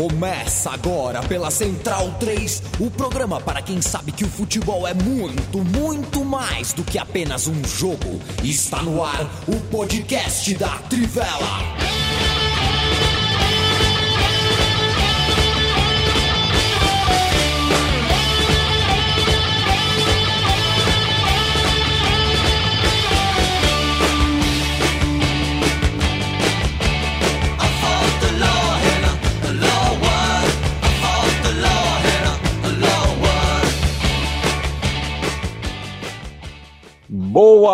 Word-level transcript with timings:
Começa 0.00 0.70
agora 0.70 1.22
pela 1.24 1.50
Central 1.50 2.14
3, 2.18 2.62
o 2.80 2.90
programa 2.90 3.38
para 3.38 3.60
quem 3.60 3.82
sabe 3.82 4.12
que 4.12 4.24
o 4.24 4.28
futebol 4.30 4.88
é 4.88 4.94
muito, 4.94 5.58
muito 5.58 6.24
mais 6.24 6.72
do 6.72 6.82
que 6.82 6.98
apenas 6.98 7.46
um 7.46 7.62
jogo. 7.62 8.18
Está 8.42 8.82
no 8.82 9.04
ar 9.04 9.30
o 9.46 9.60
podcast 9.68 10.54
da 10.54 10.78
Trivela. 10.88 11.99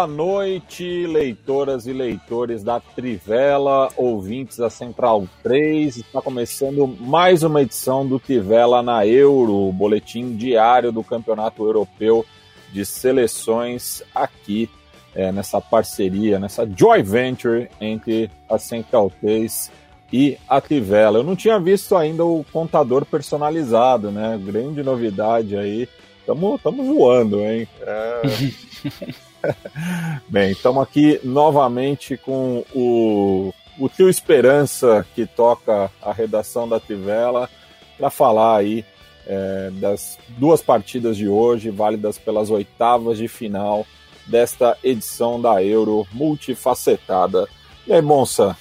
Boa 0.07 0.17
noite, 0.17 1.05
leitoras 1.05 1.89
e 1.89 1.93
leitores 1.93 2.63
da 2.63 2.79
Trivela, 2.79 3.89
ouvintes 3.97 4.57
da 4.57 4.71
Central 4.71 5.27
3. 5.43 5.97
Está 5.97 6.23
começando 6.23 6.87
mais 6.87 7.43
uma 7.43 7.63
edição 7.63 8.07
do 8.07 8.21
Trivela 8.21 8.85
na 8.85 9.05
Euro, 9.05 9.69
o 9.69 9.73
boletim 9.73 10.37
diário 10.37 10.93
do 10.93 11.03
Campeonato 11.03 11.65
Europeu 11.65 12.25
de 12.73 12.87
Seleções 12.87 14.01
aqui 14.15 14.71
é, 15.13 15.33
nessa 15.33 15.61
parceria, 15.61 16.39
nessa 16.39 16.65
joint 16.65 17.05
venture 17.05 17.69
entre 17.81 18.31
a 18.49 18.59
Central 18.59 19.11
3 19.21 19.73
e 20.13 20.39
a 20.49 20.61
Trivela. 20.61 21.19
Eu 21.19 21.25
não 21.25 21.35
tinha 21.35 21.59
visto 21.59 21.97
ainda 21.97 22.25
o 22.25 22.47
contador 22.53 23.05
personalizado, 23.05 24.13
né? 24.13 24.41
Grande 24.41 24.85
novidade 24.85 25.57
aí. 25.57 25.89
Estamos 26.21 26.87
voando, 26.87 27.41
hein? 27.41 27.67
É... 27.81 28.23
Bem, 30.29 30.53
estamos 30.53 30.83
aqui 30.83 31.21
novamente 31.23 32.17
com 32.17 32.65
o, 32.75 33.53
o 33.79 33.89
tio 33.89 34.09
Esperança, 34.09 35.07
que 35.15 35.27
toca 35.27 35.91
a 36.03 36.13
redação 36.13 36.69
da 36.69 36.81
Tivela, 36.81 37.49
para 37.97 38.11
falar 38.11 38.59
aí 38.59 38.85
é, 39.27 39.71
das 39.75 40.19
duas 40.29 40.63
partidas 40.63 41.17
de 41.17 41.29
hoje, 41.29 41.71
válidas 41.71 42.19
pelas 42.19 42.51
oitavas 42.51 43.19
de 43.19 43.29
final 43.29 43.87
desta 44.27 44.77
edição 44.83 45.41
da 45.41 45.63
Euro 45.63 46.07
multifacetada. 46.13 47.49
E 47.87 47.93
aí, 47.93 48.03
Monça? 48.03 48.57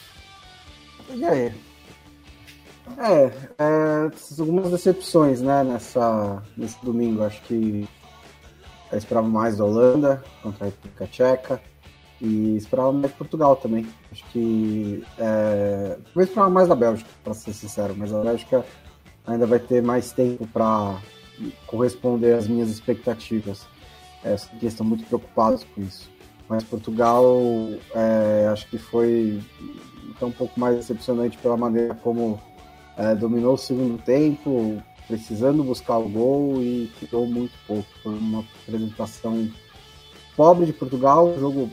E 1.13 1.25
aí? 1.25 1.51
É, 2.97 3.31
é, 3.57 4.11
algumas 4.39 4.71
decepções, 4.71 5.41
né, 5.41 5.63
nessa, 5.63 6.41
nesse 6.55 6.77
domingo. 6.83 7.23
Acho 7.23 7.41
que 7.43 7.87
eu 8.95 8.99
esperava 8.99 9.27
mais 9.27 9.57
da 9.57 9.65
Holanda 9.65 10.23
contra 10.41 10.65
a 10.65 10.69
República 10.69 11.05
Tcheca 11.05 11.61
e 12.21 12.55
esperava 12.55 12.93
mais 12.93 13.11
de 13.11 13.17
Portugal 13.17 13.57
também. 13.57 13.85
Acho 14.09 14.23
que. 14.31 15.03
É... 15.17 15.97
Eu 16.15 16.21
esperava 16.21 16.49
mais 16.49 16.69
da 16.69 16.75
Bélgica, 16.75 17.09
para 17.21 17.33
ser 17.33 17.51
sincero, 17.51 17.93
mas 17.97 18.13
a 18.13 18.21
Bélgica 18.21 18.65
ainda 19.27 19.45
vai 19.45 19.59
ter 19.59 19.83
mais 19.83 20.13
tempo 20.13 20.47
para 20.47 20.97
corresponder 21.67 22.35
às 22.35 22.47
minhas 22.47 22.69
expectativas. 22.69 23.67
É, 24.23 24.35
que 24.59 24.65
estão 24.65 24.85
muito 24.85 25.05
preocupados 25.05 25.63
com 25.63 25.81
isso. 25.81 26.09
Mas 26.49 26.63
Portugal, 26.63 27.25
é, 27.93 28.47
acho 28.51 28.67
que 28.69 28.77
foi 28.77 29.39
um 30.19 30.31
pouco 30.31 30.59
mais 30.59 30.77
decepcionante 30.77 31.37
pela 31.37 31.55
maneira 31.55 31.93
como 31.95 32.39
é, 32.97 33.13
dominou 33.13 33.53
o 33.53 33.57
segundo 33.57 34.01
tempo, 34.01 34.81
precisando 35.07 35.63
buscar 35.63 35.97
o 35.97 36.09
gol 36.09 36.61
e 36.61 36.91
ficou 36.99 37.25
muito 37.25 37.53
pouco. 37.67 37.87
Foi 38.03 38.13
uma 38.13 38.45
apresentação 38.63 39.49
pobre 40.35 40.65
de 40.65 40.73
Portugal, 40.73 41.27
um 41.27 41.39
jogo 41.39 41.71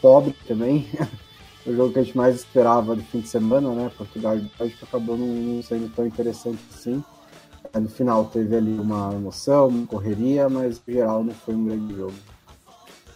pobre 0.00 0.34
também. 0.46 0.86
o 1.66 1.74
jogo 1.74 1.92
que 1.92 1.98
a 1.98 2.02
gente 2.02 2.16
mais 2.16 2.36
esperava 2.36 2.96
do 2.96 3.02
fim 3.02 3.20
de 3.20 3.28
semana, 3.28 3.70
né? 3.72 3.90
Portugal 3.96 4.36
e 4.36 4.50
Bélgica 4.58 4.86
acabou 4.86 5.16
não, 5.16 5.62
sendo 5.62 5.92
tão 5.94 6.06
interessante 6.06 6.60
assim. 6.72 7.02
No 7.74 7.88
final 7.88 8.24
teve 8.26 8.56
ali 8.56 8.78
uma 8.78 9.12
emoção, 9.12 9.68
uma 9.68 9.86
correria, 9.86 10.48
mas 10.48 10.80
no 10.86 10.92
geral 10.92 11.22
não 11.22 11.34
foi 11.34 11.54
um 11.54 11.66
grande 11.66 11.94
jogo. 11.94 12.14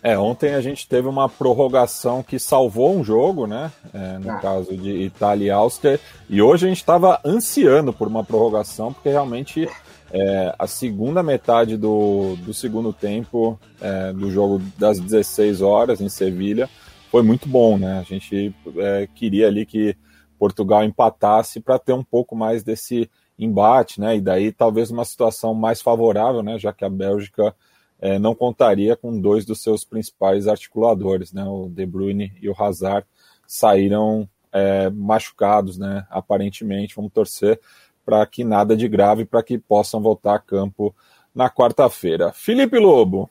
É, 0.02 0.18
ontem 0.18 0.54
a 0.54 0.60
gente 0.60 0.88
teve 0.88 1.06
uma 1.06 1.28
prorrogação 1.28 2.24
que 2.24 2.36
salvou 2.36 2.92
um 2.96 3.04
jogo, 3.04 3.46
né? 3.46 3.70
É, 3.94 4.18
no 4.18 4.32
ah. 4.32 4.38
caso 4.38 4.76
de 4.76 4.90
Itália 4.90 5.46
e 5.46 5.50
Áustria. 5.50 6.00
E 6.28 6.42
hoje 6.42 6.66
a 6.66 6.68
gente 6.68 6.78
estava 6.78 7.20
ansiando 7.24 7.92
por 7.92 8.08
uma 8.08 8.24
prorrogação, 8.24 8.92
porque 8.92 9.10
realmente 9.10 9.68
é, 10.12 10.54
a 10.58 10.66
segunda 10.66 11.22
metade 11.22 11.76
do, 11.76 12.34
do 12.44 12.52
segundo 12.52 12.92
tempo 12.92 13.58
é, 13.80 14.12
do 14.12 14.28
jogo 14.28 14.60
das 14.76 14.98
16 14.98 15.62
horas 15.62 16.00
em 16.00 16.08
Sevilha 16.08 16.68
foi 17.08 17.22
muito 17.22 17.48
bom, 17.48 17.78
né? 17.78 18.00
A 18.00 18.02
gente 18.02 18.52
é, 18.78 19.08
queria 19.14 19.46
ali 19.46 19.64
que 19.64 19.96
Portugal 20.36 20.82
empatasse 20.82 21.60
para 21.60 21.78
ter 21.78 21.92
um 21.92 22.02
pouco 22.02 22.34
mais 22.34 22.64
desse 22.64 23.08
embate, 23.38 24.00
né? 24.00 24.16
E 24.16 24.20
daí 24.20 24.50
talvez 24.50 24.90
uma 24.90 25.04
situação 25.04 25.54
mais 25.54 25.80
favorável, 25.80 26.42
né? 26.42 26.58
Já 26.58 26.72
que 26.72 26.84
a 26.84 26.90
Bélgica 26.90 27.54
é, 28.02 28.18
não 28.18 28.34
contaria 28.34 28.96
com 28.96 29.20
dois 29.20 29.46
dos 29.46 29.62
seus 29.62 29.84
principais 29.84 30.48
articuladores, 30.48 31.32
né? 31.32 31.44
O 31.44 31.68
De 31.68 31.86
Bruyne 31.86 32.36
e 32.42 32.48
o 32.48 32.56
Hazard 32.60 33.06
saíram 33.46 34.28
é, 34.52 34.90
machucados, 34.90 35.78
né? 35.78 36.04
Aparentemente, 36.10 36.96
vamos 36.96 37.12
torcer 37.12 37.60
para 38.04 38.26
que 38.26 38.42
nada 38.42 38.76
de 38.76 38.88
grave, 38.88 39.24
para 39.24 39.40
que 39.40 39.56
possam 39.56 40.02
voltar 40.02 40.34
a 40.34 40.40
campo 40.40 40.92
na 41.32 41.48
quarta-feira. 41.48 42.32
Felipe 42.32 42.76
Lobo. 42.76 43.30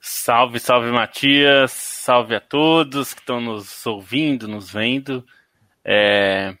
Salve, 0.00 0.58
salve 0.58 0.90
Matias, 0.90 1.70
salve 1.72 2.34
a 2.34 2.40
todos 2.40 3.12
que 3.12 3.20
estão 3.20 3.42
nos 3.42 3.86
ouvindo, 3.86 4.48
nos 4.48 4.70
vendo. 4.70 5.22
É, 5.84 6.56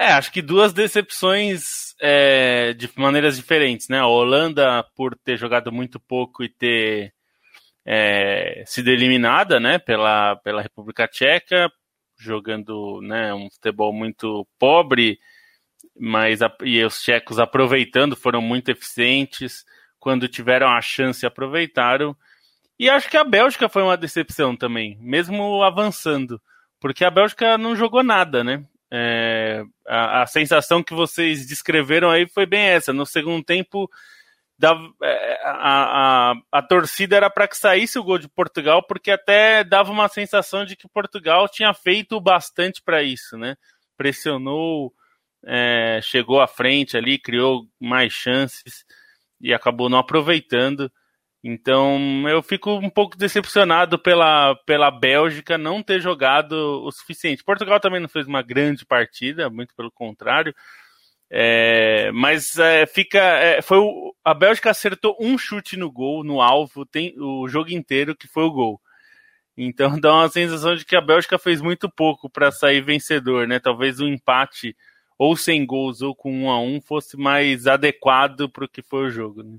é, 0.00 0.12
acho 0.12 0.32
que 0.32 0.40
duas 0.40 0.72
decepções 0.72 1.94
é, 2.00 2.72
de 2.72 2.90
maneiras 2.96 3.36
diferentes, 3.36 3.88
né? 3.88 3.98
A 3.98 4.06
Holanda 4.06 4.82
por 4.96 5.14
ter 5.18 5.36
jogado 5.36 5.70
muito 5.70 6.00
pouco 6.00 6.42
e 6.42 6.48
ter 6.48 7.12
é, 7.84 8.62
sido 8.66 8.88
eliminada, 8.88 9.60
né, 9.60 9.78
pela, 9.78 10.36
pela 10.36 10.62
República 10.62 11.06
Tcheca, 11.06 11.70
jogando, 12.18 13.00
né, 13.02 13.34
um 13.34 13.50
futebol 13.50 13.92
muito 13.92 14.46
pobre, 14.58 15.18
mas 15.98 16.40
a, 16.40 16.50
e 16.62 16.82
os 16.84 17.02
tchecos 17.02 17.38
aproveitando, 17.38 18.16
foram 18.16 18.40
muito 18.40 18.70
eficientes, 18.70 19.64
quando 19.98 20.28
tiveram 20.28 20.68
a 20.68 20.80
chance 20.80 21.26
aproveitaram. 21.26 22.16
E 22.78 22.88
acho 22.88 23.10
que 23.10 23.16
a 23.16 23.24
Bélgica 23.24 23.68
foi 23.68 23.82
uma 23.82 23.96
decepção 23.96 24.56
também, 24.56 24.96
mesmo 25.00 25.62
avançando, 25.62 26.40
porque 26.80 27.04
a 27.04 27.10
Bélgica 27.10 27.58
não 27.58 27.76
jogou 27.76 28.02
nada, 28.02 28.42
né? 28.42 28.64
É, 28.92 29.62
a, 29.86 30.22
a, 30.22 30.26
sensação 30.26 30.82
que 30.82 30.92
vocês 30.92 31.46
descreveram 31.46 32.10
aí 32.10 32.26
foi 32.28 32.44
bem 32.44 32.60
essa. 32.60 32.92
No 32.92 33.06
segundo 33.06 33.44
tempo, 33.44 33.88
é, 35.02 35.40
a, 35.44 36.32
a, 36.32 36.34
a 36.52 36.62
torcida 36.62 37.16
era 37.16 37.30
para 37.30 37.48
que 37.48 37.56
saísse 37.56 37.98
o 37.98 38.04
gol 38.04 38.18
de 38.18 38.28
Portugal, 38.28 38.82
porque 38.86 39.10
até 39.10 39.62
dava 39.64 39.92
uma 39.92 40.08
sensação 40.08 40.64
de 40.64 40.76
que 40.76 40.88
Portugal 40.88 41.48
tinha 41.48 41.72
feito 41.72 42.20
bastante 42.20 42.82
para 42.82 43.02
isso, 43.02 43.38
né? 43.38 43.56
Pressionou, 43.96 44.92
é, 45.44 46.00
chegou 46.02 46.40
à 46.40 46.46
frente 46.46 46.96
ali, 46.96 47.18
criou 47.18 47.66
mais 47.78 48.12
chances 48.12 48.84
e 49.40 49.54
acabou 49.54 49.88
não 49.88 49.98
aproveitando. 49.98 50.90
Então 51.42 52.28
eu 52.28 52.42
fico 52.42 52.70
um 52.72 52.90
pouco 52.90 53.16
decepcionado 53.16 53.98
pela, 53.98 54.54
pela 54.66 54.90
Bélgica 54.90 55.56
não 55.56 55.82
ter 55.82 56.00
jogado 56.00 56.52
o 56.84 56.92
suficiente. 56.92 57.42
Portugal 57.42 57.80
também 57.80 58.00
não 58.00 58.08
fez 58.08 58.26
uma 58.26 58.42
grande 58.42 58.84
partida, 58.84 59.48
muito 59.48 59.74
pelo 59.74 59.90
contrário. 59.90 60.54
É, 61.30 62.10
mas 62.12 62.58
é, 62.58 62.86
fica. 62.86 63.18
É, 63.20 63.62
foi 63.62 63.78
o, 63.78 64.14
a 64.24 64.34
Bélgica 64.34 64.70
acertou 64.70 65.16
um 65.20 65.38
chute 65.38 65.76
no 65.76 65.90
gol, 65.90 66.24
no 66.24 66.42
alvo, 66.42 66.84
tem 66.84 67.14
o 67.18 67.48
jogo 67.48 67.70
inteiro 67.70 68.16
que 68.16 68.28
foi 68.28 68.44
o 68.44 68.50
gol. 68.50 68.80
Então 69.56 69.98
dá 70.00 70.12
uma 70.14 70.28
sensação 70.28 70.74
de 70.74 70.84
que 70.84 70.96
a 70.96 71.00
Bélgica 71.00 71.38
fez 71.38 71.60
muito 71.62 71.88
pouco 71.90 72.28
para 72.28 72.50
sair 72.50 72.82
vencedor, 72.82 73.46
né? 73.48 73.60
Talvez 73.60 74.00
um 74.00 74.08
empate 74.08 74.76
ou 75.18 75.36
sem 75.36 75.64
gols 75.66 76.02
ou 76.02 76.14
com 76.14 76.32
um 76.32 76.50
a 76.50 76.60
um 76.60 76.80
fosse 76.80 77.16
mais 77.16 77.66
adequado 77.66 78.48
para 78.50 78.64
o 78.64 78.68
que 78.68 78.82
foi 78.82 79.06
o 79.06 79.10
jogo. 79.10 79.42
Né? 79.42 79.58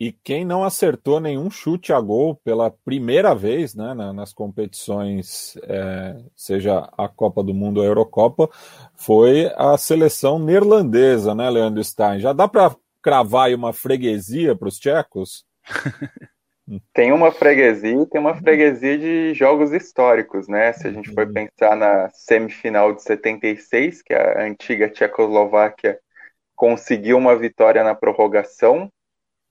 E 0.00 0.12
quem 0.12 0.44
não 0.44 0.62
acertou 0.62 1.18
nenhum 1.18 1.50
chute 1.50 1.92
a 1.92 2.00
gol 2.00 2.36
pela 2.44 2.70
primeira 2.70 3.34
vez 3.34 3.74
né, 3.74 3.94
nas 3.94 4.32
competições, 4.32 5.56
é, 5.64 6.16
seja 6.36 6.88
a 6.96 7.08
Copa 7.08 7.42
do 7.42 7.52
Mundo 7.52 7.78
ou 7.78 7.82
a 7.82 7.86
Eurocopa, 7.86 8.48
foi 8.94 9.52
a 9.56 9.76
seleção 9.76 10.38
neerlandesa, 10.38 11.34
né, 11.34 11.50
Leandro 11.50 11.82
Stein? 11.82 12.20
Já 12.20 12.32
dá 12.32 12.46
para 12.46 12.76
cravar 13.02 13.46
aí 13.46 13.54
uma 13.54 13.72
freguesia 13.72 14.54
para 14.54 14.68
os 14.68 14.78
tchecos? 14.78 15.44
Tem 16.92 17.12
uma 17.12 17.32
freguesia 17.32 18.06
tem 18.06 18.20
uma 18.20 18.34
freguesia 18.36 18.98
de 18.98 19.32
jogos 19.32 19.72
históricos, 19.72 20.46
né? 20.48 20.72
Se 20.74 20.86
a 20.86 20.92
gente 20.92 21.12
for 21.14 21.26
pensar 21.32 21.74
na 21.74 22.10
semifinal 22.10 22.94
de 22.94 23.02
76, 23.02 24.02
que 24.02 24.12
a 24.12 24.44
antiga 24.44 24.88
Tchecoslováquia 24.90 25.98
conseguiu 26.54 27.16
uma 27.16 27.34
vitória 27.34 27.82
na 27.82 27.94
prorrogação. 27.94 28.92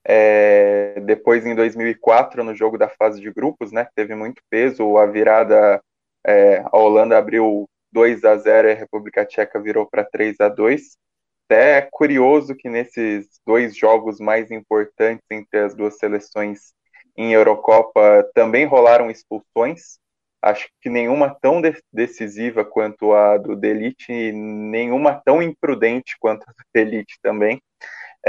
É, 0.09 1.01
depois, 1.01 1.45
em 1.45 1.53
2004, 1.53 2.41
no 2.41 2.55
jogo 2.55 2.77
da 2.77 2.87
fase 2.87 3.19
de 3.19 3.29
grupos, 3.29 3.73
né? 3.73 3.87
Teve 3.93 4.15
muito 4.15 4.41
peso. 4.49 4.97
A 4.97 5.05
virada, 5.05 5.81
é, 6.25 6.59
a 6.59 6.77
Holanda 6.77 7.17
abriu 7.17 7.67
2 7.91 8.23
a 8.23 8.37
0 8.37 8.69
e 8.69 8.71
a 8.71 8.75
República 8.75 9.25
Tcheca 9.25 9.59
virou 9.59 9.85
para 9.85 10.05
3 10.05 10.39
a 10.39 10.47
2 10.47 10.97
Até 11.45 11.79
é 11.79 11.81
curioso 11.81 12.55
que 12.55 12.69
nesses 12.69 13.27
dois 13.45 13.75
jogos 13.75 14.19
mais 14.19 14.49
importantes 14.51 15.25
entre 15.29 15.59
as 15.59 15.75
duas 15.75 15.97
seleções 15.97 16.73
em 17.17 17.33
Eurocopa 17.33 18.29
também 18.33 18.65
rolaram 18.65 19.09
expulsões. 19.09 19.99
Acho 20.41 20.69
que 20.81 20.89
nenhuma 20.89 21.35
tão 21.41 21.61
de 21.61 21.75
decisiva 21.91 22.63
quanto 22.63 23.13
a 23.13 23.37
do 23.37 23.55
Delite 23.55 24.31
nenhuma 24.31 25.21
tão 25.25 25.41
imprudente 25.41 26.15
quanto 26.19 26.43
a 26.43 26.51
do 26.51 26.63
Delite 26.73 27.17
também. 27.21 27.61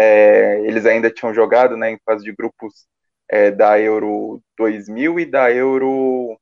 É, 0.01 0.61
eles 0.61 0.87
ainda 0.87 1.11
tinham 1.11 1.35
jogado 1.35 1.77
né, 1.77 1.91
em 1.91 1.99
fase 2.05 2.23
de 2.25 2.33
grupos 2.33 2.87
é, 3.29 3.51
da 3.51 3.81
Euro 3.81 4.41
2000 4.57 5.19
e 5.19 5.27
da 5.27 5.51
Euro 5.53 6.39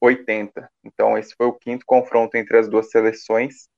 80. 0.00 0.68
Então, 0.84 1.16
esse 1.16 1.32
foi 1.36 1.46
o 1.46 1.52
quinto 1.52 1.84
confronto 1.86 2.36
entre 2.36 2.58
as 2.58 2.68
duas 2.68 2.90
seleções. 2.90 3.68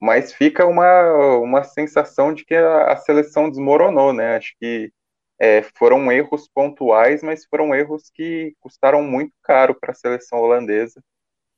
Mas 0.00 0.32
fica 0.32 0.66
uma, 0.66 1.38
uma 1.38 1.62
sensação 1.62 2.32
de 2.32 2.44
que 2.44 2.54
a, 2.54 2.92
a 2.92 2.96
seleção 2.96 3.50
desmoronou, 3.50 4.14
né? 4.14 4.36
Acho 4.36 4.54
que 4.58 4.90
é, 5.38 5.62
foram 5.76 6.10
erros 6.10 6.48
pontuais, 6.48 7.22
mas 7.22 7.44
foram 7.44 7.74
erros 7.74 8.10
que 8.14 8.54
custaram 8.60 9.02
muito 9.02 9.34
caro 9.42 9.74
para 9.78 9.92
a 9.92 9.94
seleção 9.94 10.38
holandesa. 10.38 11.02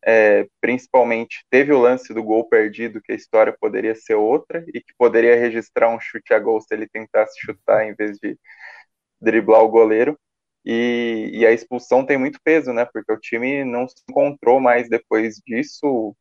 É, 0.05 0.49
principalmente 0.61 1.45
teve 1.49 1.73
o 1.73 1.81
lance 1.81 2.13
do 2.13 2.23
gol 2.23 2.49
perdido, 2.49 3.01
que 3.01 3.13
a 3.13 3.15
história 3.15 3.57
poderia 3.61 3.95
ser 3.95 4.15
outra, 4.15 4.65
e 4.69 4.81
que 4.81 4.93
poderia 4.99 5.37
registrar 5.37 5.89
um 5.89 6.01
chute 6.01 6.35
a 6.35 6.39
gol 6.39 6.61
se 6.61 6.75
ele 6.75 6.89
tentasse 6.89 7.39
chutar 7.41 7.87
em 7.87 7.95
vez 7.95 8.19
de 8.19 8.37
driblar 9.21 9.63
o 9.63 9.69
goleiro. 9.69 10.19
E, 10.65 11.31
e, 11.33 11.47
a 11.47 11.53
expulsão 11.53 12.07
tem 12.07 12.17
muito 12.17 12.39
peso, 12.45 12.73
né? 12.73 12.85
Porque 12.85 13.13
o 13.13 13.19
time 13.19 13.65
não 13.65 13.89
se 13.89 13.97
encontrou 14.09 14.61
mais 14.61 14.89
depois 14.89 15.41
disso. 15.45 16.15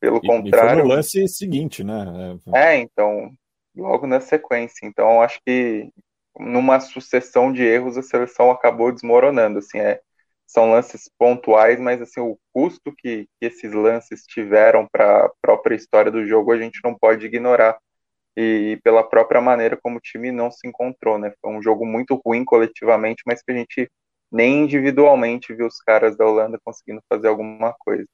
Pelo 0.00 0.18
e, 0.18 0.26
contrário. 0.26 0.70
E 0.70 0.74
foi 0.74 0.82
no 0.82 0.88
lance 0.88 1.28
seguinte, 1.28 1.82
né? 1.82 2.38
É, 2.54 2.76
então, 2.76 3.32
logo 3.76 4.06
na 4.06 4.20
sequência. 4.20 4.86
Então, 4.86 5.20
acho 5.20 5.40
que 5.44 5.90
numa 6.38 6.80
sucessão 6.80 7.52
de 7.52 7.62
erros 7.62 7.98
a 7.98 8.02
seleção 8.02 8.50
acabou 8.50 8.92
desmoronando. 8.92 9.58
Assim, 9.58 9.78
é, 9.78 10.00
são 10.52 10.70
lances 10.70 11.10
pontuais, 11.18 11.80
mas 11.80 12.02
assim, 12.02 12.20
o 12.20 12.38
custo 12.52 12.92
que, 12.96 13.26
que 13.40 13.46
esses 13.46 13.72
lances 13.72 14.22
tiveram 14.26 14.86
para 14.86 15.24
a 15.24 15.30
própria 15.40 15.74
história 15.74 16.12
do 16.12 16.26
jogo 16.26 16.52
a 16.52 16.58
gente 16.58 16.78
não 16.84 16.94
pode 16.94 17.24
ignorar. 17.24 17.78
E, 18.36 18.72
e, 18.72 18.76
pela 18.82 19.02
própria 19.02 19.40
maneira 19.40 19.78
como 19.82 19.96
o 19.96 20.00
time 20.00 20.30
não 20.30 20.50
se 20.50 20.66
encontrou, 20.66 21.18
né? 21.18 21.32
Foi 21.40 21.50
um 21.50 21.62
jogo 21.62 21.86
muito 21.86 22.20
ruim 22.24 22.44
coletivamente, 22.44 23.22
mas 23.26 23.42
que 23.42 23.52
a 23.52 23.54
gente 23.54 23.90
nem 24.30 24.64
individualmente 24.64 25.54
viu 25.54 25.66
os 25.66 25.78
caras 25.78 26.16
da 26.16 26.26
Holanda 26.26 26.58
conseguindo 26.64 27.02
fazer 27.08 27.28
alguma 27.28 27.74
coisa. 27.78 28.06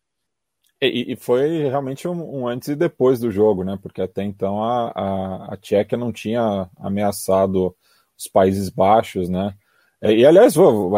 E, 0.81 1.13
e 1.13 1.17
foi 1.17 1.69
realmente 1.69 2.07
um, 2.07 2.43
um, 2.43 2.49
antes 2.49 2.69
e 2.69 2.77
depois 2.77 3.21
do 3.21 3.31
jogo, 3.31 3.65
né? 3.65 3.79
Porque 3.81 4.03
até 4.03 4.23
então 4.23 4.63
a, 4.63 4.93
a, 4.95 5.55
a 5.55 5.57
Tchequia 5.57 5.99
não 5.99 6.13
tinha 6.13 6.69
ameaçado 6.79 7.75
os 8.17 8.29
Países 8.29 8.71
Baixos, 8.71 9.29
né? 9.29 9.55
É, 10.01 10.15
e, 10.15 10.25
aliás, 10.25 10.57
o 10.57 10.91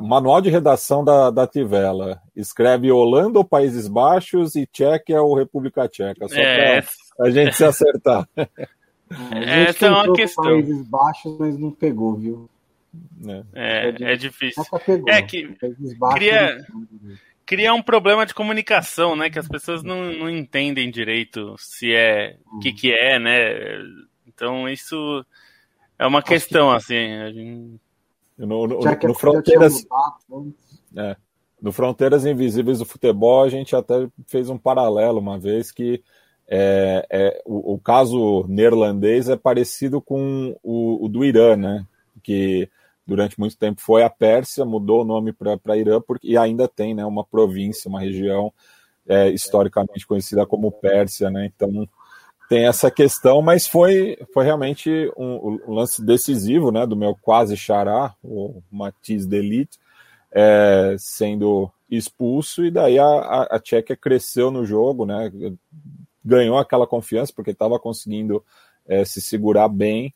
manual 0.00 0.40
de 0.40 0.48
redação 0.48 1.04
da, 1.04 1.30
da 1.30 1.46
Tivela 1.46 2.20
escreve 2.36 2.90
Holanda 2.90 3.38
ou 3.38 3.44
Países 3.44 3.88
Baixos 3.88 4.54
e 4.54 4.64
Tchequia 4.66 5.20
ou 5.20 5.36
República 5.36 5.88
Tcheca, 5.88 6.28
só 6.28 6.38
é... 6.38 6.80
para 7.16 7.26
a 7.26 7.30
gente 7.30 7.56
se 7.56 7.64
acertar. 7.64 8.28
Essa 9.32 9.86
é 9.86 9.90
uma 9.90 10.12
questão. 10.12 10.44
Países 10.44 10.86
Baixos, 10.88 11.36
mas 11.38 11.58
não 11.58 11.72
pegou, 11.72 12.16
viu? 12.16 12.48
É, 13.54 13.94
é, 13.98 14.12
é 14.12 14.16
difícil. 14.16 14.62
Pegou, 14.86 15.08
é 15.08 15.20
que 15.22 15.56
cria, 16.14 16.58
cria 17.44 17.74
um 17.74 17.82
problema 17.82 18.24
de 18.24 18.34
comunicação, 18.34 19.16
né? 19.16 19.30
Que 19.30 19.38
as 19.38 19.48
pessoas 19.48 19.82
não, 19.82 20.12
não 20.12 20.30
entendem 20.30 20.90
direito 20.90 21.56
se 21.58 21.92
é 21.92 22.36
o 22.52 22.56
hum. 22.56 22.60
que, 22.60 22.72
que 22.72 22.92
é, 22.92 23.18
né? 23.18 23.80
Então 24.26 24.68
isso 24.68 25.24
é 25.98 26.06
uma 26.06 26.22
questão, 26.22 26.70
assim. 26.70 27.78
No, 28.38 28.66
no, 28.66 28.78
no 28.78 29.14
Fronteiras. 29.14 29.84
É, 30.96 31.16
no 31.60 31.72
Fronteiras 31.72 32.24
Invisíveis 32.24 32.78
do 32.78 32.84
Futebol, 32.84 33.42
a 33.42 33.48
gente 33.48 33.74
até 33.74 34.08
fez 34.26 34.48
um 34.48 34.56
paralelo 34.56 35.18
uma 35.18 35.38
vez 35.38 35.72
que 35.72 36.02
é, 36.46 37.06
é, 37.10 37.42
o, 37.44 37.74
o, 37.74 37.78
caso 37.78 38.46
neerlandês 38.48 39.28
é 39.28 39.36
parecido 39.36 40.00
com 40.00 40.56
o, 40.62 41.04
o, 41.04 41.08
do 41.08 41.24
Irã, 41.24 41.56
né? 41.56 41.84
Que 42.22 42.70
durante 43.06 43.38
muito 43.38 43.56
tempo 43.56 43.80
foi 43.80 44.02
a 44.02 44.08
Pérsia, 44.08 44.64
mudou 44.64 45.02
o 45.02 45.04
nome 45.04 45.32
para 45.32 45.76
Irã, 45.76 46.00
porque, 46.00 46.28
e 46.28 46.36
ainda 46.36 46.68
tem 46.68 46.94
né, 46.94 47.04
uma 47.04 47.24
província, 47.24 47.88
uma 47.88 48.00
região 48.00 48.52
é, 49.06 49.28
historicamente 49.30 50.06
conhecida 50.06 50.46
como 50.46 50.72
Pérsia, 50.72 51.30
né? 51.30 51.50
Então 51.54 51.88
tem 52.48 52.66
essa 52.66 52.90
questão, 52.90 53.42
mas 53.42 53.66
foi, 53.66 54.16
foi 54.32 54.44
realmente 54.44 54.90
um, 55.16 55.60
um 55.66 55.74
lance 55.74 56.02
decisivo 56.02 56.72
né, 56.72 56.86
do 56.86 56.96
meu 56.96 57.14
quase 57.14 57.56
xará, 57.56 58.14
o 58.22 58.62
Matiz 58.70 59.26
Delite, 59.26 59.78
é, 60.32 60.96
sendo 60.98 61.70
expulso, 61.90 62.64
e 62.64 62.70
daí 62.70 62.98
a, 62.98 63.04
a, 63.04 63.42
a 63.56 63.60
Tchequia 63.60 63.96
cresceu 63.96 64.50
no 64.50 64.64
jogo, 64.64 65.04
né, 65.04 65.30
ganhou 66.24 66.58
aquela 66.58 66.86
confiança, 66.86 67.32
porque 67.34 67.50
estava 67.50 67.78
conseguindo 67.78 68.42
é, 68.86 69.04
se 69.04 69.20
segurar 69.20 69.68
bem, 69.68 70.14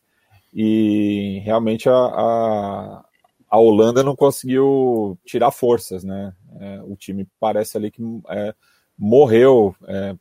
e 0.55 1.41
realmente 1.45 1.89
a, 1.89 1.95
a, 1.95 3.05
a, 3.51 3.59
Holanda 3.59 4.03
não 4.03 4.17
conseguiu 4.17 5.19
tirar 5.25 5.51
forças, 5.51 6.03
né, 6.03 6.33
é, 6.61 6.81
o 6.83 6.97
time 6.97 7.27
parece 7.39 7.77
ali 7.77 7.91
que 7.91 8.03
é, 8.31 8.55
morreu 9.03 9.75
é, 9.89 10.15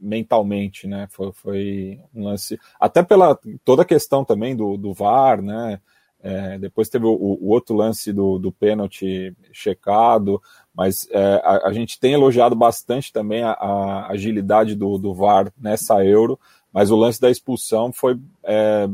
mentalmente, 0.00 0.86
né? 0.86 1.08
Foi, 1.10 1.32
foi, 1.32 2.00
um 2.14 2.22
lance. 2.22 2.56
Até 2.78 3.02
pela 3.02 3.36
toda 3.64 3.82
a 3.82 3.84
questão 3.84 4.24
também 4.24 4.54
do, 4.54 4.76
do 4.76 4.94
VAR, 4.94 5.42
né? 5.42 5.80
É, 6.20 6.56
depois 6.56 6.88
teve 6.88 7.04
o, 7.04 7.10
o, 7.10 7.48
outro 7.48 7.74
lance 7.74 8.12
do, 8.12 8.38
do 8.38 8.52
pênalti 8.52 9.34
checado, 9.52 10.40
mas 10.74 11.08
é, 11.10 11.40
a, 11.44 11.68
a, 11.68 11.72
gente 11.72 11.98
tem 11.98 12.12
elogiado 12.12 12.54
bastante 12.56 13.12
também 13.12 13.42
a, 13.42 13.52
a, 13.52 14.12
agilidade 14.12 14.74
do, 14.74 14.98
do 14.98 15.14
VAR 15.14 15.52
nessa 15.56 16.04
Euro, 16.04 16.38
mas 16.72 16.90
o 16.90 16.96
lance 16.96 17.20
da 17.20 17.30
expulsão 17.30 17.92
foi 17.92 18.18
é, 18.44 18.88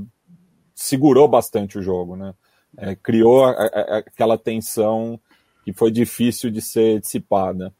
segurou 0.74 1.28
bastante 1.28 1.78
o 1.78 1.82
jogo, 1.82 2.16
né? 2.16 2.34
É, 2.76 2.94
criou 2.94 3.44
aquela 3.44 4.38
tensão 4.38 5.20
que 5.64 5.72
foi 5.72 5.90
difícil 5.90 6.50
de 6.50 6.60
ser 6.62 7.00
dissipada. 7.00 7.72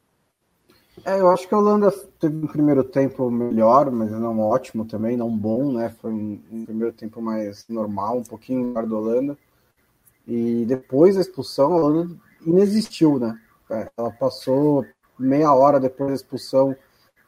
É, 1.02 1.18
eu 1.18 1.28
acho 1.28 1.48
que 1.48 1.54
a 1.54 1.58
Holanda 1.58 1.90
teve 2.20 2.36
um 2.36 2.46
primeiro 2.46 2.84
tempo 2.84 3.30
melhor, 3.30 3.90
mas 3.90 4.10
não 4.12 4.38
ótimo 4.38 4.84
também, 4.84 5.16
não 5.16 5.34
bom, 5.36 5.72
né? 5.72 5.94
Foi 6.00 6.12
um, 6.12 6.40
um 6.52 6.64
primeiro 6.64 6.92
tempo 6.92 7.20
mais 7.20 7.66
normal, 7.68 8.18
um 8.18 8.22
pouquinho 8.22 8.68
melhor 8.68 8.86
da 8.86 8.96
Holanda. 8.96 9.38
E 10.26 10.64
depois 10.66 11.16
da 11.16 11.20
expulsão, 11.20 11.72
a 11.72 11.76
Holanda 11.76 12.16
inexistiu, 12.46 13.18
né? 13.18 13.38
É, 13.70 13.90
ela 13.96 14.10
passou 14.12 14.86
meia 15.18 15.52
hora 15.52 15.80
depois 15.80 16.10
da 16.10 16.14
expulsão 16.14 16.76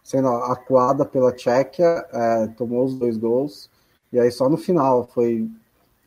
sendo 0.03 0.29
acuada 0.29 1.05
pela 1.05 1.33
Tchequia, 1.33 2.07
é, 2.13 2.47
tomou 2.49 2.85
os 2.85 2.95
dois 2.95 3.17
gols, 3.17 3.69
e 4.13 4.21
aí 4.21 4.31
só 4.31 4.49
no 4.49 4.57
final 4.57 5.05
foi 5.09 5.51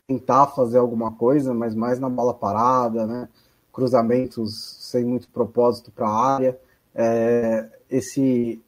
tentar 0.08 0.48
fazer 0.48 0.78
alguma 0.78 1.12
coisa, 1.12 1.54
mas 1.54 1.76
mais 1.76 2.00
na 2.00 2.10
bola 2.10 2.34
parada, 2.34 3.06
né? 3.06 3.28
Cruzamentos 3.74 4.78
sem 4.80 5.04
muito 5.04 5.28
propósito 5.30 5.92
para 5.92 6.08
a 6.08 6.34
área 6.36 6.60
é, 6.96 7.70
esse 7.90 8.62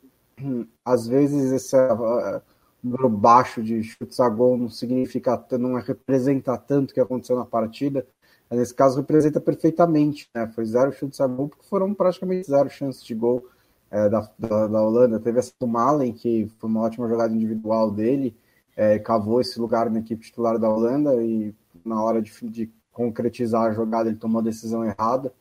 às 0.83 1.07
vezes 1.07 1.51
esse 1.51 1.75
uh, 1.75 2.41
número 2.83 3.09
baixo 3.09 3.61
de 3.61 3.83
chutes 3.83 4.19
a 4.19 4.27
gol 4.27 4.57
não 4.57 4.69
significa 4.69 5.43
não 5.59 5.75
representa 5.75 6.57
tanto 6.57 6.91
o 6.91 6.93
que 6.93 6.99
aconteceu 6.99 7.35
na 7.35 7.45
partida. 7.45 8.05
Mas 8.49 8.59
nesse 8.59 8.73
caso 8.73 8.97
representa 8.97 9.39
perfeitamente 9.39 10.29
né? 10.35 10.47
foi 10.53 10.65
zero 10.65 10.91
chutes 10.91 11.21
a 11.21 11.27
gol 11.27 11.49
porque 11.49 11.65
foram 11.67 11.93
praticamente 11.93 12.47
zero 12.47 12.69
chances 12.69 13.03
de 13.03 13.15
gol 13.15 13.47
é, 13.89 14.09
da, 14.09 14.29
da, 14.37 14.67
da, 14.67 14.81
Holanda. 14.81 15.19
Teve 15.19 15.39
essa 15.39 15.53
do 15.59 15.67
Malen 15.67 16.13
que 16.13 16.51
foi 16.59 16.69
uma 16.69 16.81
ótima 16.81 17.07
jogada 17.07 17.33
individual 17.33 17.91
dele 17.91 18.35
é, 18.75 18.99
cavou 18.99 19.41
esse 19.41 19.59
lugar 19.59 19.89
na 19.89 19.99
equipe 19.99 20.23
titular 20.23 20.57
da 20.57 20.69
Holanda 20.69 21.13
e 21.23 21.53
na 21.85 22.01
hora 22.01 22.21
de, 22.21 22.31
de 22.49 22.71
concretizar 22.91 23.63
a 23.63 23.73
jogada 23.73 24.09
ele 24.09 24.17
tomou 24.17 24.39
a 24.39 24.43
decisão 24.43 24.83
errada 24.83 25.33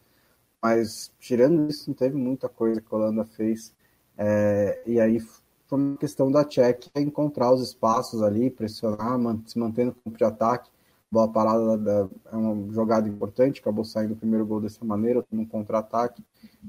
mas 0.62 1.12
tirando 1.18 1.68
isso, 1.70 1.88
não 1.88 1.94
teve 1.94 2.16
muita 2.16 2.48
coisa 2.48 2.80
que 2.80 2.86
a 2.90 2.96
Holanda 2.96 3.24
fez. 3.24 3.74
É, 4.16 4.82
e 4.86 5.00
aí 5.00 5.20
foi 5.66 5.78
uma 5.78 5.96
questão 5.96 6.30
da 6.30 6.44
Tchequia 6.44 6.90
encontrar 7.02 7.52
os 7.52 7.62
espaços 7.62 8.22
ali, 8.22 8.50
pressionar, 8.50 9.18
se 9.46 9.58
manter 9.58 9.86
no 9.86 9.94
campo 9.94 10.18
de 10.18 10.24
ataque. 10.24 10.70
bola 11.10 11.32
parada 11.32 12.10
é 12.30 12.36
uma 12.36 12.72
jogada 12.72 13.08
importante, 13.08 13.60
acabou 13.60 13.84
saindo 13.84 14.14
o 14.14 14.16
primeiro 14.16 14.44
gol 14.44 14.60
dessa 14.60 14.84
maneira, 14.84 15.24
num 15.30 15.46
contra-ataque. 15.46 16.24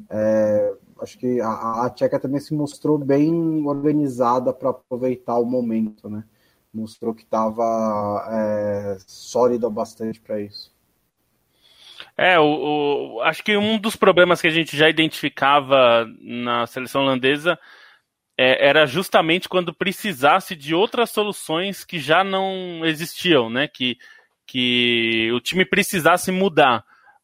É, 0.09 0.73
acho 1.01 1.17
que 1.17 1.41
a, 1.41 1.85
a 1.85 1.89
Tcheca 1.89 2.19
também 2.19 2.39
se 2.39 2.53
mostrou 2.53 2.97
bem 2.97 3.65
organizada 3.67 4.53
para 4.53 4.69
aproveitar 4.69 5.37
o 5.39 5.45
momento, 5.45 6.09
né? 6.09 6.23
Mostrou 6.73 7.13
que 7.13 7.23
estava 7.23 8.25
é, 8.29 8.97
sólida 9.07 9.69
bastante 9.69 10.21
para 10.21 10.39
isso. 10.39 10.71
É, 12.17 12.39
o, 12.39 13.15
o, 13.15 13.21
acho 13.21 13.43
que 13.43 13.55
um 13.57 13.77
dos 13.77 13.95
problemas 13.95 14.41
que 14.41 14.47
a 14.47 14.51
gente 14.51 14.75
já 14.77 14.89
identificava 14.89 16.05
na 16.19 16.67
seleção 16.67 17.01
holandesa 17.01 17.57
é, 18.37 18.67
era 18.67 18.85
justamente 18.85 19.47
quando 19.47 19.73
precisasse 19.73 20.55
de 20.55 20.73
outras 20.73 21.11
soluções 21.11 21.83
que 21.83 21.99
já 21.99 22.23
não 22.23 22.85
existiam, 22.85 23.49
né? 23.49 23.67
Que, 23.67 23.97
que 24.47 25.31
o 25.33 25.39
time 25.39 25.65
precisasse 25.65 26.31
mudar. 26.31 26.83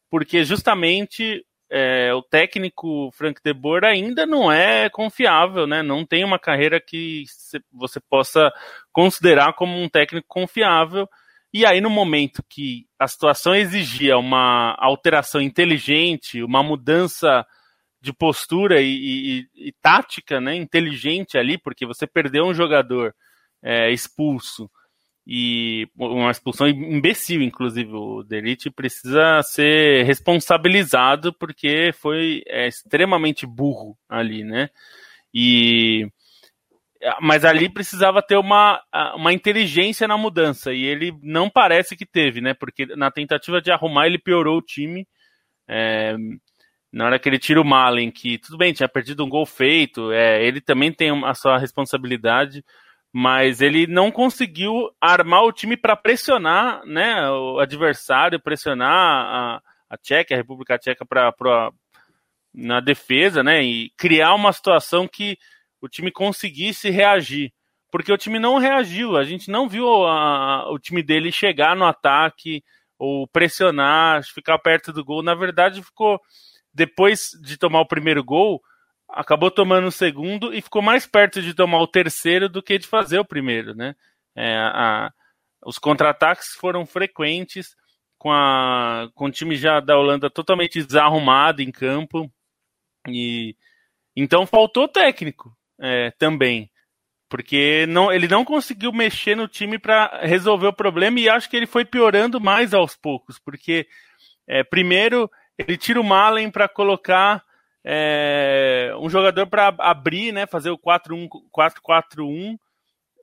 Porque 0.09 0.43
justamente 0.43 1.45
é, 1.69 2.13
o 2.13 2.21
técnico 2.21 3.11
Frank 3.11 3.41
de 3.43 3.53
Boer 3.53 3.83
ainda 3.83 4.25
não 4.25 4.51
é 4.51 4.89
confiável, 4.89 5.67
né? 5.67 5.81
Não 5.81 6.05
tem 6.05 6.23
uma 6.23 6.39
carreira 6.39 6.79
que 6.79 7.25
você 7.71 7.99
possa 7.99 8.51
considerar 8.91 9.53
como 9.53 9.77
um 9.81 9.89
técnico 9.89 10.27
confiável. 10.27 11.09
E 11.53 11.65
aí, 11.65 11.79
no 11.79 11.89
momento 11.89 12.43
que 12.49 12.85
a 12.99 13.07
situação 13.07 13.55
exigia 13.55 14.17
uma 14.17 14.75
alteração 14.79 15.41
inteligente, 15.41 16.43
uma 16.43 16.61
mudança 16.61 17.45
de 18.01 18.13
postura 18.13 18.81
e, 18.81 19.47
e, 19.55 19.67
e 19.69 19.73
tática 19.81 20.39
né, 20.39 20.55
inteligente 20.55 21.37
ali, 21.37 21.57
porque 21.57 21.85
você 21.85 22.05
perdeu 22.05 22.45
um 22.45 22.53
jogador 22.53 23.13
é, 23.63 23.91
expulso 23.91 24.69
e 25.29 25.89
uma 25.97 26.31
expulsão 26.31 26.69
imbecil, 26.69 27.41
inclusive. 27.41 27.91
O 27.91 28.23
Delite 28.23 28.69
precisa 28.69 29.41
ser 29.43 30.05
responsabilizado 30.05 31.33
porque 31.33 31.91
foi 31.93 32.43
é, 32.47 32.67
extremamente 32.67 33.45
burro 33.45 33.97
ali, 34.07 34.45
né? 34.45 34.69
E 35.33 36.07
mas 37.21 37.45
ali 37.45 37.69
precisava 37.69 38.21
ter 38.21 38.37
uma, 38.37 38.81
uma 39.15 39.33
inteligência 39.33 40.07
na 40.07 40.17
mudança 40.17 40.73
e 40.73 40.83
ele 40.83 41.17
não 41.21 41.49
parece 41.49 41.95
que 41.95 42.05
teve, 42.05 42.41
né? 42.41 42.53
Porque 42.53 42.85
na 42.95 43.11
tentativa 43.11 43.61
de 43.61 43.71
arrumar 43.71 44.07
ele 44.07 44.17
piorou 44.17 44.57
o 44.57 44.61
time. 44.61 45.07
É, 45.67 46.15
na 46.91 47.05
hora 47.05 47.19
que 47.19 47.27
ele 47.27 47.39
tira 47.39 47.61
o 47.61 47.65
Malen, 47.65 48.09
que 48.11 48.37
tudo 48.37 48.57
bem, 48.57 48.73
tinha 48.73 48.87
perdido 48.87 49.23
um 49.23 49.29
gol 49.29 49.45
feito, 49.45 50.11
é, 50.11 50.43
ele 50.43 50.61
também 50.61 50.91
tem 50.91 51.11
a 51.25 51.33
sua 51.33 51.57
responsabilidade, 51.57 52.63
mas 53.13 53.61
ele 53.61 53.85
não 53.85 54.11
conseguiu 54.11 54.89
armar 55.01 55.43
o 55.43 55.51
time 55.51 55.75
para 55.77 55.95
pressionar 55.95 56.85
né, 56.85 57.29
o 57.29 57.59
adversário, 57.59 58.41
pressionar 58.41 58.91
a, 58.91 59.61
a 59.89 59.97
Tcheca, 59.97 60.33
a 60.33 60.37
República 60.37 60.77
Tcheca, 60.77 61.05
pra, 61.05 61.31
pra, 61.31 61.71
na 62.53 62.79
defesa, 62.79 63.43
né? 63.43 63.63
E 63.63 63.91
criar 63.97 64.33
uma 64.33 64.51
situação 64.51 65.07
que 65.07 65.37
o 65.81 65.87
time 65.87 66.11
conseguisse 66.11 66.89
reagir. 66.89 67.53
Porque 67.89 68.11
o 68.11 68.17
time 68.17 68.37
não 68.37 68.57
reagiu, 68.57 69.15
a 69.15 69.23
gente 69.23 69.49
não 69.49 69.67
viu 69.69 69.87
a, 70.05 70.69
o 70.69 70.77
time 70.77 71.01
dele 71.01 71.31
chegar 71.31 71.75
no 71.75 71.85
ataque 71.85 72.63
ou 72.99 73.27
pressionar, 73.27 74.23
ficar 74.25 74.57
perto 74.59 74.91
do 74.91 75.05
gol. 75.05 75.23
Na 75.23 75.33
verdade, 75.33 75.81
ficou 75.81 76.19
depois 76.73 77.31
de 77.41 77.57
tomar 77.57 77.79
o 77.79 77.87
primeiro 77.87 78.23
gol, 78.23 78.61
acabou 79.09 79.49
tomando 79.49 79.87
o 79.87 79.91
segundo 79.91 80.53
e 80.53 80.61
ficou 80.61 80.81
mais 80.81 81.07
perto 81.07 81.41
de 81.41 81.53
tomar 81.53 81.79
o 81.79 81.87
terceiro 81.87 82.49
do 82.49 82.61
que 82.61 82.77
de 82.77 82.85
fazer 82.85 83.19
o 83.19 83.25
primeiro, 83.25 83.73
né? 83.73 83.95
É, 84.35 84.55
a, 84.57 85.11
os 85.65 85.79
contra-ataques 85.79 86.53
foram 86.55 86.85
frequentes, 86.85 87.75
com, 88.17 88.31
a, 88.31 89.09
com 89.15 89.25
o 89.25 89.31
time 89.31 89.55
já 89.55 89.79
da 89.79 89.97
Holanda 89.97 90.29
totalmente 90.29 90.83
desarrumado 90.83 91.61
em 91.61 91.71
campo. 91.71 92.29
E 93.07 93.55
então 94.15 94.45
faltou 94.45 94.87
técnico 94.87 95.55
é, 95.79 96.11
também. 96.11 96.69
Porque 97.29 97.85
não, 97.87 98.11
ele 98.11 98.27
não 98.27 98.45
conseguiu 98.45 98.93
mexer 98.93 99.35
no 99.35 99.47
time 99.47 99.77
para 99.77 100.21
resolver 100.23 100.67
o 100.67 100.73
problema 100.73 101.19
e 101.19 101.27
acho 101.27 101.49
que 101.49 101.57
ele 101.57 101.67
foi 101.67 101.83
piorando 101.83 102.39
mais 102.39 102.73
aos 102.73 102.95
poucos. 102.95 103.37
Porque, 103.37 103.87
é, 104.47 104.63
primeiro, 104.63 105.29
ele 105.57 105.77
tira 105.77 105.99
o 105.99 106.03
Malen 106.03 106.49
para 106.49 106.69
colocar 106.69 107.43
é, 107.83 108.93
um 108.99 109.09
jogador 109.09 109.47
para 109.47 109.73
abrir, 109.79 110.31
né, 110.31 110.45
fazer 110.45 110.69
o 110.69 110.77
4-4-1 110.77 112.57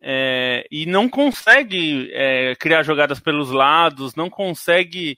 é, 0.03 0.67
e 0.71 0.85
não 0.85 1.09
consegue 1.09 2.11
é, 2.13 2.55
criar 2.57 2.83
jogadas 2.83 3.21
pelos 3.21 3.51
lados, 3.51 4.15
não 4.15 4.29
consegue 4.29 5.17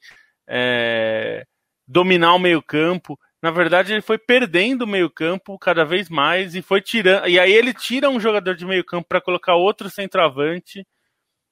é, 0.48 1.44
dominar 1.88 2.34
o 2.34 2.38
meio 2.38 2.62
campo 2.62 3.18
na 3.42 3.50
verdade, 3.50 3.92
ele 3.92 4.02
foi 4.02 4.18
perdendo 4.18 4.82
o 4.82 4.86
meio-campo 4.86 5.58
cada 5.58 5.84
vez 5.84 6.08
mais 6.08 6.54
e 6.54 6.62
foi 6.62 6.80
tirando. 6.80 7.28
E 7.28 7.38
aí 7.38 7.52
ele 7.52 7.74
tira 7.74 8.08
um 8.08 8.18
jogador 8.18 8.54
de 8.54 8.64
meio-campo 8.64 9.06
para 9.08 9.20
colocar 9.20 9.54
outro 9.54 9.90
centroavante. 9.90 10.86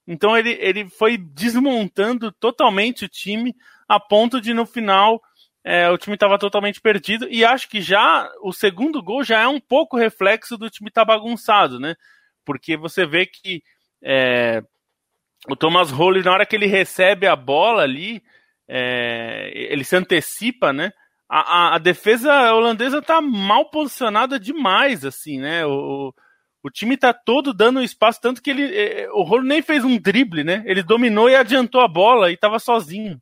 Então 0.07 0.37
ele, 0.37 0.53
ele 0.61 0.89
foi 0.89 1.17
desmontando 1.17 2.33
totalmente 2.33 3.05
o 3.05 3.09
time 3.09 3.55
a 3.89 4.01
ponto 4.01 4.41
de 4.41 4.55
no 4.55 4.67
final 4.67 5.23
é, 5.65 5.89
o 5.91 5.97
time 5.97 6.15
estava 6.15 6.39
totalmente 6.39 6.81
perdido. 6.81 7.27
E 7.31 7.45
acho 7.45 7.69
que 7.69 7.81
já 7.81 8.31
o 8.43 8.53
segundo 8.53 9.03
gol 9.03 9.25
já 9.25 9.41
é 9.41 9.49
um 9.49 9.61
pouco 9.61 9.97
reflexo 9.97 10.59
do 10.59 10.69
time 10.69 10.89
estar 10.89 11.03
tá 11.03 11.15
bagunçado, 11.15 11.81
né? 11.81 11.97
Porque 12.45 12.77
você 12.77 13.07
vê 13.07 13.25
que 13.25 13.63
é, 14.03 14.63
o 15.49 15.57
Thomas 15.57 15.91
Rowley, 15.91 16.23
na 16.23 16.33
hora 16.33 16.45
que 16.45 16.55
ele 16.55 16.67
recebe 16.67 17.27
a 17.27 17.35
bola 17.35 17.83
ali, 17.83 18.23
é, 18.69 19.51
ele 19.55 19.85
se 19.85 19.97
antecipa, 19.97 20.73
né? 20.73 20.93
A, 21.29 21.77
a, 21.77 21.79
defesa 21.79 22.53
holandesa 22.53 23.01
tá 23.01 23.21
mal 23.21 23.71
posicionada 23.71 24.39
demais, 24.39 25.05
assim, 25.05 25.39
né? 25.39 25.65
O, 25.65 26.13
o 26.63 26.71
time 26.71 26.97
tá 26.97 27.13
todo 27.13 27.53
dando 27.53 27.83
espaço, 27.83 28.21
tanto 28.21 28.43
que 28.43 28.51
ele, 28.51 28.77
é, 28.77 29.11
o 29.11 29.23
Rolo 29.23 29.45
nem 29.45 29.63
fez 29.63 29.85
um 29.85 29.99
drible, 29.99 30.45
né? 30.45 30.63
Ele 30.67 30.83
dominou 30.83 31.29
e 31.29 31.37
adiantou 31.37 31.81
a 31.81 31.89
bola 31.89 32.31
e 32.31 32.37
tava 32.37 32.59
sozinho. 32.59 33.21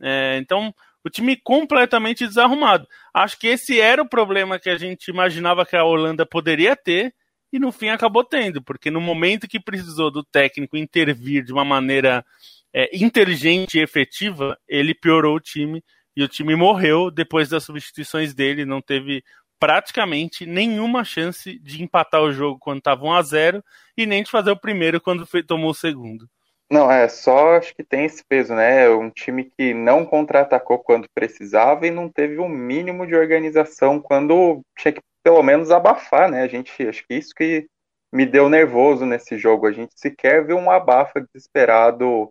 É, 0.00 0.38
então, 0.38 0.74
o 1.04 1.10
time 1.10 1.36
completamente 1.36 2.26
desarrumado. 2.26 2.86
Acho 3.12 3.38
que 3.38 3.46
esse 3.46 3.80
era 3.80 4.02
o 4.02 4.08
problema 4.08 4.58
que 4.58 4.70
a 4.70 4.76
gente 4.76 5.08
imaginava 5.08 5.66
que 5.66 5.76
a 5.76 5.84
Holanda 5.84 6.24
poderia 6.24 6.76
ter 6.76 7.14
e 7.52 7.58
no 7.58 7.70
fim 7.70 7.88
acabou 7.88 8.24
tendo, 8.24 8.62
porque 8.62 8.90
no 8.90 9.00
momento 9.00 9.46
que 9.46 9.60
precisou 9.60 10.10
do 10.10 10.24
técnico 10.24 10.76
intervir 10.76 11.44
de 11.44 11.52
uma 11.52 11.64
maneira 11.64 12.24
é, 12.72 12.96
inteligente 12.96 13.78
e 13.78 13.82
efetiva, 13.82 14.58
ele 14.66 14.94
piorou 14.94 15.36
o 15.36 15.40
time 15.40 15.84
e 16.16 16.22
o 16.22 16.28
time 16.28 16.54
morreu 16.54 17.10
depois 17.10 17.48
das 17.48 17.64
substituições 17.64 18.34
dele, 18.34 18.64
não 18.64 18.80
teve 18.80 19.24
praticamente 19.58 20.44
nenhuma 20.44 21.04
chance 21.04 21.58
de 21.58 21.82
empatar 21.82 22.20
o 22.20 22.32
jogo 22.32 22.58
quando 22.58 22.78
estava 22.78 23.04
1 23.04 23.12
a 23.12 23.22
0 23.22 23.64
e 23.96 24.06
nem 24.06 24.22
de 24.22 24.30
fazer 24.30 24.50
o 24.50 24.58
primeiro 24.58 25.00
quando 25.00 25.26
foi, 25.26 25.42
tomou 25.42 25.70
o 25.70 25.74
segundo. 25.74 26.28
Não, 26.70 26.90
é 26.90 27.06
só 27.06 27.56
acho 27.56 27.74
que 27.74 27.84
tem 27.84 28.06
esse 28.06 28.24
peso, 28.26 28.54
né? 28.54 28.88
Um 28.88 29.10
time 29.10 29.44
que 29.44 29.74
não 29.74 30.06
contra-atacou 30.06 30.78
quando 30.78 31.06
precisava 31.14 31.86
e 31.86 31.90
não 31.90 32.08
teve 32.08 32.38
o 32.38 32.44
um 32.44 32.48
mínimo 32.48 33.06
de 33.06 33.14
organização 33.14 34.00
quando 34.00 34.62
tinha 34.76 34.92
que 34.92 35.00
pelo 35.22 35.42
menos 35.42 35.70
abafar, 35.70 36.30
né? 36.30 36.42
A 36.42 36.48
gente 36.48 36.72
acho 36.88 37.06
que 37.06 37.14
isso 37.14 37.34
que 37.34 37.66
me 38.12 38.26
deu 38.26 38.48
nervoso 38.48 39.06
nesse 39.06 39.38
jogo. 39.38 39.66
A 39.66 39.72
gente 39.72 39.92
sequer 39.94 40.44
viu 40.44 40.56
um 40.56 40.70
abafa 40.70 41.20
desesperado 41.20 42.30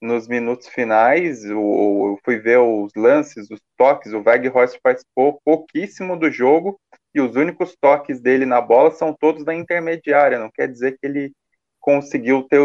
nos 0.00 0.26
minutos 0.26 0.68
finais, 0.68 1.44
eu 1.44 2.18
fui 2.24 2.38
ver 2.38 2.58
os 2.58 2.92
lances, 2.96 3.50
os 3.50 3.60
toques, 3.76 4.12
o 4.12 4.22
Weghorst 4.22 4.78
participou 4.82 5.40
pouquíssimo 5.44 6.18
do 6.18 6.30
jogo 6.30 6.80
e 7.14 7.20
os 7.20 7.36
únicos 7.36 7.76
toques 7.78 8.20
dele 8.20 8.46
na 8.46 8.60
bola 8.60 8.90
são 8.90 9.12
todos 9.12 9.44
da 9.44 9.54
intermediária, 9.54 10.38
não 10.38 10.50
quer 10.50 10.68
dizer 10.68 10.92
que 10.92 11.06
ele 11.06 11.32
conseguiu 11.78 12.42
ter 12.44 12.60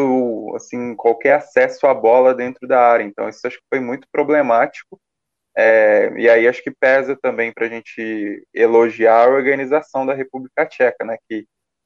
assim, 0.55 0.95
qualquer 0.95 1.35
acesso 1.35 1.87
à 1.87 1.93
bola 1.93 2.33
dentro 2.33 2.67
da 2.67 2.79
área, 2.79 3.03
então 3.03 3.27
isso 3.27 3.45
acho 3.45 3.57
que 3.57 3.65
foi 3.69 3.79
muito 3.79 4.07
problemático, 4.11 4.99
é, 5.57 6.13
e 6.17 6.29
aí 6.29 6.47
acho 6.47 6.61
que 6.61 6.71
pesa 6.71 7.17
também 7.21 7.51
para 7.53 7.65
a 7.65 7.69
gente 7.69 8.45
elogiar 8.53 9.25
a 9.25 9.29
organização 9.29 10.05
da 10.05 10.13
República 10.13 10.65
Tcheca, 10.65 11.05
né, 11.05 11.17
que 11.29 11.45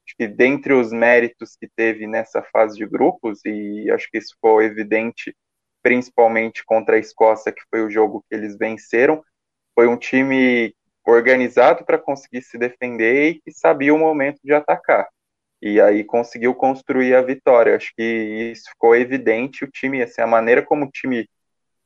acho 0.09 0.15
que 0.17 0.27
dentre 0.27 0.73
os 0.73 0.91
méritos 0.91 1.55
que 1.55 1.67
teve 1.67 2.07
nessa 2.07 2.41
fase 2.41 2.75
de 2.77 2.85
grupos, 2.85 3.41
e 3.45 3.89
acho 3.91 4.09
que 4.11 4.17
isso 4.17 4.35
foi 4.41 4.65
evidente 4.65 5.35
principalmente 5.83 6.65
contra 6.65 6.95
a 6.95 6.99
Escócia, 6.99 7.51
que 7.51 7.61
foi 7.69 7.81
o 7.83 7.89
jogo 7.89 8.25
que 8.27 8.35
eles 8.35 8.57
venceram, 8.57 9.23
foi 9.75 9.87
um 9.87 9.95
time 9.95 10.73
organizado 11.05 11.85
para 11.85 11.97
conseguir 11.97 12.41
se 12.41 12.57
defender 12.57 13.29
e 13.29 13.41
que 13.41 13.51
sabia 13.51 13.93
o 13.93 13.99
momento 13.99 14.39
de 14.43 14.53
atacar. 14.53 15.07
E 15.61 15.79
aí 15.79 16.03
conseguiu 16.03 16.55
construir 16.55 17.13
a 17.15 17.21
vitória. 17.21 17.75
Acho 17.75 17.91
que 17.95 18.51
isso 18.53 18.69
ficou 18.69 18.95
evidente. 18.95 19.63
O 19.63 19.71
time, 19.71 20.01
assim, 20.01 20.21
a 20.21 20.27
maneira 20.27 20.63
como 20.63 20.85
o 20.85 20.91
time 20.91 21.29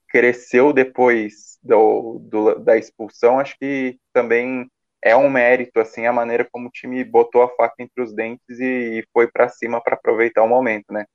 cresceu 0.08 0.72
depois 0.72 1.58
do, 1.62 2.20
do, 2.20 2.60
da 2.60 2.78
expulsão, 2.78 3.40
acho 3.40 3.58
que 3.60 3.98
também 4.12 4.70
é 5.04 5.16
um 5.16 5.30
mérito, 5.30 5.80
assim, 5.80 6.06
a 6.06 6.14
maneira 6.14 6.48
como 6.50 6.70
o 6.70 6.72
time 6.72 7.04
botou 7.04 7.44
a 7.44 7.50
faca 7.50 7.76
entre 7.80 8.02
os 8.02 8.14
dentes 8.14 8.60
e, 8.60 9.06
foi 9.14 9.28
para 9.30 9.50
cima 9.50 9.82
para 9.84 9.96
aproveitar 9.96 10.44
o 10.44 10.48
momento, 10.48 10.94
né? 10.94 11.06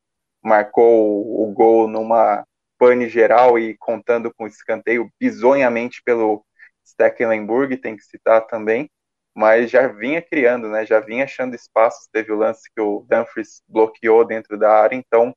Marcou 0.42 1.42
o, 1.42 1.50
gol 1.52 1.88
numa 1.88 2.45
pane 2.78 3.09
geral 3.09 3.59
e 3.59 3.76
contando 3.78 4.33
com 4.35 4.47
escanteio 4.47 5.11
bizonhamente 5.18 6.02
pelo 6.04 6.45
Stecklenburg, 6.87 7.76
tem 7.78 7.97
que 7.97 8.04
citar 8.04 8.47
também, 8.47 8.90
mas 9.35 9.71
já 9.71 9.88
vinha 9.88 10.23
criando, 10.23 10.68
né? 10.68 10.85
Já 10.87 11.00
vinha 11.00 11.25
achando 11.25 11.54
espaços. 11.54 12.09
Teve 12.12 12.33
o 12.33 12.37
lance 12.37 12.71
que 12.75 12.80
o 12.80 13.07
Dumfries 13.09 13.62
bloqueou 13.68 14.25
dentro 14.25 14.59
da 14.59 14.71
área, 14.71 14.97
então 14.97 15.35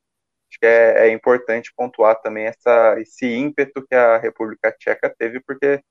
acho 0.50 0.60
que 0.60 0.66
é, 0.66 1.08
é 1.08 1.12
importante 1.14 1.74
pontuar 1.76 2.22
também 2.22 2.46
essa, 2.48 3.00
esse 3.00 3.26
ímpeto 3.28 3.86
que 3.88 3.96
a 3.96 4.18
República 4.18 4.72
Tcheca 4.74 5.14
teve, 5.18 5.40
porque 5.42 5.82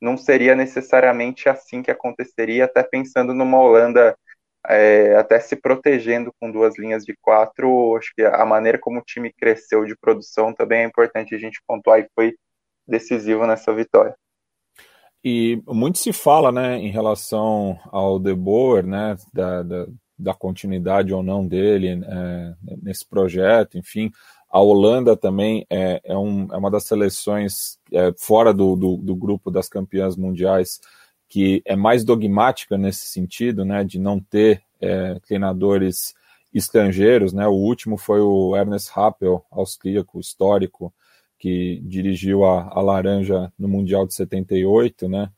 não 0.00 0.16
seria 0.16 0.54
necessariamente 0.54 1.48
assim 1.48 1.82
que 1.82 1.90
aconteceria, 1.90 2.64
até 2.64 2.82
pensando 2.82 3.32
numa 3.32 3.58
Holanda 3.58 4.16
é, 4.68 5.16
até 5.16 5.38
se 5.38 5.56
protegendo 5.56 6.32
com 6.40 6.50
duas 6.50 6.78
linhas 6.78 7.04
de 7.04 7.14
quatro. 7.20 7.96
Acho 7.96 8.12
que 8.14 8.22
a 8.22 8.44
maneira 8.44 8.78
como 8.78 8.98
o 8.98 9.04
time 9.04 9.32
cresceu 9.32 9.84
de 9.84 9.96
produção 9.96 10.52
também 10.52 10.80
é 10.80 10.86
importante 10.86 11.34
a 11.34 11.38
gente 11.38 11.62
pontuar 11.66 12.00
e 12.00 12.08
foi 12.14 12.34
decisivo 12.86 13.46
nessa 13.46 13.72
vitória. 13.72 14.14
E 15.24 15.60
muito 15.66 15.98
se 15.98 16.12
fala, 16.12 16.52
né, 16.52 16.76
em 16.76 16.90
relação 16.90 17.78
ao 17.86 18.18
De 18.18 18.32
Boer, 18.32 18.86
né, 18.86 19.16
da, 19.32 19.62
da, 19.62 19.86
da 20.16 20.34
continuidade 20.34 21.12
ou 21.12 21.22
não 21.22 21.46
dele 21.46 21.88
é, 21.88 22.54
nesse 22.80 23.04
projeto, 23.08 23.76
enfim. 23.76 24.10
A 24.50 24.60
Holanda 24.60 25.16
também 25.16 25.66
é, 25.68 26.00
é, 26.04 26.16
um, 26.16 26.48
é 26.52 26.56
uma 26.56 26.70
das 26.70 26.84
seleções 26.84 27.78
é, 27.92 28.12
fora 28.16 28.54
do, 28.54 28.76
do, 28.76 28.96
do, 28.96 29.16
grupo 29.16 29.50
das 29.50 29.68
campeãs 29.68 30.16
mundiais 30.16 30.80
que 31.28 31.60
é 31.64 31.74
mais 31.74 32.04
dogmática 32.04 32.78
nesse 32.78 33.08
sentido, 33.08 33.64
né, 33.64 33.82
de 33.82 33.98
não 33.98 34.20
ter 34.20 34.62
é, 34.80 35.18
treinadores 35.20 36.14
estrangeiros, 36.54 37.32
né. 37.32 37.46
O 37.46 37.52
último 37.52 37.96
foi 37.96 38.20
o 38.20 38.56
Ernest 38.56 38.90
Happel, 38.94 39.44
austríaco 39.50 40.20
histórico, 40.20 40.94
que 41.38 41.80
dirigiu 41.84 42.44
a, 42.44 42.70
a 42.72 42.80
Laranja 42.80 43.52
no 43.58 43.68
Mundial 43.68 44.06
de 44.06 44.14
78, 44.14 45.08
né? 45.08 45.30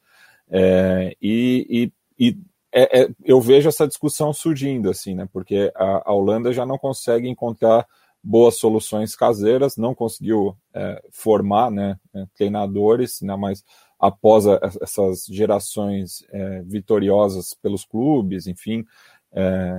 É, 0.51 1.17
e, 1.21 1.93
e, 2.19 2.29
e 2.31 2.39
é, 2.73 3.03
é, 3.03 3.09
eu 3.25 3.41
vejo 3.41 3.69
essa 3.69 3.87
discussão 3.87 4.33
surgindo, 4.33 4.91
assim, 4.91 5.15
né? 5.15 5.29
Porque 5.33 5.73
a, 5.75 6.11
a, 6.11 6.13
Holanda 6.13 6.53
já 6.53 6.65
não 6.65 6.79
consegue 6.79 7.29
encontrar 7.29 7.87
boas 8.23 8.57
soluções 8.57 9.15
caseiras, 9.17 9.77
não 9.77 9.95
conseguiu 9.95 10.57
é, 10.75 11.03
formar 11.11 11.71
né, 11.71 11.99
é, 12.15 12.25
treinadores, 12.35 13.21
né, 13.23 13.37
mas 13.37 13.65
após 13.99 14.47
a, 14.47 14.61
essas 14.83 15.25
gerações 15.25 16.25
é, 16.31 16.63
vitoriosas 16.63 17.55
pelos 17.55 17.85
clubes, 17.85 18.47
enfim, 18.47 18.85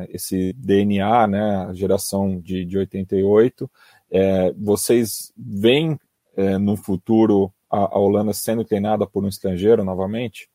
esse 0.10 0.54
DNA, 0.54 1.26
né, 1.26 1.66
a 1.68 1.74
geração 1.74 2.40
de, 2.40 2.64
de 2.64 2.78
88, 2.78 3.70
vocês 4.56 5.34
veem 5.36 6.00
é, 6.40 6.58
no 6.58 6.78
futuro 6.78 7.54
a, 7.70 7.80
a, 7.80 8.00
Holanda 8.00 8.34
sendo 8.34 8.64
treinada 8.64 9.06
por 9.06 9.24
um 9.24 9.28
estrangeiro 9.28 9.84
novamente? 9.84 10.50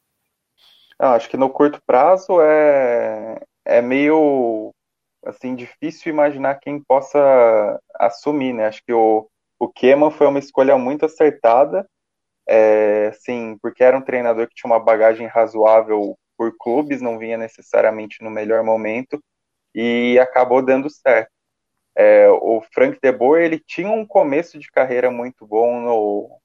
Ah, 0.98 1.12
acho 1.12 1.28
que 1.28 1.36
no 1.36 1.50
curto 1.50 1.80
prazo 1.86 2.40
é, 2.40 3.38
é 3.64 3.82
meio 3.82 4.73
assim 5.24 5.54
difícil 5.54 6.12
imaginar 6.12 6.56
quem 6.56 6.80
possa 6.82 7.80
assumir, 7.96 8.52
né? 8.52 8.66
Acho 8.66 8.82
que 8.84 8.92
o, 8.92 9.28
o 9.58 9.68
Keman 9.68 10.10
foi 10.10 10.26
uma 10.26 10.38
escolha 10.38 10.76
muito 10.78 11.06
acertada, 11.06 11.88
é, 12.46 13.12
sim, 13.12 13.56
porque 13.62 13.82
era 13.82 13.96
um 13.96 14.02
treinador 14.02 14.48
que 14.48 14.54
tinha 14.54 14.70
uma 14.70 14.80
bagagem 14.80 15.26
razoável 15.26 16.16
por 16.36 16.54
clubes, 16.58 17.00
não 17.00 17.18
vinha 17.18 17.38
necessariamente 17.38 18.22
no 18.22 18.30
melhor 18.30 18.62
momento 18.62 19.22
e 19.74 20.18
acabou 20.18 20.62
dando 20.62 20.90
certo. 20.90 21.30
É, 21.96 22.28
o 22.28 22.60
Frank 22.72 22.98
de 23.00 23.12
Boer 23.12 23.44
ele 23.44 23.58
tinha 23.58 23.90
um 23.90 24.06
começo 24.06 24.58
de 24.58 24.68
carreira 24.70 25.10
muito 25.10 25.46
bom 25.46 25.80
no, 25.80 26.40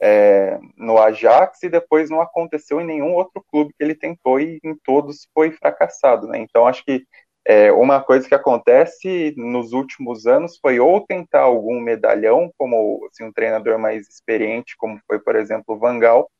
é, 0.00 0.58
no 0.76 0.98
Ajax 0.98 1.62
e 1.62 1.68
depois 1.68 2.10
não 2.10 2.20
aconteceu 2.20 2.80
em 2.80 2.86
nenhum 2.86 3.14
outro 3.14 3.44
clube 3.50 3.74
que 3.76 3.84
ele 3.84 3.94
tentou 3.94 4.40
e 4.40 4.58
em 4.64 4.74
todos 4.76 5.28
foi 5.34 5.50
fracassado. 5.52 6.26
Né? 6.26 6.38
Então 6.38 6.66
acho 6.66 6.84
que 6.84 7.06
é, 7.46 7.70
uma 7.72 8.00
coisa 8.02 8.26
que 8.26 8.34
acontece 8.34 9.34
nos 9.36 9.72
últimos 9.72 10.26
anos 10.26 10.58
foi 10.58 10.80
ou 10.80 11.00
tentar 11.06 11.40
algum 11.40 11.78
medalhão, 11.78 12.50
como 12.56 13.06
assim, 13.10 13.24
um 13.24 13.32
treinador 13.32 13.78
mais 13.78 14.08
experiente, 14.08 14.76
como 14.78 14.98
foi, 15.06 15.18
por 15.18 15.36
exemplo, 15.36 15.74
o 15.74 15.78
Vangal, 15.78 16.30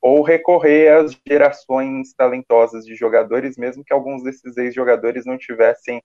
ou 0.00 0.22
recorrer 0.22 0.92
às 0.92 1.16
gerações 1.26 2.12
talentosas 2.14 2.84
de 2.84 2.94
jogadores, 2.94 3.56
mesmo 3.56 3.84
que 3.84 3.92
alguns 3.92 4.22
desses 4.22 4.56
ex-jogadores 4.56 5.26
não 5.26 5.36
tivessem 5.36 6.02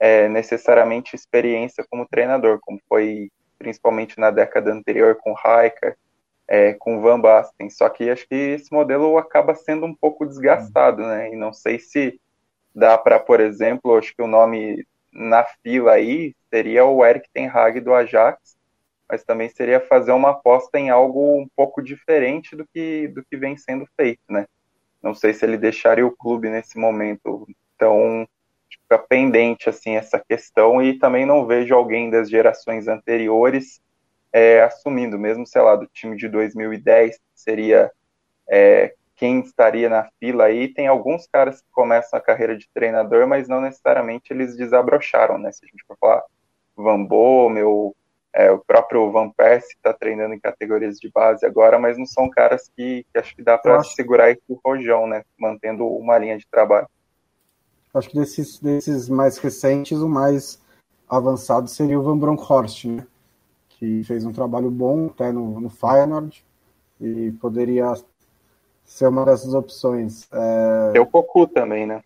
é, 0.00 0.28
necessariamente 0.28 1.14
experiência 1.14 1.84
como 1.90 2.08
treinador, 2.08 2.58
como 2.62 2.80
foi 2.88 3.30
principalmente 3.58 4.18
na 4.18 4.30
década 4.30 4.72
anterior 4.72 5.16
com 5.16 5.32
Raika, 5.32 5.96
é, 6.46 6.72
com 6.74 7.00
Van 7.00 7.20
Basten. 7.20 7.68
Só 7.68 7.88
que 7.88 8.08
acho 8.08 8.26
que 8.26 8.34
esse 8.34 8.72
modelo 8.72 9.18
acaba 9.18 9.54
sendo 9.54 9.84
um 9.84 9.94
pouco 9.94 10.24
desgastado, 10.26 11.02
né? 11.02 11.32
E 11.32 11.36
não 11.36 11.52
sei 11.52 11.78
se 11.78 12.18
dá 12.78 12.96
para, 12.96 13.18
por 13.18 13.40
exemplo, 13.40 13.96
acho 13.96 14.14
que 14.14 14.22
o 14.22 14.26
nome 14.26 14.86
na 15.12 15.44
fila 15.62 15.92
aí 15.92 16.34
seria 16.48 16.84
o 16.84 17.04
Eric 17.04 17.28
Ten 17.32 17.48
Hag 17.48 17.80
do 17.80 17.92
Ajax, 17.92 18.56
mas 19.08 19.24
também 19.24 19.48
seria 19.48 19.80
fazer 19.80 20.12
uma 20.12 20.30
aposta 20.30 20.78
em 20.78 20.90
algo 20.90 21.40
um 21.40 21.48
pouco 21.56 21.82
diferente 21.82 22.54
do 22.54 22.66
que, 22.72 23.08
do 23.08 23.24
que 23.24 23.36
vem 23.36 23.56
sendo 23.56 23.86
feito, 23.96 24.20
né? 24.28 24.46
Não 25.02 25.14
sei 25.14 25.32
se 25.32 25.44
ele 25.44 25.56
deixaria 25.56 26.06
o 26.06 26.16
clube 26.16 26.48
nesse 26.50 26.78
momento. 26.78 27.46
Então, 27.74 28.28
fica 28.70 28.98
pendente 28.98 29.68
assim 29.68 29.96
essa 29.96 30.22
questão 30.28 30.82
e 30.82 30.98
também 30.98 31.26
não 31.26 31.46
vejo 31.46 31.74
alguém 31.74 32.10
das 32.10 32.28
gerações 32.30 32.86
anteriores 32.86 33.80
é, 34.32 34.62
assumindo, 34.62 35.18
mesmo 35.18 35.46
sei 35.46 35.62
lá 35.62 35.74
do 35.74 35.86
time 35.86 36.16
de 36.16 36.28
2010 36.28 37.18
seria 37.34 37.90
é, 38.48 38.94
quem 39.18 39.40
estaria 39.40 39.88
na 39.90 40.08
fila 40.18 40.44
aí. 40.44 40.72
Tem 40.72 40.86
alguns 40.86 41.26
caras 41.26 41.60
que 41.60 41.66
começam 41.72 42.18
a 42.18 42.22
carreira 42.22 42.56
de 42.56 42.68
treinador, 42.72 43.26
mas 43.26 43.48
não 43.48 43.60
necessariamente 43.60 44.32
eles 44.32 44.56
desabrocharam, 44.56 45.36
né? 45.36 45.52
Se 45.52 45.64
a 45.64 45.68
gente 45.68 45.84
for 45.86 45.96
falar 46.00 46.22
Van 46.76 47.04
Bommel, 47.04 47.94
é, 48.32 48.50
o 48.50 48.58
próprio 48.58 49.10
Van 49.10 49.28
Persie 49.30 49.74
está 49.74 49.92
treinando 49.92 50.34
em 50.34 50.40
categorias 50.40 50.98
de 50.98 51.10
base 51.10 51.44
agora, 51.44 51.78
mas 51.78 51.98
não 51.98 52.06
são 52.06 52.30
caras 52.30 52.70
que, 52.76 53.04
que 53.12 53.18
acho 53.18 53.34
que 53.34 53.42
dá 53.42 53.58
para 53.58 53.82
segurar 53.82 54.30
esse 54.30 54.40
rojão, 54.64 55.06
né? 55.06 55.24
Mantendo 55.36 55.84
uma 55.86 56.16
linha 56.16 56.38
de 56.38 56.46
trabalho. 56.46 56.88
Acho 57.92 58.10
que 58.10 58.18
desses, 58.18 58.60
desses 58.60 59.08
mais 59.08 59.38
recentes, 59.38 59.98
o 59.98 60.08
mais 60.08 60.62
avançado 61.08 61.68
seria 61.68 61.98
o 61.98 62.02
Van 62.02 62.16
Bronckhorst, 62.16 62.84
né? 62.84 63.06
que 63.70 64.02
fez 64.04 64.24
um 64.24 64.32
trabalho 64.32 64.70
bom 64.70 65.06
até 65.06 65.30
no, 65.32 65.60
no 65.60 65.70
Feyenoord 65.70 66.44
e 67.00 67.30
poderia 67.40 67.92
ser 68.88 69.06
uma 69.06 69.24
dessas 69.24 69.52
opções. 69.52 70.26
É... 70.32 70.92
Tem 70.92 71.00
o 71.02 71.06
Cocu 71.06 71.46
também, 71.46 71.86
né? 71.86 72.02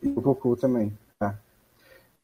E 0.00 0.08
o 0.08 0.22
Cocu 0.22 0.56
também. 0.56 0.96
É. 1.20 1.34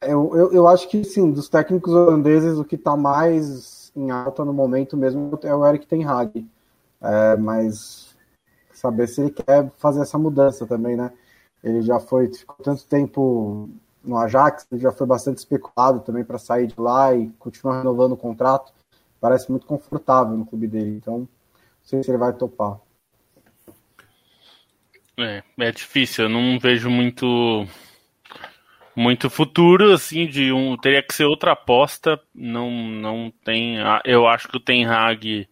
Eu, 0.00 0.30
eu, 0.34 0.52
eu 0.52 0.68
acho 0.68 0.88
que, 0.88 1.04
sim, 1.04 1.32
dos 1.32 1.48
técnicos 1.48 1.92
holandeses, 1.92 2.56
o 2.56 2.64
que 2.64 2.76
está 2.76 2.96
mais 2.96 3.92
em 3.94 4.10
alta 4.10 4.44
no 4.44 4.52
momento 4.52 4.96
mesmo 4.96 5.38
é 5.42 5.54
o 5.54 5.66
Eric 5.66 5.86
Ten 5.86 6.04
Hag. 6.04 6.46
É, 7.02 7.36
mas 7.36 8.16
saber 8.72 9.08
se 9.08 9.20
ele 9.20 9.30
quer 9.30 9.70
fazer 9.78 10.00
essa 10.00 10.16
mudança 10.16 10.64
também, 10.64 10.96
né? 10.96 11.12
Ele 11.62 11.82
já 11.82 11.98
foi, 11.98 12.32
ficou 12.32 12.56
tanto 12.62 12.86
tempo 12.86 13.68
no 14.02 14.16
Ajax, 14.16 14.66
ele 14.70 14.80
já 14.80 14.92
foi 14.92 15.06
bastante 15.06 15.38
especulado 15.38 16.00
também 16.00 16.22
para 16.22 16.38
sair 16.38 16.68
de 16.68 16.78
lá 16.78 17.14
e 17.14 17.30
continuar 17.38 17.78
renovando 17.78 18.12
o 18.12 18.16
contrato. 18.16 18.72
Parece 19.20 19.50
muito 19.50 19.66
confortável 19.66 20.36
no 20.36 20.46
clube 20.46 20.68
dele, 20.68 20.96
então 20.96 21.20
não 21.20 21.28
sei 21.82 22.02
se 22.02 22.10
ele 22.10 22.18
vai 22.18 22.32
topar. 22.32 22.78
É, 25.18 25.42
é 25.60 25.70
difícil, 25.70 26.24
eu 26.24 26.28
não 26.28 26.58
vejo 26.58 26.90
muito 26.90 27.66
muito 28.96 29.30
futuro 29.30 29.92
assim 29.92 30.26
de 30.26 30.52
um 30.52 30.76
teria 30.76 31.02
que 31.02 31.14
ser 31.14 31.24
outra 31.24 31.52
aposta, 31.52 32.20
não 32.34 32.70
não 32.70 33.32
tem, 33.44 33.76
eu 34.04 34.26
acho 34.26 34.48
que 34.48 34.56
o 34.56 34.60
Ten 34.60 34.86
Hag 34.86 35.48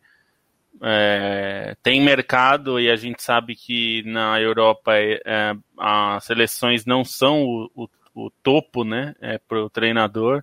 é, 0.83 1.77
tem 1.81 2.01
mercado 2.01 2.81
e 2.81 2.90
a 2.90 2.96
gente 2.96 3.22
sabe 3.22 3.55
que 3.55 4.03
na 4.05 4.40
Europa 4.40 4.96
é, 4.96 5.20
é 5.25 5.55
as 5.79 6.25
seleções 6.25 6.85
não 6.85 7.05
são 7.05 7.44
o, 7.44 7.70
o, 7.75 7.88
o 8.14 8.31
topo, 8.42 8.83
né, 8.83 9.14
é, 9.20 9.38
para 9.38 9.62
o 9.62 9.70
treinador. 9.70 10.42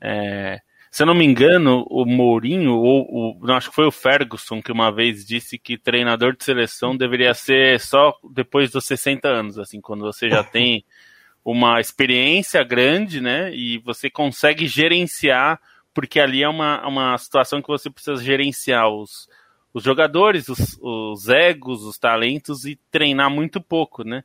É, 0.00 0.60
se 0.92 1.02
eu 1.02 1.06
não 1.06 1.14
me 1.14 1.24
engano, 1.24 1.86
o 1.88 2.04
Mourinho, 2.04 2.74
ou 2.74 3.06
o, 3.08 3.46
não, 3.46 3.54
acho 3.54 3.70
que 3.70 3.74
foi 3.74 3.86
o 3.86 3.90
Ferguson 3.90 4.60
que 4.60 4.70
uma 4.70 4.92
vez 4.92 5.24
disse 5.24 5.58
que 5.58 5.78
treinador 5.78 6.36
de 6.36 6.44
seleção 6.44 6.94
deveria 6.94 7.32
ser 7.32 7.80
só 7.80 8.14
depois 8.30 8.70
dos 8.70 8.84
60 8.84 9.26
anos, 9.26 9.58
assim, 9.58 9.80
quando 9.80 10.02
você 10.02 10.28
já 10.28 10.44
tem 10.44 10.84
uma 11.42 11.80
experiência 11.80 12.62
grande, 12.62 13.22
né, 13.22 13.50
e 13.54 13.78
você 13.78 14.10
consegue 14.10 14.66
gerenciar, 14.66 15.58
porque 15.94 16.20
ali 16.20 16.42
é 16.42 16.48
uma, 16.48 16.86
uma 16.86 17.16
situação 17.16 17.62
que 17.62 17.68
você 17.68 17.88
precisa 17.88 18.22
gerenciar 18.22 18.90
os, 18.90 19.30
os 19.72 19.82
jogadores, 19.82 20.50
os, 20.50 20.78
os 20.82 21.26
egos, 21.30 21.84
os 21.84 21.96
talentos 21.96 22.66
e 22.66 22.78
treinar 22.90 23.30
muito 23.30 23.62
pouco, 23.62 24.04
né? 24.04 24.22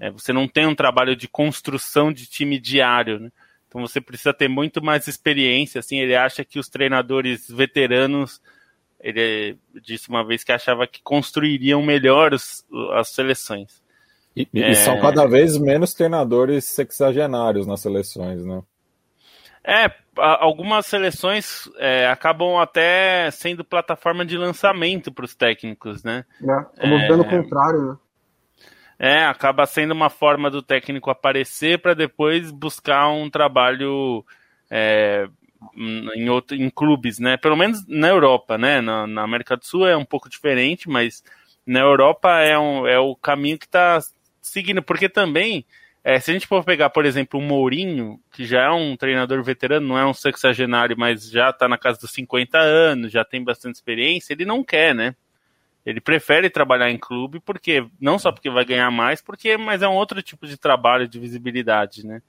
É, 0.00 0.10
você 0.10 0.32
não 0.32 0.48
tem 0.48 0.66
um 0.66 0.74
trabalho 0.74 1.14
de 1.14 1.28
construção 1.28 2.12
de 2.12 2.26
time 2.26 2.58
diário, 2.58 3.20
né? 3.20 3.30
Então 3.68 3.82
você 3.82 4.00
precisa 4.00 4.32
ter 4.32 4.48
muito 4.48 4.82
mais 4.82 5.06
experiência. 5.06 5.78
Assim, 5.78 5.98
ele 5.98 6.16
acha 6.16 6.44
que 6.44 6.58
os 6.58 6.68
treinadores 6.68 7.48
veteranos, 7.48 8.40
ele 8.98 9.58
disse 9.82 10.08
uma 10.08 10.26
vez 10.26 10.42
que 10.42 10.50
achava 10.50 10.86
que 10.86 11.02
construiriam 11.02 11.82
melhor 11.82 12.32
os, 12.32 12.64
as 12.94 13.10
seleções. 13.10 13.82
E, 14.34 14.48
é... 14.54 14.70
e, 14.70 14.74
são 14.74 14.98
cada 15.00 15.26
vez 15.26 15.58
menos 15.58 15.92
treinadores 15.92 16.64
sexagenários 16.64 17.66
nas 17.66 17.80
seleções, 17.80 18.44
né? 18.44 18.62
É, 19.64 19.92
algumas 20.16 20.86
seleções 20.86 21.68
é, 21.76 22.06
acabam 22.08 22.56
até 22.56 23.30
sendo 23.30 23.62
plataforma 23.62 24.24
de 24.24 24.34
lançamento 24.36 25.12
para 25.12 25.26
os 25.26 25.34
técnicos, 25.34 26.02
né? 26.02 26.24
É, 26.42 26.80
como 26.80 26.94
é, 26.94 27.28
contrário, 27.28 27.82
né? 27.82 27.96
É, 28.98 29.24
acaba 29.24 29.64
sendo 29.64 29.92
uma 29.92 30.10
forma 30.10 30.50
do 30.50 30.60
técnico 30.60 31.08
aparecer 31.08 31.78
para 31.78 31.94
depois 31.94 32.50
buscar 32.50 33.08
um 33.10 33.30
trabalho 33.30 34.24
é, 34.68 35.28
em, 35.76 36.28
outro, 36.28 36.56
em 36.56 36.68
clubes, 36.68 37.18
né? 37.18 37.36
Pelo 37.36 37.56
menos 37.56 37.86
na 37.86 38.08
Europa, 38.08 38.58
né? 38.58 38.80
Na, 38.80 39.06
na, 39.06 39.22
América 39.22 39.56
do 39.56 39.64
Sul 39.64 39.86
é 39.86 39.96
um 39.96 40.04
pouco 40.04 40.28
diferente, 40.28 40.88
mas 40.88 41.22
na 41.66 41.80
Europa 41.80 42.40
é, 42.40 42.58
um, 42.58 42.86
é 42.86 42.98
o 42.98 43.14
caminho 43.14 43.58
que 43.58 43.66
está 43.66 44.00
seguindo, 44.40 44.82
porque 44.82 45.08
também, 45.08 45.64
é, 46.02 46.18
se 46.18 46.30
a 46.30 46.34
gente 46.34 46.46
for 46.46 46.64
pegar, 46.64 46.90
por 46.90 47.04
exemplo, 47.04 47.38
o 47.38 47.42
Mourinho, 47.42 48.20
que 48.32 48.44
já 48.44 48.64
é 48.64 48.70
um 48.70 48.96
treinador 48.96 49.42
veterano, 49.42 49.86
não 49.86 49.98
é 49.98 50.06
um 50.06 50.14
sexagenário, 50.14 50.96
mas 50.98 51.30
já 51.30 51.50
está 51.50 51.68
na 51.68 51.78
casa 51.78 52.00
dos 52.00 52.10
50 52.12 52.58
anos, 52.58 53.12
já 53.12 53.24
tem 53.24 53.42
bastante 53.44 53.76
experiência, 53.76 54.32
ele 54.32 54.44
não 54.44 54.64
quer, 54.64 54.94
né? 54.94 55.14
Ele 55.84 56.00
prefere 56.00 56.50
trabalhar 56.50 56.90
em 56.90 56.98
clube 56.98 57.40
porque 57.40 57.88
não 58.00 58.18
só 58.18 58.30
porque 58.30 58.50
vai 58.50 58.64
ganhar 58.64 58.90
mais, 58.90 59.22
porque 59.22 59.56
mas 59.56 59.82
é 59.82 59.88
um 59.88 59.94
outro 59.94 60.22
tipo 60.22 60.46
de 60.46 60.56
trabalho 60.56 61.08
de 61.08 61.18
visibilidade, 61.18 62.06
né? 62.06 62.20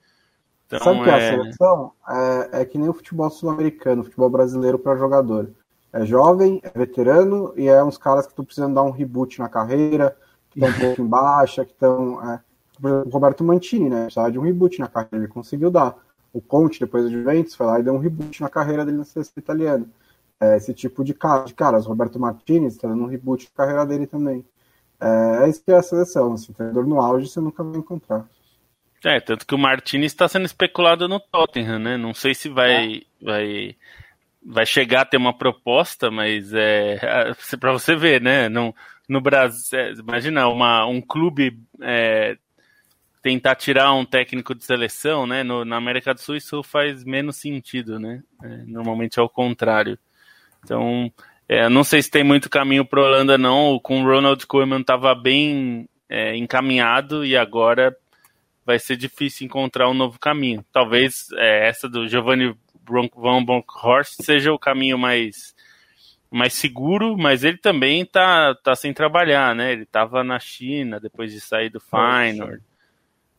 Então, 0.66 0.80
Sabe 0.80 1.04
que 1.04 1.10
é 1.10 1.14
a 1.14 1.18
é 1.18 1.32
seleção? 1.32 1.92
É, 2.08 2.62
é 2.62 2.66
que 2.66 2.78
nem 2.78 2.88
o 2.88 2.94
futebol 2.94 3.30
sul-americano, 3.30 4.02
o 4.02 4.06
futebol 4.06 4.30
brasileiro 4.30 4.78
para 4.78 4.96
jogador. 4.96 5.52
É 5.92 6.06
jovem, 6.06 6.62
é 6.64 6.70
veterano 6.78 7.52
e 7.58 7.68
é 7.68 7.84
uns 7.84 7.98
caras 7.98 8.28
que 8.28 8.32
estão 8.32 8.46
precisando 8.46 8.76
dar 8.76 8.84
um 8.84 8.92
reboot 8.92 9.40
na 9.40 9.50
carreira, 9.50 10.16
que 10.52 10.60
estão 10.60 10.70
um 10.70 10.80
pouco 10.80 11.02
em 11.02 11.08
baixa, 11.08 11.66
que 11.66 11.72
estão. 11.72 12.32
É, 12.32 12.40
o 12.82 13.10
Roberto 13.10 13.44
Mantini, 13.44 13.90
né? 13.90 14.04
Precisava 14.04 14.32
de 14.32 14.40
um 14.40 14.44
reboot 14.44 14.80
na 14.80 14.88
carreira, 14.88 15.18
ele 15.18 15.28
conseguiu 15.28 15.72
dar. 15.72 15.96
O 16.32 16.40
Conte, 16.40 16.80
depois 16.80 17.06
do 17.06 17.12
Juventus, 17.12 17.56
foi 17.56 17.66
lá 17.66 17.80
e 17.80 17.84
deu 17.84 17.94
um 17.94 18.00
reboot 18.00 18.40
na 18.40 18.48
carreira 18.48 18.86
dele 18.86 18.98
na 18.98 19.04
seleção 19.04 19.34
italiana 19.36 19.86
é, 20.40 20.58
esse 20.58 20.74
tipo 20.74 21.04
de, 21.04 21.14
cara, 21.14 21.44
de 21.44 21.54
caras. 21.54 21.86
Roberto 21.86 22.20
Martinez 22.20 22.74
está 22.74 22.88
dando 22.88 23.04
um 23.04 23.08
reboot 23.08 23.46
de 23.46 23.52
carreira 23.52 23.86
dele 23.86 24.08
também. 24.08 24.46
É, 25.00 25.44
é 25.44 25.50
isso 25.50 25.64
que 25.64 25.72
é 25.72 25.78
a 25.78 25.84
seleção. 25.84 26.34
Assim, 26.34 26.54
treinador 26.54 26.88
no 26.88 27.02
auge 27.02 27.28
você 27.28 27.40
nunca 27.40 27.64
vai 27.64 27.78
encontrar. 27.78 28.26
É, 29.04 29.20
tanto 29.20 29.46
que 29.46 29.56
o 29.56 29.60
Martinez 29.60 30.12
está 30.12 30.28
sendo 30.28 30.46
especulado 30.46 31.08
no 31.08 31.20
Tottenham, 31.20 31.80
né? 31.80 31.98
Não 31.98 32.14
sei 32.14 32.36
se 32.36 32.50
vai, 32.50 32.98
é. 32.98 33.02
vai, 33.22 33.76
vai 34.46 34.66
chegar 34.66 35.02
a 35.02 35.06
ter 35.06 35.18
uma 35.18 35.38
proposta, 35.38 36.12
mas 36.12 36.54
é 36.54 37.00
para 37.60 37.72
você 37.72 37.96
ver, 37.96 38.22
né? 38.22 38.50
No, 38.50 38.76
no 39.08 39.22
Brasil, 39.22 39.80
é, 39.80 39.94
imagina 39.94 40.48
uma, 40.50 40.86
um 40.86 41.02
clube 41.02 41.58
é, 41.82 42.38
tentar 43.22 43.56
tirar 43.56 43.94
um 43.94 44.06
técnico 44.06 44.54
de 44.54 44.66
seleção, 44.66 45.26
né? 45.26 45.44
No, 45.44 45.64
na 45.64 45.78
América 45.78 46.14
do 46.14 46.20
Sul 46.20 46.36
isso 46.36 46.62
faz 46.62 47.06
menos 47.06 47.38
sentido, 47.38 48.00
né? 48.00 48.22
É, 48.44 48.48
normalmente 48.66 49.18
é 49.18 49.22
o 49.22 49.30
contrário. 49.30 49.98
Então, 50.64 51.12
é, 51.48 51.68
não 51.68 51.84
sei 51.84 52.02
se 52.02 52.12
tem 52.12 52.24
muito 52.24 52.50
caminho 52.50 52.86
para 52.86 53.02
Holanda, 53.02 53.38
não. 53.38 53.80
Com 53.80 54.02
o 54.02 54.06
Ronald 54.06 54.46
Koeman 54.46 54.82
estava 54.82 55.16
bem 55.16 55.90
é, 56.08 56.36
encaminhado 56.36 57.26
e 57.26 57.36
agora 57.36 57.96
vai 58.66 58.78
ser 58.78 58.96
difícil 58.96 59.48
encontrar 59.48 59.90
um 59.90 59.96
novo 59.96 60.20
caminho. 60.20 60.64
Talvez 60.72 61.28
é, 61.34 61.68
essa 61.68 61.90
do 61.90 62.08
Giovanni 62.08 62.56
von 63.16 63.44
Bronckhorst 63.44 64.22
seja 64.22 64.54
o 64.54 64.60
caminho 64.60 64.98
mais 64.98 65.56
mais 66.32 66.54
seguro, 66.54 67.18
mas 67.18 67.44
ele 67.44 67.58
também 67.58 68.06
tá, 68.06 68.54
tá 68.64 68.76
sem 68.76 68.94
trabalhar, 68.94 69.56
né? 69.56 69.72
Ele 69.72 69.82
estava 69.82 70.24
na 70.24 70.40
China 70.40 71.00
depois 71.00 71.32
de 71.32 71.42
sair 71.42 71.72
do 71.72 71.80
Feyenoord. 71.80 72.62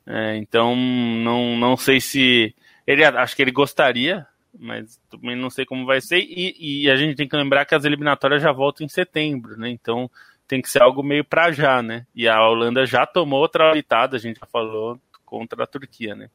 É, 0.05 0.37
então 0.37 0.75
não, 0.75 1.57
não 1.57 1.77
sei 1.77 2.01
se 2.01 2.53
ele 2.85 3.05
acho 3.05 3.37
que 3.37 3.43
ele 3.43 3.53
gostaria 3.53 4.27
mas 4.59 5.01
também 5.11 5.37
não 5.37 5.51
sei 5.51 5.65
como 5.65 5.87
vai 5.87 6.01
ser. 6.01 6.19
E, 6.21 6.85
e, 6.85 6.91
a 6.91 6.97
gente 6.97 7.17
tem 7.17 7.29
que 7.29 7.37
lembrar 7.37 7.65
que 7.65 7.75
as 7.75 7.85
eliminatórias 7.85 8.43
já 8.43 8.53
voltam 8.53 8.85
em 8.85 8.89
setembro, 8.89 9.57
né? 9.57 9.71
Então 9.71 10.11
tem 10.47 10.61
que 10.61 10.69
ser 10.69 10.83
algo 10.83 11.03
meio 11.03 11.25
para 11.25 11.53
já, 11.53 11.83
né? 11.83 12.07
E 12.15 12.29
a 12.29 12.41
Holanda 12.47 12.85
já 12.85 13.07
tomou 13.07 13.41
outra 13.41 13.73
vitada, 13.73 14.17
a 14.17 14.21
gente 14.21 14.41
já 14.41 14.47
falou, 14.47 14.99
contra 15.25 15.63
a 15.63 15.67
Turquia, 15.67 16.15
né? 16.15 16.29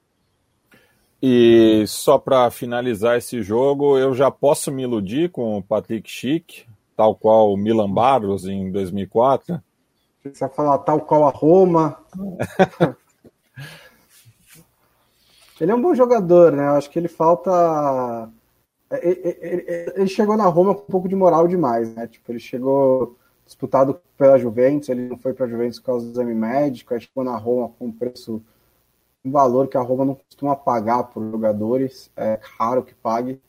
E 1.22 1.86
só 1.88 2.18
para 2.18 2.50
finalizar 2.52 3.18
esse 3.18 3.42
jogo, 3.42 3.98
eu 3.98 4.14
já 4.14 4.30
posso 4.30 4.72
me 4.72 4.84
iludir 4.84 5.30
com 5.32 5.58
o 5.58 5.64
Patrick 5.64 6.10
Schick, 6.10 6.66
tal 6.96 7.16
qual 7.16 7.52
o 7.52 7.58
Milan 7.58 7.92
Barros 7.92 8.46
em 8.46 8.72
2004? 8.72 9.62
Você 10.24 10.40
vai 10.40 10.56
falar 10.56 10.78
tal 10.80 11.02
qual 11.02 11.28
a 11.28 11.32
Roma. 11.32 11.98
Ele 15.60 15.72
é 15.72 15.76
um 15.76 15.82
bom 15.82 15.96
jogador, 15.96 16.52
né? 16.52 16.68
Eu 16.68 16.74
acho 16.74 16.90
que 16.90 17.00
ele 17.00 17.08
falta. 17.08 18.30
É, 18.90 19.10
é, 19.10 19.90
é, 19.90 19.94
ele 20.02 20.08
chegou 20.08 20.38
na 20.38 20.46
Roma 20.46 20.76
com 20.76 20.84
um 20.84 20.86
pouco 20.86 21.08
de 21.08 21.16
moral 21.16 21.48
demais, 21.48 21.94
né? 21.96 22.08
Tipo, 22.08 22.32
ele 22.32 22.40
chegou 22.40 23.18
disputado 23.46 24.00
pela 24.18 24.38
Juventus, 24.38 24.90
ele 24.90 25.08
não 25.08 25.18
foi 25.18 25.34
para 25.34 25.46
a 25.46 25.50
Juventus 25.50 25.80
por 25.80 25.86
causa 25.86 26.06
do 26.06 26.12
exame 26.12 26.34
médico, 26.34 26.94
aí 26.94 27.00
chegou 27.00 27.24
na 27.24 27.38
Roma 27.38 27.70
com 27.78 27.88
um 27.88 27.92
preço, 27.92 28.42
um 29.24 29.32
valor 29.32 29.68
que 29.68 29.78
a 29.78 29.82
Roma 29.82 30.06
não 30.06 30.16
costuma 30.16 30.56
pagar 30.56 31.04
por 31.06 31.24
jogadores, 31.32 32.12
é 32.18 32.40
raro 32.58 32.84
que 32.84 32.96
pague, 32.96 33.40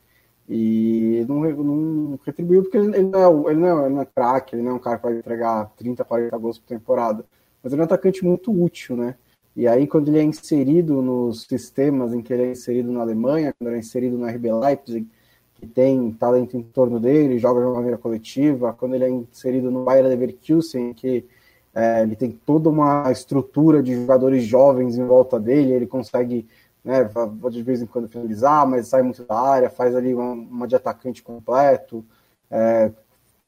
e 0.49 1.25
não, 1.29 1.41
não 1.41 2.19
retribuiu 2.25 2.63
porque 2.63 2.77
ele, 2.77 2.95
ele, 2.97 3.09
não 3.09 3.49
é, 3.49 3.51
ele 3.51 3.61
não 3.61 3.87
é, 3.87 3.89
não 3.89 4.01
é 4.03 4.07
craque, 4.07 4.55
ele 4.55 4.63
não 4.63 4.73
é 4.73 4.75
um 4.75 4.79
cara 4.79 4.99
que 4.99 5.05
vai 5.05 5.17
entregar 5.17 5.73
30, 5.77 6.05
40 6.05 6.39
gols 6.39 6.59
por 6.59 6.67
temporada, 6.67 7.25
mas 7.63 7.73
ele 7.73 7.81
é 7.81 7.85
um 7.85 7.87
atacante 7.87 8.25
muito 8.25 8.53
útil, 8.53 8.97
né? 8.97 9.17
E 9.57 9.67
aí, 9.67 9.87
quando 9.87 10.09
ele 10.09 10.19
é 10.19 10.23
inserido 10.23 11.01
nos 11.01 11.43
sistemas 11.45 12.13
em 12.13 12.21
que 12.21 12.31
ele 12.31 12.43
é 12.43 12.51
inserido 12.51 12.93
na 12.93 13.01
Alemanha, 13.01 13.55
quando 13.59 13.69
ele 13.69 13.79
é 13.79 13.81
inserido 13.81 14.19
no 14.19 14.27
RB 14.27 14.53
Leipzig, 14.53 15.09
que 15.55 15.67
tem 15.67 16.13
talento 16.13 16.59
em 16.59 16.63
torno 16.63 17.01
dele, 17.01 17.39
joga 17.39 17.61
de 17.61 17.67
uma 17.67 17.77
maneira 17.77 17.97
coletiva, 17.97 18.75
quando 18.75 18.95
ele 18.95 19.05
é 19.05 19.09
inserido 19.09 19.71
no 19.71 19.83
Bayer 19.83 20.05
Leverkusen, 20.05 20.93
que 20.93 21.25
é, 21.75 22.03
ele 22.03 22.15
tem 22.15 22.31
toda 22.31 22.69
uma 22.69 23.11
estrutura 23.11 23.83
de 23.83 23.95
jogadores 23.95 24.45
jovens 24.45 24.99
em 24.99 25.05
volta 25.07 25.41
dele, 25.41 25.73
ele 25.73 25.87
consegue, 25.87 26.47
né, 26.85 27.09
de 27.51 27.63
vez 27.63 27.81
em 27.81 27.87
quando 27.87 28.09
finalizar, 28.09 28.67
mas 28.67 28.89
sai 28.89 29.03
muito 29.03 29.25
da 29.25 29.41
área, 29.41 29.71
faz 29.71 29.97
ali 29.97 30.15
uma, 30.15 30.33
uma 30.33 30.69
de 30.69 30.77
atacante 30.77 31.23
completo, 31.23 32.05
é, 32.51 32.93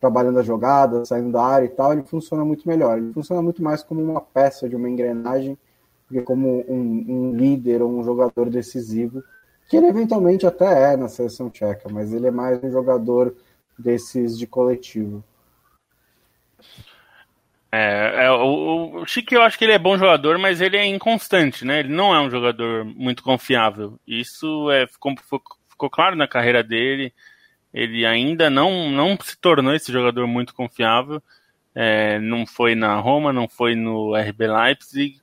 trabalhando 0.00 0.38
a 0.38 0.42
jogada, 0.42 1.04
saindo 1.04 1.32
da 1.32 1.42
área 1.42 1.66
e 1.66 1.70
tal, 1.70 1.92
ele 1.92 2.02
funciona 2.02 2.44
muito 2.46 2.66
melhor. 2.66 2.96
Ele 2.96 3.12
funciona 3.12 3.42
muito 3.42 3.62
mais 3.62 3.82
como 3.82 4.00
uma 4.02 4.22
peça 4.22 4.68
de 4.68 4.76
uma 4.76 4.88
engrenagem 4.88 5.58
porque 6.08 6.22
como 6.22 6.64
um, 6.66 7.04
um, 7.06 7.36
líder 7.36 7.82
ou 7.82 8.00
um 8.00 8.02
jogador 8.02 8.48
decisivo, 8.48 9.22
que 9.68 9.76
ele 9.76 9.86
eventualmente 9.86 10.46
até 10.46 10.94
é 10.94 10.96
na 10.96 11.06
seleção 11.06 11.50
tcheca, 11.50 11.88
mas 11.90 12.14
ele 12.14 12.26
é 12.26 12.30
mais 12.30 12.64
um 12.64 12.72
jogador 12.72 13.36
desses 13.78 14.36
de 14.38 14.46
coletivo. 14.46 15.22
É, 17.70 18.24
é 18.24 18.30
o, 18.30 19.02
o 19.02 19.06
Chique 19.06 19.34
eu 19.34 19.42
acho 19.42 19.58
que 19.58 19.64
ele 19.66 19.74
é 19.74 19.78
bom 19.78 19.98
jogador, 19.98 20.38
mas 20.38 20.62
ele 20.62 20.78
é 20.78 20.86
inconstante, 20.86 21.66
né? 21.66 21.80
Ele 21.80 21.90
não 21.90 22.14
é 22.14 22.20
um 22.20 22.30
jogador 22.30 22.86
muito 22.86 23.22
confiável. 23.22 24.00
Isso 24.06 24.70
é, 24.70 24.86
ficou, 24.86 25.14
ficou 25.68 25.90
claro 25.90 26.16
na 26.16 26.26
carreira 26.26 26.62
dele. 26.62 27.12
Ele 27.72 28.06
ainda 28.06 28.48
não, 28.48 28.90
não 28.90 29.18
se 29.20 29.36
tornou 29.36 29.74
esse 29.74 29.92
jogador 29.92 30.26
muito 30.26 30.54
confiável. 30.54 31.22
É, 31.74 32.18
não 32.18 32.46
foi 32.46 32.74
na 32.74 32.98
Roma, 32.98 33.30
não 33.34 33.46
foi 33.46 33.74
no 33.74 34.16
RB 34.16 34.46
Leipzig. 34.46 35.20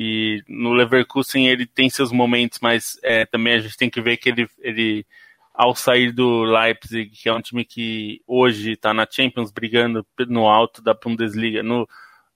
E 0.00 0.44
no 0.46 0.74
Leverkusen 0.74 1.48
ele 1.48 1.66
tem 1.66 1.90
seus 1.90 2.12
momentos, 2.12 2.60
mas 2.62 2.96
é, 3.02 3.26
também 3.26 3.54
a 3.54 3.58
gente 3.58 3.76
tem 3.76 3.90
que 3.90 4.00
ver 4.00 4.16
que 4.16 4.28
ele, 4.28 4.48
ele, 4.60 5.04
ao 5.52 5.74
sair 5.74 6.12
do 6.12 6.44
Leipzig, 6.44 7.10
que 7.10 7.28
é 7.28 7.32
um 7.34 7.40
time 7.40 7.64
que 7.64 8.22
hoje 8.24 8.74
está 8.74 8.94
na 8.94 9.04
Champions 9.10 9.50
brigando 9.50 10.06
no 10.28 10.48
alto 10.48 10.80
da 10.80 10.94
Bundesliga, 10.94 11.64
no, 11.64 11.88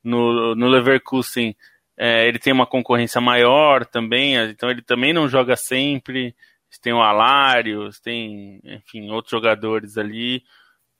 no, 0.02 0.56
no 0.56 0.66
Leverkusen 0.66 1.54
é, 1.96 2.26
ele 2.26 2.40
tem 2.40 2.52
uma 2.52 2.66
concorrência 2.66 3.20
maior 3.20 3.86
também, 3.86 4.34
então 4.34 4.68
ele 4.68 4.82
também 4.82 5.12
não 5.12 5.28
joga 5.28 5.54
sempre. 5.54 6.34
Tem 6.82 6.92
o 6.92 7.00
Alários, 7.00 8.00
tem, 8.00 8.60
enfim, 8.64 9.08
outros 9.08 9.30
jogadores 9.30 9.96
ali. 9.96 10.42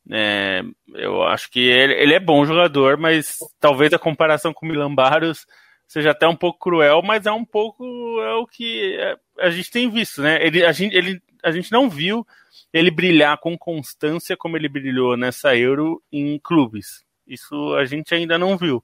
É, 0.08 0.62
eu 0.94 1.24
acho 1.24 1.50
que 1.50 1.58
ele, 1.58 1.94
ele, 1.94 2.14
é 2.14 2.20
bom 2.20 2.46
jogador, 2.46 2.96
mas 2.98 3.38
talvez 3.58 3.92
a 3.92 3.98
comparação 3.98 4.52
com 4.54 4.64
o 4.64 4.68
Milan 4.68 4.94
Barros 4.94 5.44
seja 5.92 6.12
até 6.12 6.26
um 6.26 6.34
pouco 6.34 6.58
cruel, 6.58 7.02
mas 7.02 7.26
é 7.26 7.32
um 7.32 7.44
pouco 7.44 7.84
é 8.22 8.34
o 8.36 8.46
que 8.46 8.96
é, 8.98 9.14
a 9.40 9.50
gente 9.50 9.70
tem 9.70 9.90
visto, 9.90 10.22
né? 10.22 10.38
Ele, 10.42 10.64
a, 10.64 10.72
gente, 10.72 10.96
ele, 10.96 11.20
a 11.44 11.50
gente 11.50 11.70
não 11.70 11.90
viu 11.90 12.26
ele 12.72 12.90
brilhar 12.90 13.36
com 13.36 13.58
constância 13.58 14.34
como 14.34 14.56
ele 14.56 14.70
brilhou 14.70 15.18
nessa 15.18 15.54
Euro 15.54 16.02
em 16.10 16.38
clubes. 16.38 17.04
Isso 17.26 17.74
a 17.74 17.84
gente 17.84 18.14
ainda 18.14 18.38
não 18.38 18.56
viu. 18.56 18.82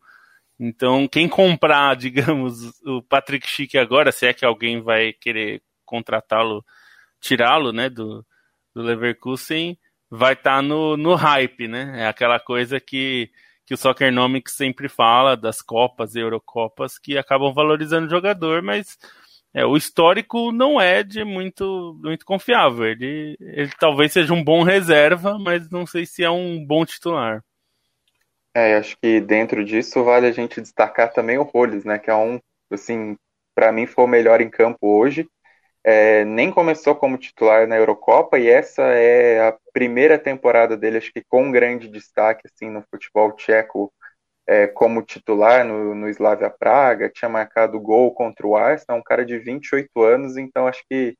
Então, 0.60 1.08
quem 1.08 1.26
comprar, 1.26 1.96
digamos, 1.96 2.78
o 2.84 3.00
Patrick 3.00 3.48
Schick 3.48 3.78
agora, 3.78 4.12
se 4.12 4.26
é 4.26 4.34
que 4.34 4.44
alguém 4.44 4.82
vai 4.82 5.14
querer 5.14 5.62
contratá-lo, 5.86 6.62
tirá-lo, 7.18 7.72
né, 7.72 7.88
do, 7.88 8.22
do 8.74 8.82
Leverkusen, 8.82 9.78
vai 10.10 10.34
estar 10.34 10.56
tá 10.56 10.62
no, 10.62 10.94
no 10.94 11.14
hype, 11.14 11.66
né? 11.68 12.02
É 12.02 12.06
aquela 12.06 12.38
coisa 12.38 12.78
que, 12.78 13.30
que 13.68 13.74
o 13.74 13.76
Soccernomics 13.76 14.54
sempre 14.54 14.88
fala 14.88 15.36
das 15.36 15.60
Copas 15.60 16.14
e 16.14 16.20
Eurocopas 16.20 16.98
que 16.98 17.18
acabam 17.18 17.52
valorizando 17.52 18.06
o 18.06 18.10
jogador, 18.10 18.62
mas 18.62 18.96
é, 19.52 19.62
o 19.66 19.76
histórico 19.76 20.50
não 20.50 20.80
é 20.80 21.02
de 21.02 21.22
muito, 21.22 21.94
muito 22.02 22.24
confiável. 22.24 22.86
Ele, 22.86 23.36
ele 23.38 23.70
talvez 23.78 24.10
seja 24.10 24.32
um 24.32 24.42
bom 24.42 24.62
reserva, 24.62 25.38
mas 25.38 25.68
não 25.68 25.84
sei 25.84 26.06
se 26.06 26.24
é 26.24 26.30
um 26.30 26.64
bom 26.64 26.82
titular. 26.86 27.44
É, 28.54 28.76
acho 28.76 28.96
que 29.02 29.20
dentro 29.20 29.62
disso 29.62 30.02
vale 30.02 30.26
a 30.26 30.32
gente 30.32 30.62
destacar 30.62 31.12
também 31.12 31.36
o 31.36 31.42
Roles, 31.42 31.84
né? 31.84 31.98
Que 31.98 32.08
é 32.08 32.14
um, 32.14 32.40
assim, 32.72 33.18
para 33.54 33.70
mim 33.70 33.86
foi 33.86 34.04
o 34.04 34.08
melhor 34.08 34.40
em 34.40 34.48
campo 34.48 34.78
hoje. 34.98 35.28
É, 35.84 36.24
nem 36.24 36.50
começou 36.50 36.94
como 36.94 37.16
titular 37.16 37.66
na 37.66 37.76
Eurocopa 37.76 38.38
e 38.38 38.48
essa 38.48 38.82
é 38.82 39.48
a 39.48 39.56
primeira 39.72 40.18
temporada 40.18 40.76
dele, 40.76 40.98
acho 40.98 41.12
que 41.12 41.22
com 41.26 41.52
grande 41.52 41.88
destaque 41.88 42.42
assim 42.46 42.68
no 42.68 42.84
futebol 42.90 43.32
tcheco 43.32 43.92
é, 44.46 44.66
como 44.66 45.02
titular 45.02 45.64
no, 45.64 45.94
no 45.94 46.08
Slavia 46.08 46.50
Praga, 46.50 47.10
tinha 47.10 47.28
marcado 47.28 47.78
gol 47.78 48.12
contra 48.14 48.46
o 48.46 48.56
Arsenal, 48.56 48.98
um 48.98 49.02
cara 49.02 49.24
de 49.24 49.38
28 49.38 50.02
anos, 50.02 50.36
então 50.36 50.66
acho 50.66 50.82
que 50.90 51.14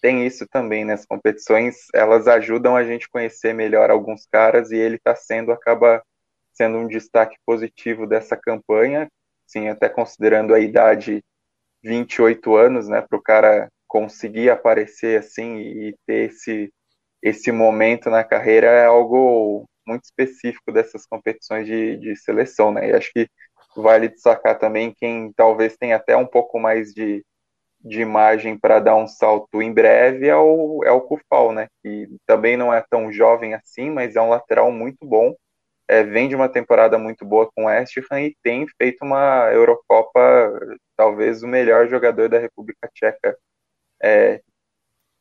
tem 0.00 0.26
isso 0.26 0.46
também 0.48 0.84
né? 0.84 0.96
competições, 1.08 1.86
elas 1.94 2.26
ajudam 2.26 2.74
a 2.74 2.82
gente 2.82 3.08
conhecer 3.08 3.52
melhor 3.52 3.90
alguns 3.90 4.26
caras 4.26 4.70
e 4.70 4.76
ele 4.76 4.96
está 4.96 5.14
sendo, 5.14 5.52
acaba 5.52 6.02
sendo 6.54 6.78
um 6.78 6.86
destaque 6.86 7.36
positivo 7.44 8.06
dessa 8.06 8.36
campanha, 8.36 9.08
sim, 9.46 9.68
até 9.68 9.88
considerando 9.88 10.54
a 10.54 10.60
idade 10.60 11.22
28 11.82 12.56
anos, 12.56 12.88
né, 12.88 13.02
para 13.02 13.18
o 13.18 13.22
cara 13.22 13.68
conseguir 13.90 14.50
aparecer 14.50 15.18
assim 15.18 15.58
e 15.58 15.96
ter 16.06 16.30
esse, 16.30 16.72
esse 17.20 17.50
momento 17.52 18.08
na 18.08 18.22
carreira 18.22 18.68
é 18.68 18.86
algo 18.86 19.68
muito 19.86 20.04
específico 20.04 20.70
dessas 20.72 21.04
competições 21.06 21.66
de, 21.66 21.96
de 21.96 22.16
seleção, 22.16 22.72
né? 22.72 22.90
E 22.90 22.92
acho 22.94 23.10
que 23.12 23.28
vale 23.76 24.08
destacar 24.08 24.58
também 24.58 24.94
quem 24.96 25.32
talvez 25.32 25.76
tenha 25.76 25.96
até 25.96 26.16
um 26.16 26.26
pouco 26.26 26.58
mais 26.60 26.92
de, 26.94 27.24
de 27.80 28.00
imagem 28.00 28.56
para 28.58 28.78
dar 28.78 28.94
um 28.96 29.08
salto 29.08 29.60
em 29.60 29.72
breve 29.72 30.28
é 30.28 30.36
o, 30.36 30.82
é 30.84 30.92
o 30.92 31.00
Kufal, 31.00 31.52
né? 31.52 31.66
Que 31.82 32.08
também 32.26 32.56
não 32.56 32.72
é 32.72 32.84
tão 32.88 33.12
jovem 33.12 33.54
assim, 33.54 33.90
mas 33.90 34.14
é 34.16 34.20
um 34.20 34.30
lateral 34.30 34.70
muito 34.70 35.04
bom. 35.04 35.34
É, 35.88 36.04
vem 36.04 36.28
de 36.28 36.36
uma 36.36 36.48
temporada 36.48 36.96
muito 36.98 37.24
boa 37.24 37.50
com 37.52 37.64
o 37.64 37.66
West 37.66 37.96
Ham 38.12 38.20
e 38.22 38.36
tem 38.44 38.66
feito 38.80 39.04
uma 39.04 39.50
Eurocopa, 39.52 40.20
talvez 40.96 41.42
o 41.42 41.48
melhor 41.48 41.88
jogador 41.88 42.28
da 42.28 42.38
República 42.38 42.88
Tcheca. 42.94 43.36
É, 44.02 44.42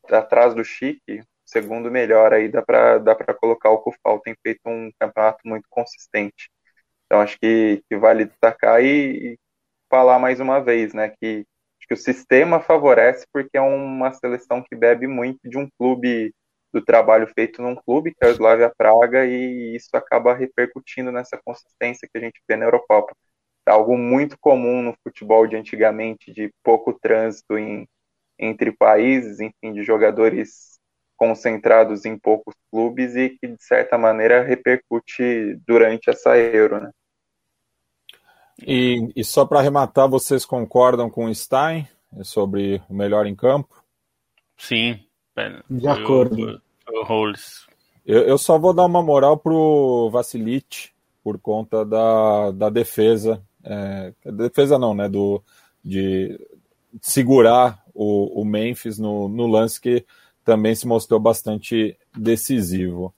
atrás 0.09 0.53
do 0.55 0.63
Chique, 0.63 1.23
segundo 1.45 1.91
melhor 1.91 2.33
aí 2.33 2.47
dá 2.49 2.61
para 2.61 2.97
dá 2.99 3.15
colocar 3.35 3.69
o 3.71 3.79
Kufal. 3.79 4.19
Tem 4.21 4.35
feito 4.43 4.61
um 4.67 4.91
campeonato 4.99 5.39
muito 5.45 5.67
consistente. 5.69 6.49
Então 7.05 7.21
acho 7.21 7.37
que, 7.39 7.83
que 7.89 7.97
vale 7.97 8.25
destacar 8.25 8.83
e, 8.83 9.33
e, 9.33 9.39
falar 9.89 10.19
mais 10.19 10.39
uma 10.39 10.59
vez 10.61 10.93
né 10.93 11.09
que, 11.09 11.45
que 11.87 11.93
o 11.93 11.97
sistema 11.97 12.59
favorece 12.61 13.25
porque 13.33 13.57
é 13.57 13.61
uma 13.61 14.11
seleção 14.13 14.63
que 14.63 14.75
bebe 14.75 15.07
muito 15.07 15.39
de 15.49 15.57
um 15.57 15.67
clube 15.79 16.33
do 16.73 16.83
trabalho 16.83 17.27
feito 17.35 17.61
num 17.61 17.75
clube 17.75 18.13
que 18.13 18.23
é 18.25 18.27
o 18.29 18.31
Slavia 18.31 18.71
Praga 18.77 19.25
e 19.25 19.75
isso 19.75 19.89
acaba 19.95 20.35
repercutindo 20.35 21.11
nessa 21.11 21.39
consistência 21.43 22.07
que 22.11 22.17
a 22.19 22.21
gente 22.21 22.39
vê 22.47 22.55
na 22.55 22.65
Eurocopa 22.65 23.15
é 23.67 23.71
algo 23.71 23.97
muito 23.97 24.37
comum 24.39 24.81
no 24.83 24.95
futebol 25.03 25.47
de 25.47 25.55
antigamente 25.55 26.31
de 26.31 26.51
pouco 26.63 26.93
trânsito 26.93 27.57
em, 27.57 27.87
entre 28.39 28.71
países 28.71 29.39
enfim 29.39 29.73
de 29.73 29.83
jogadores 29.83 30.79
concentrados 31.19 32.05
em 32.05 32.17
poucos 32.17 32.55
clubes 32.71 33.15
e 33.17 33.29
que, 33.29 33.47
de 33.47 33.61
certa 33.61 33.97
maneira, 33.97 34.41
repercute 34.41 35.59
durante 35.67 36.09
essa 36.09 36.37
Euro. 36.37 36.79
Né? 36.79 36.91
E, 38.65 39.11
e 39.13 39.23
só 39.23 39.45
para 39.45 39.59
arrematar, 39.59 40.07
vocês 40.07 40.45
concordam 40.45 41.09
com 41.09 41.25
o 41.25 41.35
Stein 41.35 41.85
sobre 42.23 42.81
o 42.89 42.93
melhor 42.93 43.27
em 43.27 43.35
campo? 43.35 43.83
Sim. 44.57 44.99
De 45.69 45.87
acordo. 45.87 46.61
Eu, 48.05 48.21
eu, 48.23 48.37
só 48.37 48.57
vou 48.57 48.73
dar 48.73 48.85
uma 48.85 49.01
moral 49.01 49.37
pro 49.37 50.09
Vasilite 50.09 50.93
por 51.23 51.37
conta 51.37 51.85
da, 51.85 52.51
da 52.51 52.69
defesa. 52.69 53.41
É, 53.63 54.13
defesa 54.25 54.79
não, 54.79 54.93
né? 54.93 55.07
Do, 55.07 55.43
de 55.83 56.39
segurar 57.01 57.83
o, 57.93 58.41
o 58.41 58.45
Memphis 58.45 58.97
no, 58.97 59.27
no 59.27 59.47
lance 59.47 59.79
que 59.79 60.05
também 60.43 60.73
se 60.75 60.87
mostrou 60.87 61.19
bastante 61.19 61.97
decisivo. 62.17 63.13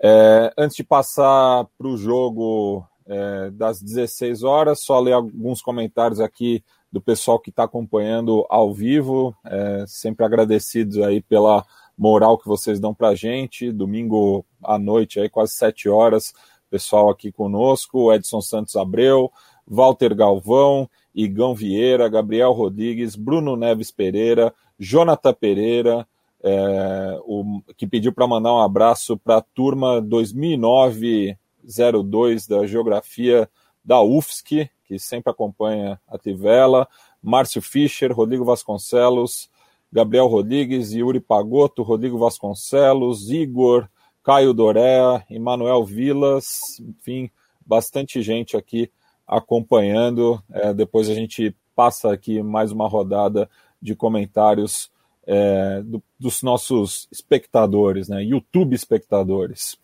É, 0.00 0.52
antes 0.56 0.76
de 0.76 0.84
passar 0.84 1.66
para 1.76 1.88
o 1.88 1.96
jogo 1.96 2.86
é, 3.06 3.50
das 3.50 3.80
16 3.80 4.42
horas, 4.42 4.82
só 4.82 4.98
ler 5.00 5.12
alguns 5.12 5.60
comentários 5.60 6.20
aqui 6.20 6.62
do 6.90 7.00
pessoal 7.00 7.38
que 7.38 7.50
está 7.50 7.64
acompanhando 7.64 8.46
ao 8.48 8.72
vivo, 8.72 9.36
é, 9.44 9.84
sempre 9.86 10.24
agradecidos 10.24 10.98
aí 10.98 11.20
pela 11.20 11.64
moral 11.96 12.38
que 12.38 12.46
vocês 12.46 12.78
dão 12.78 12.94
para 12.94 13.08
a 13.08 13.14
gente, 13.14 13.72
domingo 13.72 14.44
à 14.62 14.78
noite, 14.78 15.20
aí 15.20 15.28
quase 15.28 15.54
7 15.54 15.88
horas, 15.88 16.32
pessoal 16.70 17.10
aqui 17.10 17.32
conosco, 17.32 18.12
Edson 18.12 18.40
Santos 18.40 18.76
Abreu, 18.76 19.30
Walter 19.66 20.14
Galvão, 20.14 20.88
Igão 21.18 21.52
Vieira, 21.52 22.08
Gabriel 22.08 22.52
Rodrigues, 22.52 23.16
Bruno 23.16 23.56
Neves 23.56 23.90
Pereira, 23.90 24.54
Jonathan 24.78 25.34
Pereira, 25.34 26.06
é, 26.40 27.18
o, 27.24 27.60
que 27.76 27.88
pediu 27.88 28.12
para 28.12 28.28
mandar 28.28 28.54
um 28.54 28.60
abraço 28.60 29.16
para 29.16 29.38
a 29.38 29.42
turma 29.42 30.00
2009-02 30.00 32.48
da 32.48 32.64
Geografia 32.68 33.50
da 33.84 34.00
UFSC, 34.00 34.70
que 34.84 34.96
sempre 34.96 35.32
acompanha 35.32 36.00
a 36.06 36.16
Tivela, 36.16 36.86
Márcio 37.20 37.60
Fischer, 37.60 38.12
Rodrigo 38.12 38.44
Vasconcelos, 38.44 39.50
Gabriel 39.92 40.28
Rodrigues, 40.28 40.92
Yuri 40.92 41.18
Pagotto, 41.18 41.82
Rodrigo 41.82 42.16
Vasconcelos, 42.16 43.28
Igor, 43.28 43.88
Caio 44.22 44.52
Doré, 44.52 45.24
Emanuel 45.28 45.84
Vilas, 45.84 46.78
enfim, 46.78 47.28
bastante 47.66 48.22
gente 48.22 48.56
aqui 48.56 48.88
acompanhando. 49.28 50.42
É, 50.50 50.72
depois 50.72 51.10
a 51.10 51.14
gente 51.14 51.54
passa 51.76 52.12
aqui 52.12 52.42
mais 52.42 52.72
uma 52.72 52.88
rodada 52.88 53.48
de 53.80 53.94
comentários 53.94 54.90
é, 55.26 55.82
do, 55.82 56.02
dos 56.18 56.42
nossos 56.42 57.06
espectadores, 57.12 58.08
né, 58.08 58.24
YouTube 58.24 58.74
espectadores. 58.74 59.76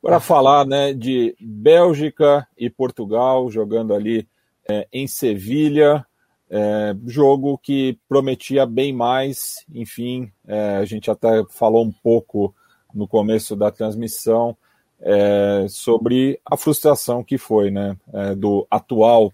Para 0.00 0.20
falar 0.20 0.64
né, 0.64 0.94
de 0.94 1.36
Bélgica 1.40 2.46
e 2.56 2.70
Portugal 2.70 3.50
jogando 3.50 3.92
ali 3.92 4.28
é, 4.68 4.86
em 4.92 5.08
Sevilha, 5.08 6.06
é, 6.48 6.94
jogo 7.06 7.58
que 7.58 7.98
prometia 8.08 8.64
bem 8.64 8.92
mais, 8.92 9.64
enfim, 9.74 10.30
é, 10.46 10.76
a 10.76 10.84
gente 10.84 11.10
até 11.10 11.44
falou 11.50 11.84
um 11.84 11.92
pouco 11.92 12.54
no 12.94 13.08
começo 13.08 13.56
da 13.56 13.72
transmissão 13.72 14.56
é, 15.04 15.66
sobre 15.68 16.40
a 16.44 16.56
frustração 16.56 17.22
que 17.22 17.36
foi 17.36 17.70
né, 17.70 17.94
é, 18.12 18.34
do 18.34 18.66
atual 18.70 19.30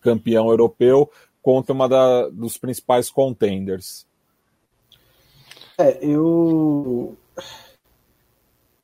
campeão 0.00 0.48
europeu 0.48 1.10
contra 1.42 1.74
uma 1.74 1.88
da, 1.88 2.28
dos 2.28 2.56
principais 2.56 3.10
contenders. 3.10 4.06
É, 5.76 5.98
eu. 6.00 7.16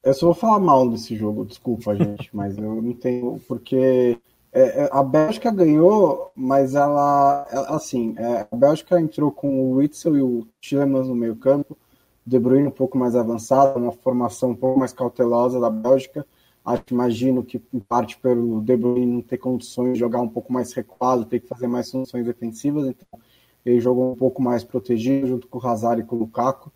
Eu 0.02 0.14
só 0.14 0.26
vou 0.26 0.34
falar 0.34 0.58
mal 0.58 0.88
desse 0.88 1.14
jogo, 1.14 1.44
desculpa, 1.44 1.94
gente, 1.94 2.28
mas 2.34 2.58
eu 2.58 2.82
não 2.82 2.92
tenho. 2.92 3.40
Porque 3.46 4.18
é, 4.52 4.60
é, 4.62 4.88
a 4.90 5.02
Bélgica 5.02 5.52
ganhou, 5.52 6.32
mas 6.34 6.74
ela. 6.74 7.46
Assim, 7.68 8.14
é, 8.18 8.48
a 8.50 8.56
Bélgica 8.56 9.00
entrou 9.00 9.30
com 9.30 9.48
o 9.48 9.76
Witzel 9.76 10.16
e 10.16 10.22
o 10.22 10.46
Tillemans 10.60 11.06
no 11.06 11.14
meio-campo, 11.14 11.78
De 12.26 12.38
Bruyne 12.38 12.68
um 12.68 12.72
pouco 12.72 12.98
mais 12.98 13.16
avançado, 13.16 13.78
uma 13.78 13.92
formação 13.92 14.50
um 14.50 14.56
pouco 14.56 14.78
mais 14.78 14.92
cautelosa 14.92 15.58
da 15.58 15.70
Bélgica. 15.70 16.26
Acho, 16.64 16.84
imagino 16.90 17.42
que, 17.42 17.62
em 17.72 17.80
parte, 17.80 18.18
pelo 18.18 18.60
De 18.60 18.76
Bruyne 18.76 19.06
não 19.06 19.22
ter 19.22 19.38
condições 19.38 19.94
de 19.94 19.98
jogar 19.98 20.20
um 20.20 20.28
pouco 20.28 20.52
mais 20.52 20.72
recuado, 20.72 21.24
ter 21.24 21.40
que 21.40 21.48
fazer 21.48 21.66
mais 21.66 21.90
funções 21.90 22.24
defensivas, 22.24 22.86
então 22.86 23.20
ele 23.64 23.80
jogou 23.80 24.12
um 24.12 24.16
pouco 24.16 24.42
mais 24.42 24.64
protegido 24.64 25.26
junto 25.26 25.46
com 25.48 25.58
o 25.58 25.66
Hazard 25.66 26.02
e 26.02 26.04
com 26.04 26.16
o 26.16 26.18
Lukaku. 26.20 26.70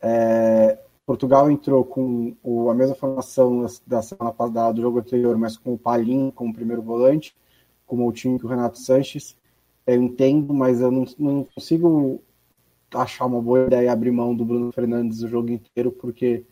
É, 0.00 0.78
Portugal 1.04 1.50
entrou 1.50 1.84
com 1.84 2.34
o, 2.42 2.70
a 2.70 2.74
mesma 2.74 2.94
formação 2.94 3.66
da 3.86 4.02
semana 4.02 4.32
passada, 4.32 4.72
do 4.72 4.80
jogo 4.80 4.98
anterior, 4.98 5.36
mas 5.36 5.56
com 5.56 5.74
o 5.74 5.78
Palim 5.78 6.30
como 6.30 6.54
primeiro 6.54 6.82
volante, 6.82 7.34
com 7.86 8.06
o 8.06 8.12
time 8.12 8.38
que 8.38 8.46
o 8.46 8.48
Renato 8.48 8.78
Sanches. 8.78 9.36
Eu 9.86 10.00
entendo, 10.00 10.54
mas 10.54 10.80
eu 10.80 10.90
não, 10.90 11.04
não, 11.18 11.44
consigo 11.44 12.20
achar 12.94 13.26
uma 13.26 13.40
boa 13.40 13.66
ideia 13.66 13.92
abrir 13.92 14.10
mão 14.10 14.34
do 14.34 14.44
Bruno 14.44 14.72
Fernandes 14.72 15.22
o 15.22 15.28
jogo 15.28 15.50
inteiro, 15.50 15.92
porque 15.92 16.44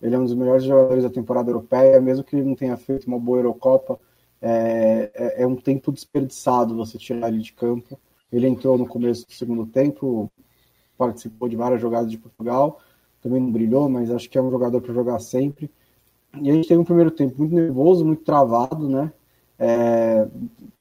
ele 0.00 0.14
é 0.14 0.18
um 0.18 0.24
dos 0.24 0.34
melhores 0.34 0.64
jogadores 0.64 1.02
da 1.02 1.10
temporada 1.10 1.50
europeia, 1.50 2.00
mesmo 2.00 2.24
que 2.24 2.36
ele 2.36 2.44
não 2.44 2.54
tenha 2.54 2.76
feito 2.76 3.06
uma 3.06 3.18
boa 3.18 3.38
Eurocopa, 3.38 3.98
é, 4.40 5.10
é, 5.14 5.42
é 5.42 5.46
um 5.46 5.56
tempo 5.56 5.90
desperdiçado 5.90 6.76
você 6.76 6.98
tirar 6.98 7.28
ele 7.28 7.38
de 7.38 7.52
campo. 7.52 7.98
Ele 8.30 8.46
entrou 8.46 8.76
no 8.76 8.86
começo 8.86 9.26
do 9.26 9.32
segundo 9.32 9.64
tempo, 9.64 10.30
participou 10.98 11.48
de 11.48 11.56
várias 11.56 11.80
jogadas 11.80 12.10
de 12.10 12.18
Portugal, 12.18 12.80
também 13.22 13.40
não 13.40 13.50
brilhou, 13.50 13.88
mas 13.88 14.10
acho 14.10 14.28
que 14.28 14.36
é 14.36 14.42
um 14.42 14.50
jogador 14.50 14.82
para 14.82 14.92
jogar 14.92 15.18
sempre. 15.20 15.70
E 16.42 16.50
a 16.50 16.52
gente 16.52 16.68
teve 16.68 16.80
um 16.80 16.84
primeiro 16.84 17.10
tempo 17.10 17.38
muito 17.38 17.54
nervoso, 17.54 18.04
muito 18.04 18.24
travado, 18.24 18.88
né? 18.88 19.12
É, 19.58 20.26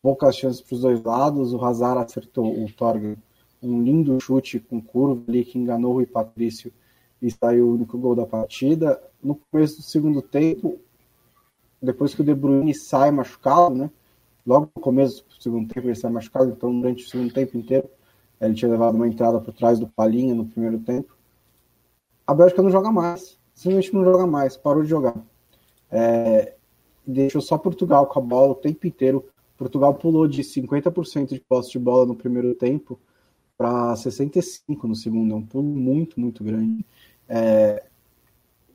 poucas 0.02 0.36
chances 0.36 0.60
para 0.60 0.76
os 0.76 0.82
dois 0.82 1.02
lados. 1.02 1.54
O 1.54 1.64
Hazard 1.64 2.02
acertou 2.02 2.46
o 2.46 2.70
Torgan 2.74 3.16
um 3.64 3.82
lindo 3.82 4.20
chute 4.20 4.60
com 4.60 4.82
curva 4.82 5.24
ali 5.28 5.46
que 5.46 5.58
enganou 5.58 5.92
o 5.92 5.94
Rui 5.96 6.06
Patrício 6.06 6.72
e 7.22 7.32
saiu 7.32 7.68
o 7.68 7.74
único 7.74 7.98
gol 7.98 8.16
da 8.16 8.26
partida. 8.26 9.02
No 9.24 9.36
começo 9.36 9.78
do 9.78 9.84
segundo 9.84 10.22
tempo, 10.22 10.80
depois 11.82 12.14
que 12.14 12.22
o 12.22 12.24
De 12.24 12.34
Bruyne 12.34 12.74
sai 12.74 13.12
machucado, 13.12 13.76
né? 13.76 13.90
Logo 14.46 14.70
no 14.76 14.82
começo 14.82 15.26
do 15.26 15.42
segundo 15.42 15.74
tempo 15.74 15.88
ele 15.88 15.96
sai 15.96 16.12
machucado, 16.12 16.52
então 16.52 16.78
durante 16.78 17.06
o 17.06 17.10
segundo 17.10 17.34
tempo 17.34 17.58
inteiro 17.58 17.90
ele 18.42 18.54
tinha 18.54 18.70
levado 18.70 18.96
uma 18.96 19.08
entrada 19.08 19.40
por 19.40 19.54
trás 19.54 19.80
do 19.80 19.88
Palinha 19.88 20.36
no 20.36 20.46
primeiro 20.46 20.80
tempo. 20.80 21.16
A 22.28 22.34
Bélgica 22.34 22.62
não 22.62 22.70
joga 22.70 22.92
mais, 22.92 23.40
simplesmente 23.54 23.94
não 23.94 24.04
joga 24.04 24.28
mais, 24.28 24.58
parou 24.58 24.84
de 24.84 24.90
jogar. 24.90 25.16
É, 25.90 26.56
deixou 27.08 27.42
só 27.42 27.58
Portugal 27.58 28.06
com 28.08 28.20
a 28.20 28.22
bola 28.22 28.52
o 28.52 28.56
tempo 28.56 28.86
inteiro. 28.86 29.26
Portugal 29.58 29.94
pulou 29.94 30.28
de 30.28 30.42
50% 30.42 31.30
de 31.30 31.40
posse 31.40 31.72
de 31.72 31.80
bola 31.80 32.06
no 32.06 32.16
primeiro 32.16 32.54
tempo 32.54 33.00
para 33.58 33.96
65 33.96 34.88
no 34.88 34.96
segundo. 34.96 35.34
É 35.34 35.38
um 35.38 35.46
pulo 35.46 35.64
muito, 35.64 36.20
muito 36.20 36.44
grande. 36.44 36.86
É, 37.28 37.84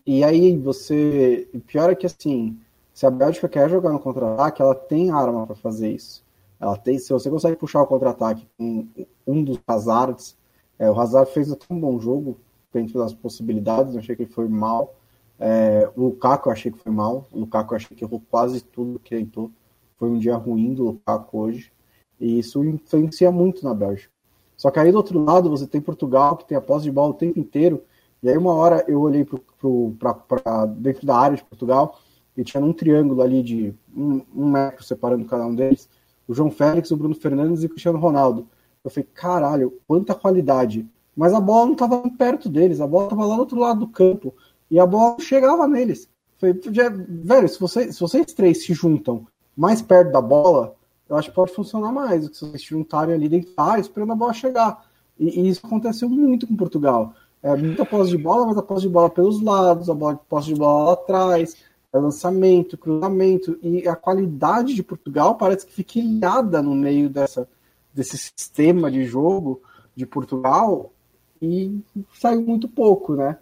e 0.07 0.25
aí 0.25 0.57
você. 0.57 1.49
Pior 1.67 1.91
é 1.91 1.95
que 1.95 2.07
assim, 2.07 2.59
se 2.93 3.07
a 3.07 3.11
Bélgica 3.11 3.49
quer 3.49 3.69
jogar 3.71 3.93
no 3.93 4.01
contra-ataque, 4.01 4.63
ela 4.63 4.75
tem 4.75 5.11
arma 5.11 5.47
para 5.47 5.57
fazer 5.57 5.93
isso. 5.93 6.25
Ela 6.61 6.77
tem, 6.77 6.99
se 6.99 7.13
você 7.13 7.31
consegue 7.31 7.57
puxar 7.57 7.83
o 7.83 7.87
contra-ataque 7.87 8.47
com 8.59 8.89
um 9.27 9.45
dos 9.45 9.61
Hazards, 9.67 10.37
é, 10.79 10.91
o 10.91 10.99
Hazard 10.99 11.31
fez 11.33 11.53
até 11.53 11.67
um 11.71 11.79
bom 11.79 12.01
jogo 12.01 12.39
dentro 12.73 12.99
das 12.99 13.15
possibilidades, 13.15 13.95
eu 13.95 14.01
achei 14.01 14.17
que 14.17 14.23
ele 14.23 14.33
foi 14.33 14.49
mal. 14.49 14.95
É, 15.39 15.89
o 15.95 16.07
Lukaku 16.07 16.49
eu 16.49 16.53
achei 16.53 16.73
que 16.73 16.79
foi 16.79 16.91
mal. 16.91 17.29
O 17.31 17.41
Lukaku 17.41 17.75
eu 17.75 17.77
achei 17.77 17.97
que 17.97 18.05
errou 18.05 18.23
quase 18.31 18.61
tudo 18.63 18.99
que 18.99 19.17
tentou. 19.17 19.53
Foi 19.97 20.09
um 20.11 20.19
dia 20.19 20.37
ruim 20.37 20.75
do 20.75 20.85
Lukaku 20.85 21.39
hoje. 21.39 21.73
E 22.19 22.39
isso 22.39 22.65
influencia 22.65 23.31
muito 23.31 23.65
na 23.65 23.75
Bélgica. 23.75 24.18
Só 24.59 24.73
que 24.73 24.81
aí 24.81 24.91
do 24.91 24.97
outro 24.97 25.23
lado 25.25 25.49
você 25.49 25.69
tem 25.69 25.81
Portugal, 25.81 26.37
que 26.37 26.45
tem 26.45 26.59
a 26.59 26.61
posse 26.61 26.83
de 26.83 26.91
bola 26.91 27.11
o 27.11 27.15
tempo 27.15 27.39
inteiro. 27.39 27.85
E 28.21 28.29
aí 28.29 28.37
uma 28.37 28.53
hora 28.53 28.85
eu 28.89 29.01
olhei 29.01 29.25
para 29.25 30.67
dentro 30.67 31.07
da 31.07 31.17
área 31.17 31.37
de 31.37 31.45
Portugal 31.45 31.97
e 32.37 32.43
tinha 32.43 32.63
um 32.63 32.73
triângulo 32.73 33.23
ali 33.23 33.41
de 33.41 33.73
um, 33.97 34.21
um, 34.35 34.51
metro 34.51 34.85
separando 34.85 35.25
cada 35.25 35.47
um 35.47 35.55
deles. 35.55 35.89
O 36.27 36.35
João 36.35 36.51
Félix, 36.51 36.91
o 36.91 36.97
Bruno 36.97 37.15
Fernandes 37.15 37.63
e 37.63 37.67
o 37.67 37.69
Cristiano 37.69 38.01
Ronaldo. 38.01 38.49
Eu 38.83 38.91
falei, 38.91 39.09
caralho, 39.15 39.79
quanta 39.87 40.13
qualidade. 40.13 40.85
Mas 41.17 41.33
a 41.33 41.41
bola 41.41 41.67
não 41.67 41.73
estava 41.75 42.03
perto 42.11 42.49
deles, 42.49 42.81
a 42.81 42.87
bola 42.87 43.05
estava 43.05 43.27
lá 43.27 43.37
do 43.37 43.41
outro 43.41 43.61
lado 43.61 43.81
do 43.81 43.89
campo. 43.89 44.35
E 44.69 44.79
a 44.81 44.87
bola 44.87 45.17
chegava 45.21 45.69
neles. 45.69 46.09
Falei, 46.37 46.61
velho, 47.09 47.49
se, 47.49 47.61
você, 47.61 47.93
se 47.93 48.01
vocês 48.01 48.27
três 48.33 48.65
se 48.65 48.75
juntam 48.75 49.25
mais 49.57 49.81
perto 49.83 50.13
da 50.13 50.21
bola, 50.21 50.75
eu 51.09 51.17
acho 51.17 51.31
que 51.31 51.35
pode 51.35 51.55
funcionar 51.55 51.91
mais 51.91 52.25
se 52.25 52.45
vocês 52.45 52.63
juntarem 52.63 53.15
ali 53.15 53.49
área 53.57 53.81
esperando 53.81 54.13
a 54.13 54.17
bola 54.17 54.33
chegar. 54.33 54.85
E, 55.19 55.41
e, 55.41 55.49
isso 55.49 55.67
aconteceu 55.67 56.09
muito 56.09 56.47
com 56.47 56.57
Portugal. 56.57 57.15
É, 57.43 57.57
muita 57.57 57.87
posse 57.87 58.11
de 58.11 58.19
bola, 58.19 58.47
mas 58.47 58.59
a 58.59 58.63
posse 58.63 58.83
de 58.83 58.89
bola 58.89 59.09
pelos 59.09 59.41
lados, 59.43 59.89
a 59.89 59.95
bola, 59.95 60.17
posse 60.29 60.49
de 60.49 60.55
bola 60.55 60.85
lá 60.85 60.93
atrás, 60.93 61.57
é 61.93 61.99
lançamento, 61.99 62.77
cruzamento. 62.77 63.59
E 63.63 63.89
a 63.89 63.97
qualidade 63.97 64.75
de 64.75 64.83
Portugal 64.83 65.37
parece 65.37 65.67
que 65.67 65.73
fica 65.73 65.99
ilhada 65.99 66.61
no 66.61 66.75
meio 66.75 67.09
dessa, 67.09 67.49
desse 67.95 68.19
sistema 68.19 68.91
de 68.91 69.05
jogo 69.05 69.63
de 69.97 70.05
Portugal 70.05 70.93
e 71.41 71.81
saiu 72.15 72.43
muito 72.43 72.69
pouco, 72.69 73.15
né? 73.15 73.39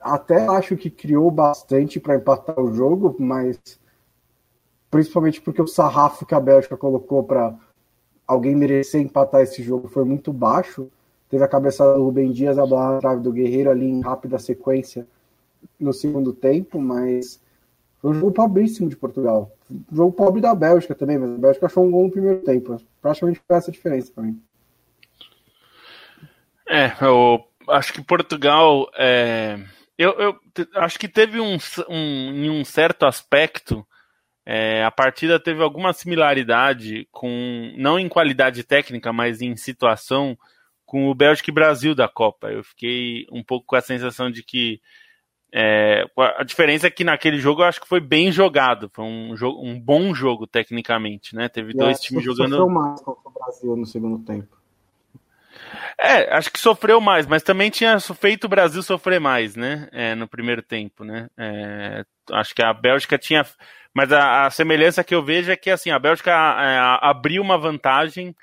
Até 0.00 0.46
acho 0.46 0.76
que 0.76 0.88
criou 0.88 1.30
bastante 1.30 1.98
para 1.98 2.16
empatar 2.16 2.58
o 2.60 2.72
jogo, 2.72 3.16
mas 3.18 3.58
principalmente 4.96 5.42
porque 5.42 5.60
o 5.60 5.66
sarrafo 5.66 6.24
que 6.24 6.34
a 6.34 6.40
Bélgica 6.40 6.74
colocou 6.74 7.22
para 7.22 7.54
alguém 8.26 8.56
merecer 8.56 9.02
empatar 9.02 9.42
esse 9.42 9.62
jogo 9.62 9.88
foi 9.88 10.06
muito 10.06 10.32
baixo. 10.32 10.90
Teve 11.28 11.44
a 11.44 11.48
cabeçada 11.48 11.94
do 11.94 12.04
Rubem 12.04 12.32
Dias, 12.32 12.58
a 12.58 12.66
na 12.66 12.98
trave 12.98 13.20
do 13.20 13.30
Guerreiro 13.30 13.70
ali 13.70 13.86
em 13.86 14.00
rápida 14.00 14.38
sequência 14.38 15.06
no 15.78 15.92
segundo 15.92 16.32
tempo, 16.32 16.80
mas 16.80 17.38
foi 18.00 18.12
um 18.12 18.14
jogo 18.14 18.32
pobríssimo 18.32 18.88
de 18.88 18.96
Portugal. 18.96 19.50
Um 19.70 19.96
jogo 19.96 20.12
pobre 20.12 20.40
da 20.40 20.54
Bélgica 20.54 20.94
também, 20.94 21.18
mas 21.18 21.30
a 21.30 21.36
Bélgica 21.36 21.66
achou 21.66 21.84
um 21.84 21.90
gol 21.90 22.04
no 22.04 22.10
primeiro 22.10 22.40
tempo. 22.40 22.80
Praticamente 23.02 23.42
foi 23.46 23.56
essa 23.56 23.70
a 23.70 23.74
diferença 23.74 24.10
para 24.14 24.24
mim. 24.24 24.40
É, 26.66 26.90
eu 27.02 27.44
acho 27.68 27.92
que 27.92 28.02
Portugal. 28.02 28.88
É... 28.96 29.58
Eu, 29.98 30.12
eu 30.12 30.40
acho 30.76 30.98
que 30.98 31.08
teve 31.08 31.38
um, 31.38 31.58
um, 31.86 32.32
em 32.32 32.50
um 32.50 32.64
certo 32.64 33.04
aspecto 33.04 33.86
é, 34.48 34.84
a 34.84 34.92
partida 34.92 35.40
teve 35.40 35.60
alguma 35.60 35.92
similaridade 35.92 37.08
com, 37.10 37.74
não 37.76 37.98
em 37.98 38.08
qualidade 38.08 38.62
técnica, 38.62 39.12
mas 39.12 39.42
em 39.42 39.56
situação, 39.56 40.38
com 40.84 41.08
o 41.08 41.14
Bélgica 41.14 41.50
e 41.50 41.54
Brasil 41.54 41.96
da 41.96 42.08
Copa. 42.08 42.52
Eu 42.52 42.62
fiquei 42.62 43.26
um 43.32 43.42
pouco 43.42 43.66
com 43.66 43.74
a 43.74 43.80
sensação 43.80 44.30
de 44.30 44.44
que 44.44 44.80
é, 45.52 46.04
a 46.38 46.44
diferença 46.44 46.86
é 46.86 46.90
que 46.90 47.02
naquele 47.02 47.38
jogo 47.40 47.62
eu 47.62 47.66
acho 47.66 47.80
que 47.80 47.88
foi 47.88 47.98
bem 47.98 48.30
jogado, 48.30 48.88
foi 48.92 49.04
um, 49.04 49.36
jogo, 49.36 49.60
um 49.66 49.80
bom 49.80 50.14
jogo 50.14 50.46
tecnicamente, 50.46 51.34
né? 51.34 51.48
Teve 51.48 51.72
dois 51.72 51.98
times 51.98 52.22
jogando. 52.22 52.50
Sofreu 52.50 52.68
mais 52.68 53.00
contra 53.00 53.28
o 53.28 53.32
Brasil 53.32 53.76
no 53.76 53.86
segundo 53.86 54.24
tempo. 54.24 54.56
É, 55.98 56.36
acho 56.36 56.52
que 56.52 56.58
sofreu 56.58 57.00
mais, 57.00 57.26
mas 57.26 57.42
também 57.42 57.70
tinha 57.70 57.98
feito 57.98 58.44
o 58.44 58.48
Brasil 58.48 58.82
sofrer 58.82 59.18
mais, 59.18 59.56
né? 59.56 59.88
É, 59.90 60.14
no 60.14 60.28
primeiro 60.28 60.62
tempo, 60.62 61.02
né? 61.02 61.28
É, 61.36 62.04
acho 62.32 62.54
que 62.54 62.62
a 62.62 62.72
Bélgica 62.72 63.18
tinha 63.18 63.44
mas 63.96 64.12
a, 64.12 64.44
a, 64.44 64.50
semelhança 64.50 65.02
que 65.02 65.14
eu 65.14 65.22
vejo 65.22 65.50
é 65.50 65.56
que 65.56 65.70
assim, 65.70 65.88
a 65.88 65.98
Bélgica 65.98 66.30
é, 66.30 66.78
abriu 67.00 67.40
uma 67.40 67.56
vantagem 67.56 68.36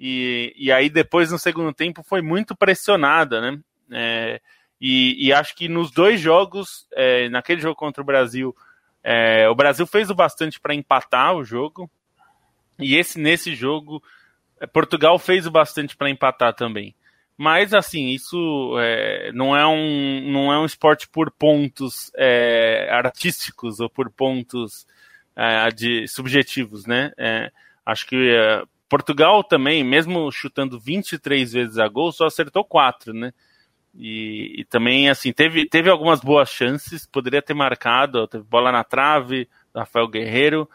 e, 0.00 0.52
e 0.56 0.72
aí 0.72 0.90
depois 0.90 1.30
no 1.30 1.38
segundo 1.38 1.72
tempo 1.72 2.02
foi 2.02 2.20
muito 2.20 2.56
pressionada, 2.56 3.40
né? 3.40 3.60
É, 3.92 4.40
e, 4.80 5.28
e, 5.28 5.32
acho 5.32 5.54
que 5.54 5.68
nos 5.68 5.92
dois 5.92 6.20
jogos, 6.20 6.88
é, 6.92 7.28
naquele 7.28 7.60
jogo 7.60 7.76
contra 7.76 8.02
o 8.02 8.04
Brasil, 8.04 8.52
é, 9.00 9.48
o 9.48 9.54
Brasil 9.54 9.86
fez 9.86 10.10
o 10.10 10.14
bastante 10.14 10.58
para 10.58 10.74
empatar 10.74 11.36
o 11.36 11.44
jogo. 11.44 11.88
E 12.76 12.96
esse 12.96 13.16
nesse 13.16 13.54
jogo, 13.54 14.02
é, 14.60 14.66
Portugal 14.66 15.20
fez 15.20 15.46
o 15.46 15.52
bastante 15.52 15.96
para 15.96 16.10
empatar 16.10 16.52
também. 16.52 16.96
Mas 17.42 17.72
assim, 17.72 18.08
isso 18.08 18.76
é, 18.78 19.32
não, 19.32 19.56
é 19.56 19.66
um, 19.66 20.30
não 20.30 20.52
é 20.52 20.58
um 20.58 20.66
esporte 20.66 21.08
por 21.08 21.30
pontos 21.30 22.12
é, 22.14 22.86
artísticos 22.92 23.80
ou 23.80 23.88
por 23.88 24.10
pontos 24.10 24.86
é, 25.34 25.70
de 25.70 26.06
subjetivos, 26.06 26.84
né? 26.84 27.10
É, 27.16 27.50
acho 27.86 28.06
que 28.06 28.14
é, 28.14 28.62
Portugal 28.90 29.42
também, 29.42 29.82
mesmo 29.82 30.30
chutando 30.30 30.78
23 30.78 31.50
vezes 31.50 31.78
a 31.78 31.88
gol, 31.88 32.12
só 32.12 32.26
acertou 32.26 32.62
4, 32.62 33.14
né? 33.14 33.32
E, 33.94 34.60
e, 34.60 34.64
também, 34.66 35.08
assim, 35.08 35.32
teve, 35.32 35.66
teve 35.66 35.88
algumas 35.88 36.20
boas 36.20 36.50
chances, 36.50 37.06
poderia 37.06 37.40
ter 37.40 37.54
marcado, 37.54 38.28
teve 38.28 38.44
bola 38.44 38.70
na 38.70 38.84
trave, 38.84 39.48
Rafael 39.74 40.08
Guerreiro, 40.08 40.68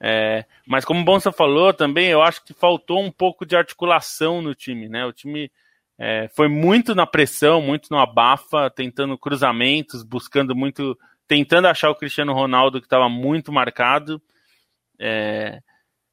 é, 0.00 0.46
mas 0.66 0.82
como 0.82 1.02
o 1.02 1.04
Bonsa 1.04 1.30
falou 1.30 1.74
também, 1.74 2.08
eu 2.08 2.22
acho 2.22 2.42
que 2.42 2.54
faltou 2.54 3.02
um 3.02 3.10
pouco 3.10 3.44
de 3.44 3.54
articulação 3.54 4.40
no 4.40 4.54
time, 4.54 4.88
né? 4.88 5.04
O 5.04 5.12
time 5.12 5.50
é, 5.98 6.28
foi 6.34 6.48
muito 6.48 6.94
na 6.94 7.06
pressão, 7.06 7.62
muito 7.62 7.88
no 7.90 7.98
abafa, 7.98 8.70
tentando 8.70 9.16
cruzamentos, 9.16 10.02
buscando 10.02 10.54
muito, 10.54 10.98
tentando 11.26 11.68
achar 11.68 11.90
o 11.90 11.94
Cristiano 11.94 12.34
Ronaldo 12.34 12.80
que 12.80 12.86
estava 12.86 13.08
muito 13.08 13.50
marcado. 13.50 14.20
É, 14.98 15.60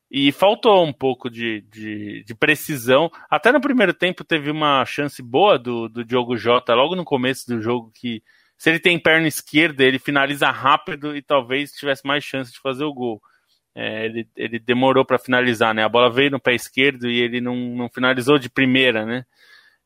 e 0.09 0.31
faltou 0.31 0.85
um 0.85 0.93
pouco 0.93 1.29
de, 1.29 1.61
de, 1.61 2.23
de, 2.23 2.35
precisão. 2.35 3.09
Até 3.29 3.51
no 3.51 3.59
primeiro 3.59 3.93
tempo 3.93 4.23
teve 4.23 4.51
uma 4.51 4.85
chance 4.85 5.21
boa 5.23 5.57
do, 5.57 5.89
do 5.89 6.05
Diogo 6.05 6.37
Jota, 6.37 6.75
logo 6.75 6.95
no 6.95 7.03
começo 7.03 7.47
do 7.47 7.59
jogo, 7.59 7.91
que 7.95 8.21
se 8.55 8.69
ele 8.69 8.79
tem 8.79 8.99
perna 8.99 9.27
esquerda, 9.27 9.83
ele 9.83 9.97
finaliza 9.97 10.51
rápido 10.51 11.17
e 11.17 11.21
talvez 11.21 11.71
tivesse 11.71 12.05
mais 12.05 12.23
chance 12.23 12.51
de 12.51 12.59
fazer 12.59 12.83
o 12.83 12.93
gol. 12.93 13.21
É, 13.75 14.05
ele, 14.05 14.27
ele 14.35 14.59
demorou 14.59 15.03
para 15.03 15.17
finalizar, 15.17 15.73
né? 15.73 15.83
A 15.83 15.89
bola 15.89 16.11
veio 16.11 16.29
no 16.29 16.39
pé 16.39 16.53
esquerdo 16.53 17.09
e 17.09 17.19
ele 17.19 17.41
não, 17.41 17.55
não 17.55 17.89
finalizou 17.89 18.37
de 18.37 18.49
primeira, 18.49 19.05
né? 19.05 19.25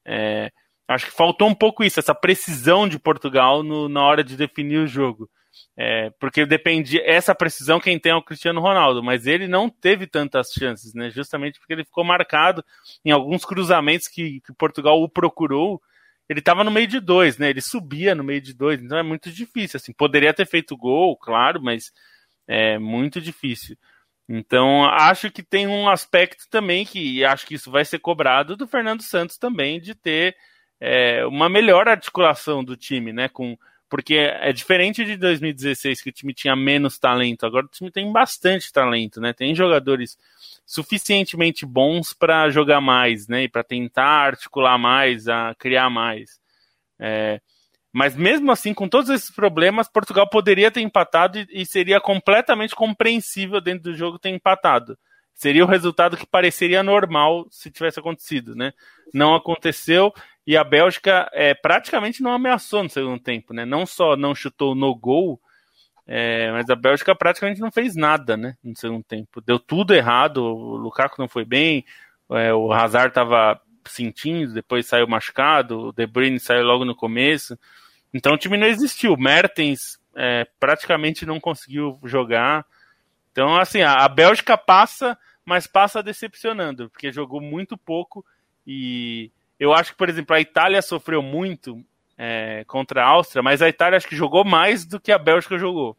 É, 0.07 0.49
acho 0.87 1.07
que 1.07 1.11
faltou 1.11 1.49
um 1.49 1.55
pouco 1.55 1.83
isso, 1.83 1.99
essa 1.99 2.15
precisão 2.15 2.87
de 2.87 2.97
Portugal 2.97 3.61
no, 3.61 3.89
na 3.89 4.01
hora 4.03 4.23
de 4.23 4.37
definir 4.37 4.77
o 4.79 4.87
jogo. 4.87 5.29
É, 5.75 6.09
porque 6.19 6.45
depende 6.45 6.99
essa 7.01 7.35
precisão 7.35 7.79
quem 7.79 7.99
tem 7.99 8.11
é 8.11 8.15
o 8.15 8.21
Cristiano 8.21 8.61
Ronaldo, 8.61 9.03
mas 9.03 9.27
ele 9.27 9.47
não 9.47 9.69
teve 9.69 10.07
tantas 10.07 10.51
chances, 10.51 10.93
né? 10.93 11.09
Justamente 11.09 11.59
porque 11.59 11.73
ele 11.73 11.85
ficou 11.85 12.03
marcado 12.03 12.63
em 13.05 13.11
alguns 13.11 13.45
cruzamentos 13.45 14.07
que, 14.07 14.41
que 14.41 14.53
Portugal 14.53 15.01
o 15.01 15.09
procurou. 15.09 15.81
Ele 16.29 16.39
estava 16.39 16.63
no 16.63 16.71
meio 16.71 16.87
de 16.87 16.99
dois, 16.99 17.37
né? 17.37 17.49
Ele 17.49 17.61
subia 17.61 18.15
no 18.15 18.23
meio 18.23 18.41
de 18.41 18.53
dois, 18.53 18.81
então 18.81 18.97
é 18.97 19.03
muito 19.03 19.31
difícil. 19.31 19.77
Assim, 19.77 19.93
poderia 19.93 20.33
ter 20.33 20.47
feito 20.47 20.75
gol, 20.75 21.15
claro, 21.17 21.61
mas 21.61 21.91
é 22.47 22.79
muito 22.79 23.21
difícil. 23.21 23.77
Então, 24.29 24.83
acho 24.85 25.31
que 25.31 25.41
tem 25.41 25.67
um 25.67 25.87
aspecto 25.87 26.49
também 26.49 26.85
que 26.85 27.23
acho 27.23 27.45
que 27.45 27.55
isso 27.55 27.71
vai 27.71 27.85
ser 27.85 27.99
cobrado 27.99 28.57
do 28.57 28.67
Fernando 28.67 29.01
Santos 29.01 29.37
também, 29.37 29.79
de 29.79 29.95
ter 29.95 30.35
é, 30.79 31.25
uma 31.25 31.47
melhor 31.47 31.87
articulação 31.87 32.63
do 32.63 32.75
time, 32.75 33.13
né? 33.13 33.29
Com, 33.29 33.57
porque 33.89 34.15
é 34.15 34.51
diferente 34.51 35.05
de 35.05 35.15
2016, 35.15 36.01
que 36.01 36.09
o 36.09 36.13
time 36.13 36.33
tinha 36.33 36.55
menos 36.55 36.99
talento. 36.99 37.45
Agora 37.45 37.65
o 37.65 37.69
time 37.69 37.89
tem 37.89 38.11
bastante 38.11 38.71
talento, 38.71 39.21
né? 39.21 39.31
Tem 39.31 39.55
jogadores 39.55 40.17
suficientemente 40.65 41.65
bons 41.65 42.13
para 42.13 42.49
jogar 42.49 42.81
mais, 42.81 43.29
né? 43.29 43.43
E 43.43 43.49
para 43.49 43.63
tentar 43.63 44.03
articular 44.03 44.77
mais, 44.77 45.29
a 45.29 45.55
criar 45.57 45.89
mais. 45.89 46.37
É, 46.99 47.39
mas 47.91 48.15
mesmo 48.15 48.51
assim, 48.51 48.73
com 48.73 48.87
todos 48.87 49.09
esses 49.09 49.31
problemas, 49.31 49.89
Portugal 49.89 50.29
poderia 50.29 50.69
ter 50.69 50.81
empatado 50.81 51.39
e, 51.39 51.47
e 51.51 51.65
seria 51.65 51.99
completamente 51.99 52.75
compreensível 52.75 53.61
dentro 53.61 53.91
do 53.91 53.95
jogo 53.95 54.19
ter 54.19 54.29
empatado. 54.29 54.97
Seria 55.33 55.63
o 55.63 55.67
resultado 55.67 56.17
que 56.17 56.25
pareceria 56.25 56.81
normal 56.81 57.45
se 57.51 57.69
tivesse 57.69 57.99
acontecido, 57.99 58.55
né? 58.55 58.73
Não 59.13 59.35
aconteceu 59.35 60.11
e 60.47 60.57
a 60.57 60.63
Bélgica 60.63 61.29
é, 61.33 61.53
praticamente 61.53 62.23
não 62.23 62.31
ameaçou 62.31 62.81
no 62.81 62.89
segundo 62.89 63.19
tempo, 63.19 63.53
né? 63.53 63.65
Não 63.65 63.85
só 63.85 64.15
não 64.15 64.33
chutou 64.33 64.73
no 64.73 64.95
gol, 64.95 65.39
é, 66.07 66.51
mas 66.51 66.69
a 66.69 66.75
Bélgica 66.75 67.13
praticamente 67.13 67.59
não 67.59 67.71
fez 67.71 67.95
nada, 67.95 68.37
né? 68.37 68.55
No 68.63 68.75
segundo 68.75 69.03
tempo. 69.03 69.41
Deu 69.41 69.59
tudo 69.59 69.93
errado, 69.93 70.37
o 70.37 70.77
Lukaku 70.77 71.15
não 71.19 71.27
foi 71.27 71.45
bem, 71.45 71.85
é, 72.31 72.53
o 72.53 72.71
Hazard 72.71 73.09
estava 73.09 73.61
sentindo, 73.87 74.53
depois 74.53 74.85
saiu 74.85 75.07
machucado, 75.07 75.87
o 75.87 75.91
De 75.91 76.05
Bruyne 76.05 76.39
saiu 76.39 76.63
logo 76.63 76.85
no 76.85 76.95
começo. 76.95 77.57
Então 78.13 78.33
o 78.33 78.37
time 78.37 78.57
não 78.57 78.67
existiu. 78.67 79.17
Mertens 79.17 79.99
é, 80.15 80.45
praticamente 80.59 81.25
não 81.25 81.39
conseguiu 81.39 81.99
jogar. 82.03 82.65
Então, 83.31 83.55
assim, 83.55 83.81
a, 83.81 84.07
Bélgica 84.07 84.57
passa 84.57 85.17
mas 85.47 85.65
passa 85.65 86.03
decepcionando, 86.03 86.89
porque 86.89 87.09
jogou 87.09 87.39
muito 87.39 87.77
pouco 87.77 88.25
e 88.65 89.31
eu 89.57 89.73
acho 89.73 89.93
que, 89.93 89.97
por 89.97 90.09
exemplo, 90.09 90.35
a 90.35 90.41
Itália 90.41 90.81
sofreu 90.81 91.21
muito 91.21 91.81
é, 92.17 92.65
contra 92.67 93.01
a 93.01 93.07
Áustria, 93.07 93.41
mas 93.41 93.61
a 93.61 93.69
Itália 93.69 93.95
acho 93.95 94.09
que 94.09 94.15
jogou 94.15 94.43
mais 94.43 94.85
do 94.85 94.99
que 94.99 95.09
a 95.09 95.17
Bélgica 95.17 95.57
jogou. 95.57 95.95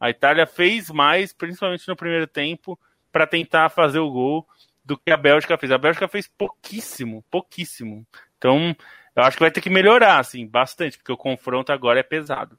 A 0.00 0.08
Itália 0.08 0.46
fez 0.46 0.88
mais, 0.88 1.30
principalmente 1.30 1.86
no 1.86 1.94
primeiro 1.94 2.26
tempo, 2.26 2.80
para 3.12 3.26
tentar 3.26 3.68
fazer 3.68 3.98
o 3.98 4.10
gol 4.10 4.48
do 4.84 4.98
que 4.98 5.10
a 5.10 5.16
Bélgica 5.16 5.56
fez. 5.58 5.72
A 5.72 5.78
Bélgica 5.78 6.08
fez 6.08 6.26
pouquíssimo, 6.26 7.24
pouquíssimo. 7.30 8.06
Então, 8.38 8.74
eu 9.14 9.22
acho 9.22 9.36
que 9.36 9.42
vai 9.42 9.50
ter 9.50 9.60
que 9.60 9.70
melhorar, 9.70 10.18
assim, 10.18 10.46
bastante, 10.46 10.96
porque 10.96 11.12
o 11.12 11.16
confronto 11.16 11.72
agora 11.72 12.00
é 12.00 12.02
pesado. 12.02 12.58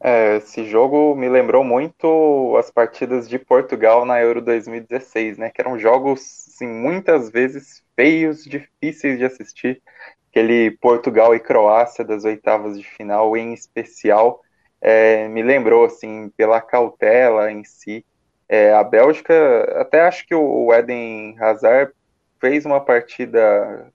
É, 0.00 0.36
esse 0.36 0.64
jogo 0.64 1.16
me 1.16 1.28
lembrou 1.28 1.64
muito 1.64 2.56
as 2.56 2.70
partidas 2.70 3.28
de 3.28 3.36
Portugal 3.38 4.04
na 4.04 4.20
Euro 4.20 4.40
2016, 4.40 5.38
né? 5.38 5.50
Que 5.50 5.60
eram 5.60 5.78
jogos, 5.78 6.20
assim, 6.48 6.68
muitas 6.68 7.30
vezes 7.30 7.82
feios, 7.96 8.44
difíceis 8.44 9.18
de 9.18 9.24
assistir. 9.24 9.82
Aquele 10.30 10.70
Portugal 10.80 11.34
e 11.34 11.40
Croácia 11.40 12.04
das 12.04 12.24
oitavas 12.24 12.78
de 12.78 12.84
final, 12.84 13.36
em 13.36 13.52
especial, 13.52 14.40
é, 14.80 15.26
me 15.26 15.42
lembrou, 15.42 15.84
assim, 15.84 16.30
pela 16.36 16.60
cautela 16.60 17.50
em 17.50 17.64
si. 17.64 18.04
É, 18.48 18.72
a 18.72 18.82
Bélgica, 18.82 19.34
até 19.80 20.00
acho 20.00 20.26
que 20.26 20.34
o 20.34 20.72
Eden 20.72 21.36
Hazard 21.38 21.92
fez 22.40 22.64
uma 22.64 22.80
partida 22.80 23.92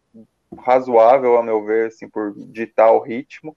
razoável, 0.60 1.38
a 1.38 1.44
meu 1.44 1.64
ver, 1.66 1.88
assim, 1.88 2.08
por 2.08 2.34
ditar 2.36 2.92
o 2.92 3.00
ritmo 3.00 3.56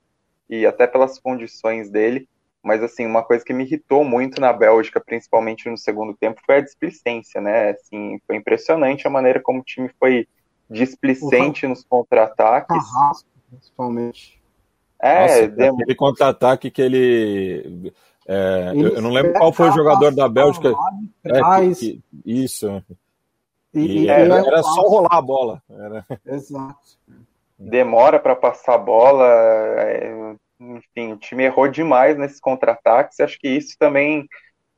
e 0.49 0.64
até 0.64 0.86
pelas 0.86 1.18
condições 1.18 1.90
dele. 1.90 2.28
Mas, 2.62 2.82
assim, 2.82 3.07
uma 3.07 3.22
coisa 3.22 3.44
que 3.44 3.53
me 3.53 3.64
irritou 3.64 4.03
muito 4.05 4.40
na 4.40 4.53
Bélgica, 4.53 5.01
principalmente 5.01 5.68
no 5.68 5.76
segundo 5.76 6.14
tempo, 6.14 6.40
foi 6.44 6.57
a 6.57 6.61
displicência, 6.61 7.40
né? 7.40 7.70
Assim, 7.70 8.18
foi 8.26 8.36
impressionante 8.36 9.07
a 9.07 9.11
maneira 9.11 9.40
como 9.40 9.61
o 9.61 9.64
time 9.64 9.88
foi 10.01 10.26
displicente 10.68 11.66
nos 11.66 11.84
contra-ataques. 11.84 12.76
Principalmente. 13.49 14.42
É, 15.01 15.20
Nossa, 15.20 15.49
dem... 15.49 15.68
aquele 15.70 15.94
contra-ataque 15.94 16.70
que 16.70 16.82
ele. 16.82 17.92
É, 18.29 18.72
eu, 18.74 18.89
eu, 18.89 19.03
não 19.03 19.11
lembro 19.11 19.33
qual 19.35 19.53
foi 19.53 19.68
o 19.68 19.72
jogador 19.72 20.12
da 20.14 20.29
Bélgica. 20.29 20.74
É, 21.24 21.41
que, 21.61 21.74
que, 21.74 22.03
isso. 22.24 22.83
E, 23.72 24.05
e 24.05 24.09
era, 24.09 24.39
era 24.39 24.62
só 24.62 24.83
rolar 24.83 25.16
a 25.16 25.22
bola. 25.22 25.62
Era... 25.70 26.07
Exato. 26.27 26.99
Demora 27.59 28.18
para 28.18 28.35
passar 28.35 28.74
a 28.74 28.79
bola. 28.79 29.27
É, 29.27 30.35
enfim, 30.59 31.12
o 31.12 31.16
time 31.16 31.45
errou 31.45 31.68
demais 31.68 32.18
nesses 32.18 32.41
contra-ataques. 32.41 33.20
Acho 33.20 33.39
que 33.39 33.49
isso 33.49 33.77
também 33.79 34.27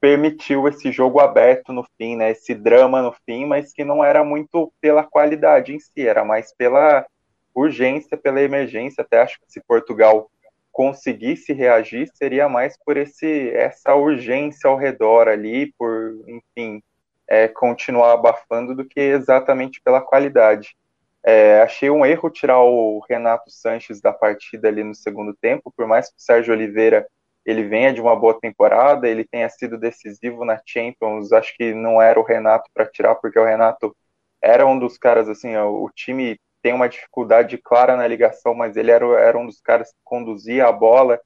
permitiu 0.00 0.68
esse 0.68 0.92
jogo 0.92 1.18
aberto 1.18 1.72
no 1.72 1.84
fim, 1.96 2.16
né? 2.16 2.30
Esse 2.30 2.54
drama 2.54 3.02
no 3.02 3.14
fim, 3.24 3.46
mas 3.46 3.72
que 3.72 3.84
não 3.84 4.04
era 4.04 4.22
muito 4.22 4.72
pela 4.80 5.02
qualidade 5.02 5.74
em 5.74 5.80
si, 5.80 6.06
era 6.06 6.24
mais 6.24 6.54
pela 6.54 7.06
urgência, 7.54 8.16
pela 8.16 8.40
emergência. 8.40 9.02
Até 9.02 9.22
acho 9.22 9.40
que 9.40 9.50
se 9.50 9.60
Portugal 9.66 10.30
conseguisse 10.78 11.52
reagir, 11.52 12.08
seria 12.14 12.48
mais 12.48 12.78
por 12.78 12.96
esse 12.96 13.50
essa 13.50 13.96
urgência 13.96 14.70
ao 14.70 14.76
redor 14.76 15.26
ali, 15.26 15.74
por, 15.76 16.14
enfim, 16.28 16.80
é, 17.26 17.48
continuar 17.48 18.12
abafando 18.12 18.76
do 18.76 18.84
que 18.84 19.00
exatamente 19.00 19.80
pela 19.82 20.00
qualidade. 20.00 20.76
É, 21.24 21.62
achei 21.62 21.90
um 21.90 22.06
erro 22.06 22.30
tirar 22.30 22.60
o 22.60 23.04
Renato 23.10 23.50
Sanches 23.50 24.00
da 24.00 24.12
partida 24.12 24.68
ali 24.68 24.84
no 24.84 24.94
segundo 24.94 25.34
tempo, 25.34 25.72
por 25.76 25.88
mais 25.88 26.10
que 26.10 26.16
o 26.16 26.22
Sérgio 26.22 26.54
Oliveira 26.54 27.08
ele 27.44 27.64
venha 27.64 27.92
de 27.92 28.00
uma 28.00 28.14
boa 28.14 28.38
temporada, 28.38 29.08
ele 29.08 29.24
tenha 29.24 29.48
sido 29.48 29.76
decisivo 29.76 30.44
na 30.44 30.60
Champions, 30.64 31.32
acho 31.32 31.56
que 31.56 31.74
não 31.74 32.00
era 32.00 32.20
o 32.20 32.24
Renato 32.24 32.70
para 32.72 32.86
tirar, 32.86 33.16
porque 33.16 33.36
o 33.38 33.44
Renato 33.44 33.96
era 34.40 34.64
um 34.64 34.78
dos 34.78 34.96
caras, 34.96 35.28
assim, 35.28 35.56
o 35.56 35.90
time 35.92 36.38
tem 36.68 36.74
uma 36.74 36.88
dificuldade 36.88 37.56
clara 37.56 37.96
na 37.96 38.06
ligação, 38.06 38.54
mas 38.54 38.76
ele 38.76 38.90
era, 38.90 39.06
era 39.20 39.38
um 39.38 39.46
dos 39.46 39.60
caras 39.60 39.90
que 39.90 39.98
conduzia 40.04 40.66
a 40.66 40.72
bola 40.72 41.18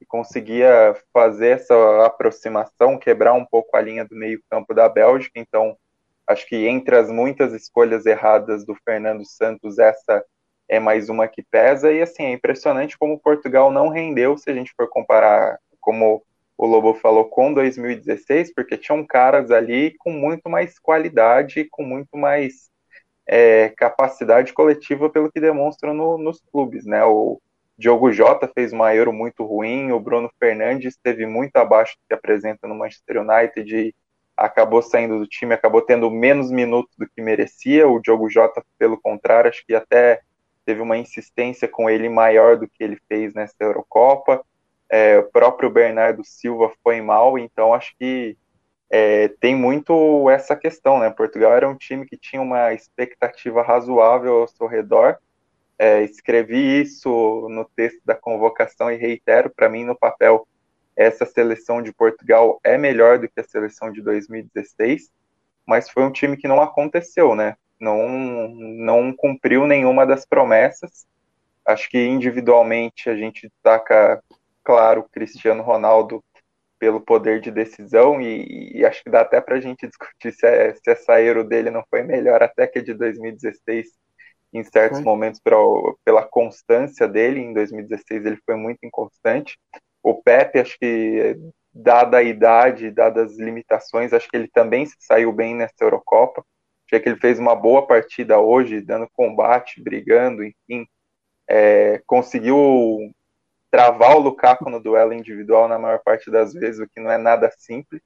e 0.00 0.06
conseguia 0.06 0.96
fazer 1.12 1.50
essa 1.50 2.04
aproximação, 2.04 2.98
quebrar 2.98 3.32
um 3.32 3.44
pouco 3.44 3.76
a 3.76 3.80
linha 3.80 4.04
do 4.04 4.16
meio 4.16 4.40
campo 4.50 4.74
da 4.74 4.88
Bélgica, 4.88 5.38
então 5.38 5.76
Acho 6.28 6.46
que 6.46 6.68
entre 6.68 6.94
as 6.94 7.10
muitas 7.10 7.54
escolhas 7.54 8.04
erradas 8.04 8.62
do 8.62 8.74
Fernando 8.84 9.24
Santos, 9.24 9.78
essa 9.78 10.22
é 10.68 10.78
mais 10.78 11.08
uma 11.08 11.26
que 11.26 11.42
pesa. 11.42 11.90
E 11.90 12.02
assim, 12.02 12.24
é 12.24 12.32
impressionante 12.32 12.98
como 12.98 13.18
Portugal 13.18 13.72
não 13.72 13.88
rendeu, 13.88 14.36
se 14.36 14.50
a 14.50 14.54
gente 14.54 14.74
for 14.76 14.86
comparar, 14.90 15.58
como 15.80 16.22
o 16.58 16.66
Lobo 16.66 16.92
falou, 16.92 17.24
com 17.24 17.54
2016, 17.54 18.52
porque 18.52 18.76
tinham 18.76 19.06
caras 19.06 19.50
ali 19.50 19.94
com 19.96 20.12
muito 20.12 20.50
mais 20.50 20.78
qualidade, 20.78 21.66
com 21.70 21.82
muito 21.82 22.14
mais 22.18 22.68
é, 23.28 23.68
capacidade 23.76 24.54
coletiva, 24.54 25.10
pelo 25.10 25.30
que 25.30 25.38
demonstram 25.38 25.92
no, 25.92 26.16
nos 26.16 26.40
clubes, 26.50 26.86
né? 26.86 27.04
O 27.04 27.38
Diogo 27.76 28.10
Jota 28.10 28.50
fez 28.52 28.72
uma 28.72 28.94
Euro 28.94 29.12
muito 29.12 29.44
ruim, 29.44 29.92
o 29.92 30.00
Bruno 30.00 30.30
Fernandes 30.40 30.94
esteve 30.94 31.26
muito 31.26 31.54
abaixo 31.56 31.94
do 31.96 32.08
que 32.08 32.14
apresenta 32.14 32.66
no 32.66 32.74
Manchester 32.74 33.20
United 33.20 33.76
e 33.76 33.94
acabou 34.34 34.80
saindo 34.80 35.18
do 35.18 35.26
time, 35.26 35.52
acabou 35.52 35.82
tendo 35.82 36.10
menos 36.10 36.50
minutos 36.50 36.96
do 36.96 37.06
que 37.06 37.20
merecia. 37.20 37.86
O 37.86 38.00
Diogo 38.00 38.30
Jota, 38.30 38.64
pelo 38.78 38.98
contrário, 39.00 39.50
acho 39.50 39.64
que 39.66 39.74
até 39.74 40.22
teve 40.64 40.80
uma 40.80 40.96
insistência 40.96 41.68
com 41.68 41.88
ele 41.88 42.08
maior 42.08 42.56
do 42.56 42.66
que 42.66 42.82
ele 42.82 42.98
fez 43.08 43.34
nessa 43.34 43.54
Eurocopa. 43.60 44.42
É, 44.90 45.18
o 45.18 45.24
próprio 45.24 45.68
Bernardo 45.68 46.24
Silva 46.24 46.72
foi 46.82 47.00
mal, 47.02 47.38
então 47.38 47.74
acho 47.74 47.94
que 47.98 48.36
é, 48.90 49.28
tem 49.40 49.54
muito 49.54 50.30
essa 50.30 50.56
questão, 50.56 50.98
né? 50.98 51.10
Portugal 51.10 51.52
era 51.52 51.68
um 51.68 51.76
time 51.76 52.06
que 52.06 52.16
tinha 52.16 52.40
uma 52.40 52.72
expectativa 52.72 53.62
razoável 53.62 54.40
ao 54.40 54.48
seu 54.48 54.66
redor. 54.66 55.18
É, 55.78 56.02
escrevi 56.02 56.80
isso 56.80 57.46
no 57.50 57.64
texto 57.64 58.00
da 58.04 58.14
convocação 58.14 58.90
e 58.90 58.96
reitero, 58.96 59.50
para 59.50 59.68
mim, 59.68 59.84
no 59.84 59.96
papel, 59.96 60.46
essa 60.96 61.24
seleção 61.24 61.80
de 61.80 61.92
Portugal 61.92 62.58
é 62.64 62.76
melhor 62.76 63.18
do 63.18 63.28
que 63.28 63.38
a 63.38 63.44
seleção 63.44 63.92
de 63.92 64.02
2016, 64.02 65.12
mas 65.64 65.88
foi 65.88 66.02
um 66.02 66.10
time 66.10 66.36
que 66.36 66.48
não 66.48 66.60
aconteceu, 66.60 67.36
né? 67.36 67.56
Não, 67.78 68.48
não 68.48 69.12
cumpriu 69.12 69.66
nenhuma 69.66 70.04
das 70.04 70.26
promessas. 70.26 71.06
Acho 71.64 71.88
que 71.88 72.04
individualmente 72.04 73.08
a 73.08 73.14
gente 73.14 73.48
destaca, 73.48 74.20
claro, 74.64 75.06
Cristiano 75.12 75.62
Ronaldo 75.62 76.24
pelo 76.78 77.00
poder 77.00 77.40
de 77.40 77.50
decisão 77.50 78.20
e, 78.20 78.78
e 78.78 78.84
acho 78.84 79.02
que 79.02 79.10
dá 79.10 79.22
até 79.22 79.40
para 79.40 79.56
a 79.56 79.60
gente 79.60 79.86
discutir 79.86 80.32
se, 80.32 80.46
é, 80.46 80.74
se 80.74 80.90
essa 80.90 81.20
Euro 81.20 81.44
dele 81.44 81.70
não 81.70 81.82
foi 81.90 82.02
melhor 82.02 82.42
até 82.42 82.66
que 82.66 82.78
a 82.78 82.82
de 82.82 82.94
2016 82.94 83.88
em 84.52 84.64
certos 84.64 85.00
momentos 85.00 85.40
pra, 85.40 85.56
pela 86.04 86.24
constância 86.24 87.06
dele. 87.06 87.40
Em 87.40 87.52
2016 87.52 88.24
ele 88.24 88.38
foi 88.44 88.56
muito 88.56 88.78
inconstante. 88.84 89.58
O 90.02 90.22
Pepe, 90.22 90.58
acho 90.58 90.78
que, 90.78 91.36
dada 91.72 92.18
a 92.18 92.22
idade, 92.22 92.90
dadas 92.90 93.32
as 93.32 93.38
limitações, 93.38 94.12
acho 94.12 94.28
que 94.28 94.36
ele 94.36 94.48
também 94.48 94.86
se 94.86 94.96
saiu 95.00 95.32
bem 95.32 95.54
nessa 95.54 95.74
Eurocopa. 95.80 96.44
Achei 96.86 97.00
que 97.00 97.08
ele 97.08 97.20
fez 97.20 97.38
uma 97.38 97.54
boa 97.54 97.86
partida 97.86 98.38
hoje, 98.38 98.80
dando 98.80 99.08
combate, 99.12 99.82
brigando, 99.82 100.42
enfim. 100.42 100.86
É, 101.46 102.00
conseguiu 102.06 102.56
travar 103.70 104.16
o 104.16 104.20
Lukaku 104.20 104.68
no 104.70 104.80
duelo 104.80 105.12
individual 105.12 105.68
na 105.68 105.78
maior 105.78 106.00
parte 106.00 106.30
das 106.30 106.52
vezes, 106.52 106.80
o 106.80 106.88
que 106.88 107.00
não 107.00 107.10
é 107.10 107.18
nada 107.18 107.50
simples. 107.56 108.02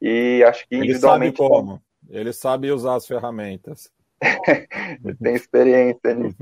E 0.00 0.44
acho 0.44 0.68
que 0.68 0.76
individualmente. 0.76 1.40
Ele 1.40 1.48
sabe 1.48 1.50
como. 1.50 1.82
Ele 2.08 2.32
sabe 2.32 2.70
usar 2.70 2.96
as 2.96 3.06
ferramentas. 3.06 3.90
tem 5.22 5.34
experiência 5.34 6.14
nisso. 6.14 6.36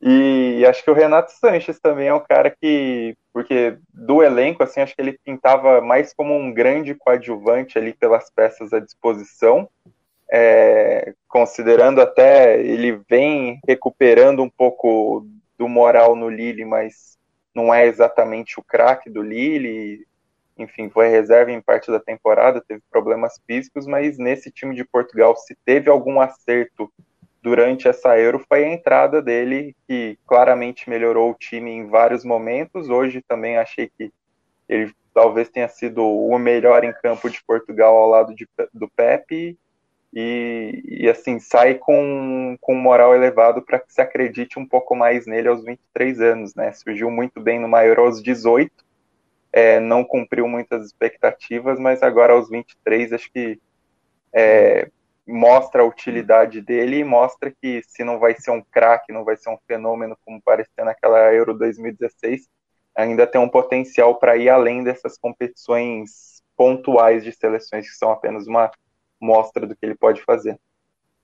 E 0.00 0.64
acho 0.66 0.84
que 0.84 0.90
o 0.90 0.94
Renato 0.94 1.32
Sanches 1.32 1.80
também 1.80 2.08
é 2.08 2.14
um 2.14 2.20
cara 2.20 2.50
que, 2.50 3.16
porque 3.32 3.78
do 3.92 4.22
elenco, 4.22 4.62
assim, 4.62 4.80
acho 4.80 4.94
que 4.94 5.00
ele 5.00 5.18
pintava 5.24 5.80
mais 5.80 6.12
como 6.12 6.34
um 6.36 6.52
grande 6.52 6.94
coadjuvante 6.94 7.78
ali 7.78 7.94
pelas 7.94 8.30
peças 8.30 8.72
à 8.72 8.78
disposição, 8.78 9.68
é, 10.30 11.14
considerando 11.28 12.00
até 12.00 12.60
ele 12.60 13.00
vem 13.08 13.58
recuperando 13.66 14.42
um 14.42 14.50
pouco 14.50 15.26
do 15.58 15.68
moral 15.68 16.14
no 16.14 16.28
Lille, 16.28 16.64
mas 16.64 17.15
não 17.56 17.72
é 17.72 17.86
exatamente 17.86 18.60
o 18.60 18.62
craque 18.62 19.08
do 19.08 19.22
Lille, 19.22 20.06
enfim, 20.58 20.90
foi 20.90 21.08
reserva 21.08 21.50
em 21.50 21.60
parte 21.60 21.90
da 21.90 21.98
temporada, 21.98 22.60
teve 22.60 22.82
problemas 22.90 23.40
físicos, 23.46 23.86
mas 23.86 24.18
nesse 24.18 24.50
time 24.50 24.74
de 24.74 24.84
Portugal, 24.84 25.34
se 25.34 25.56
teve 25.64 25.88
algum 25.88 26.20
acerto 26.20 26.92
durante 27.42 27.88
essa 27.88 28.18
Euro 28.18 28.44
foi 28.46 28.64
a 28.64 28.72
entrada 28.72 29.22
dele, 29.22 29.74
que 29.88 30.18
claramente 30.26 30.90
melhorou 30.90 31.30
o 31.30 31.34
time 31.34 31.70
em 31.70 31.86
vários 31.86 32.24
momentos. 32.24 32.90
Hoje 32.90 33.22
também 33.26 33.56
achei 33.56 33.88
que 33.88 34.12
ele 34.68 34.92
talvez 35.14 35.48
tenha 35.48 35.68
sido 35.68 36.04
o 36.04 36.38
melhor 36.38 36.84
em 36.84 36.92
campo 36.92 37.30
de 37.30 37.42
Portugal 37.42 37.96
ao 37.96 38.08
lado 38.08 38.34
de, 38.34 38.46
do 38.74 38.88
Pepe. 38.88 39.56
E, 40.18 40.82
e, 40.86 41.10
assim, 41.10 41.38
sai 41.38 41.74
com, 41.74 42.56
com 42.58 42.74
moral 42.74 43.14
elevado 43.14 43.60
para 43.60 43.78
que 43.78 43.92
se 43.92 44.00
acredite 44.00 44.58
um 44.58 44.66
pouco 44.66 44.96
mais 44.96 45.26
nele 45.26 45.46
aos 45.46 45.62
23 45.62 46.22
anos, 46.22 46.54
né? 46.54 46.72
Surgiu 46.72 47.10
muito 47.10 47.38
bem 47.38 47.60
no 47.60 47.68
Maior 47.68 47.98
aos 47.98 48.22
18, 48.22 48.72
é, 49.52 49.78
não 49.78 50.02
cumpriu 50.02 50.48
muitas 50.48 50.86
expectativas, 50.86 51.78
mas 51.78 52.02
agora 52.02 52.32
aos 52.32 52.48
23 52.48 53.12
acho 53.12 53.30
que 53.30 53.60
é, 54.32 54.88
mostra 55.26 55.82
a 55.82 55.84
utilidade 55.84 56.62
dele 56.62 57.00
e 57.00 57.04
mostra 57.04 57.50
que 57.50 57.82
se 57.86 58.02
não 58.02 58.18
vai 58.18 58.34
ser 58.40 58.52
um 58.52 58.62
craque, 58.62 59.12
não 59.12 59.22
vai 59.22 59.36
ser 59.36 59.50
um 59.50 59.58
fenômeno 59.68 60.16
como 60.24 60.40
parecia 60.40 60.82
naquela 60.82 61.30
Euro 61.34 61.52
2016, 61.52 62.48
ainda 62.94 63.26
tem 63.26 63.38
um 63.38 63.50
potencial 63.50 64.18
para 64.18 64.34
ir 64.38 64.48
além 64.48 64.82
dessas 64.82 65.18
competições 65.18 66.42
pontuais 66.56 67.22
de 67.22 67.32
seleções 67.32 67.86
que 67.86 67.96
são 67.96 68.10
apenas 68.10 68.46
uma 68.46 68.70
mostra 69.26 69.66
do 69.66 69.74
que 69.74 69.84
ele 69.84 69.94
pode 69.96 70.22
fazer. 70.22 70.58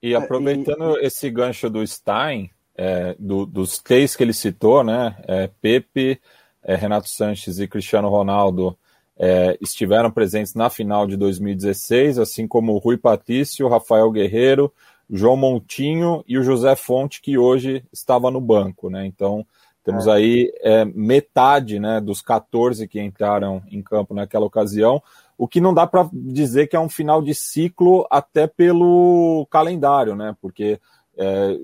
E 0.01 0.13
aproveitando 0.13 0.99
esse 0.99 1.29
gancho 1.29 1.69
do 1.69 1.85
Stein, 1.87 2.49
é, 2.75 3.15
do, 3.17 3.45
dos 3.45 3.79
três 3.79 4.15
que 4.15 4.23
ele 4.23 4.33
citou, 4.33 4.83
né, 4.83 5.15
é, 5.27 5.49
Pepe, 5.61 6.19
é, 6.61 6.75
Renato 6.75 7.09
Sanches 7.09 7.59
e 7.59 7.67
Cristiano 7.67 8.09
Ronaldo, 8.09 8.77
é, 9.17 9.57
estiveram 9.61 10.11
presentes 10.11 10.55
na 10.55 10.69
final 10.69 11.07
de 11.07 11.15
2016, 11.15 12.19
assim 12.19 12.47
como 12.47 12.73
o 12.73 12.79
Rui 12.79 12.97
Patrício, 12.97 13.67
Rafael 13.67 14.11
Guerreiro, 14.11 14.73
João 15.09 15.37
Montinho 15.37 16.23
e 16.27 16.37
o 16.37 16.43
José 16.43 16.75
Fonte, 16.75 17.21
que 17.21 17.37
hoje 17.37 17.85
estava 17.91 18.31
no 18.31 18.41
banco, 18.41 18.89
né? 18.89 19.05
Então, 19.05 19.45
temos 19.83 20.07
é. 20.07 20.11
aí 20.11 20.53
é, 20.61 20.85
metade 20.85 21.79
né, 21.79 21.99
dos 21.99 22.21
14 22.21 22.87
que 22.87 23.01
entraram 23.01 23.61
em 23.69 23.81
campo 23.81 24.13
naquela 24.13 24.45
ocasião, 24.45 25.01
o 25.37 25.47
que 25.47 25.61
não 25.61 25.73
dá 25.73 25.85
para 25.87 26.09
dizer 26.13 26.67
que 26.67 26.75
é 26.75 26.79
um 26.79 26.89
final 26.89 27.21
de 27.21 27.33
ciclo 27.33 28.05
até 28.09 28.47
pelo 28.47 29.47
calendário, 29.49 30.15
né? 30.15 30.35
Porque 30.41 30.79
é, 31.17 31.57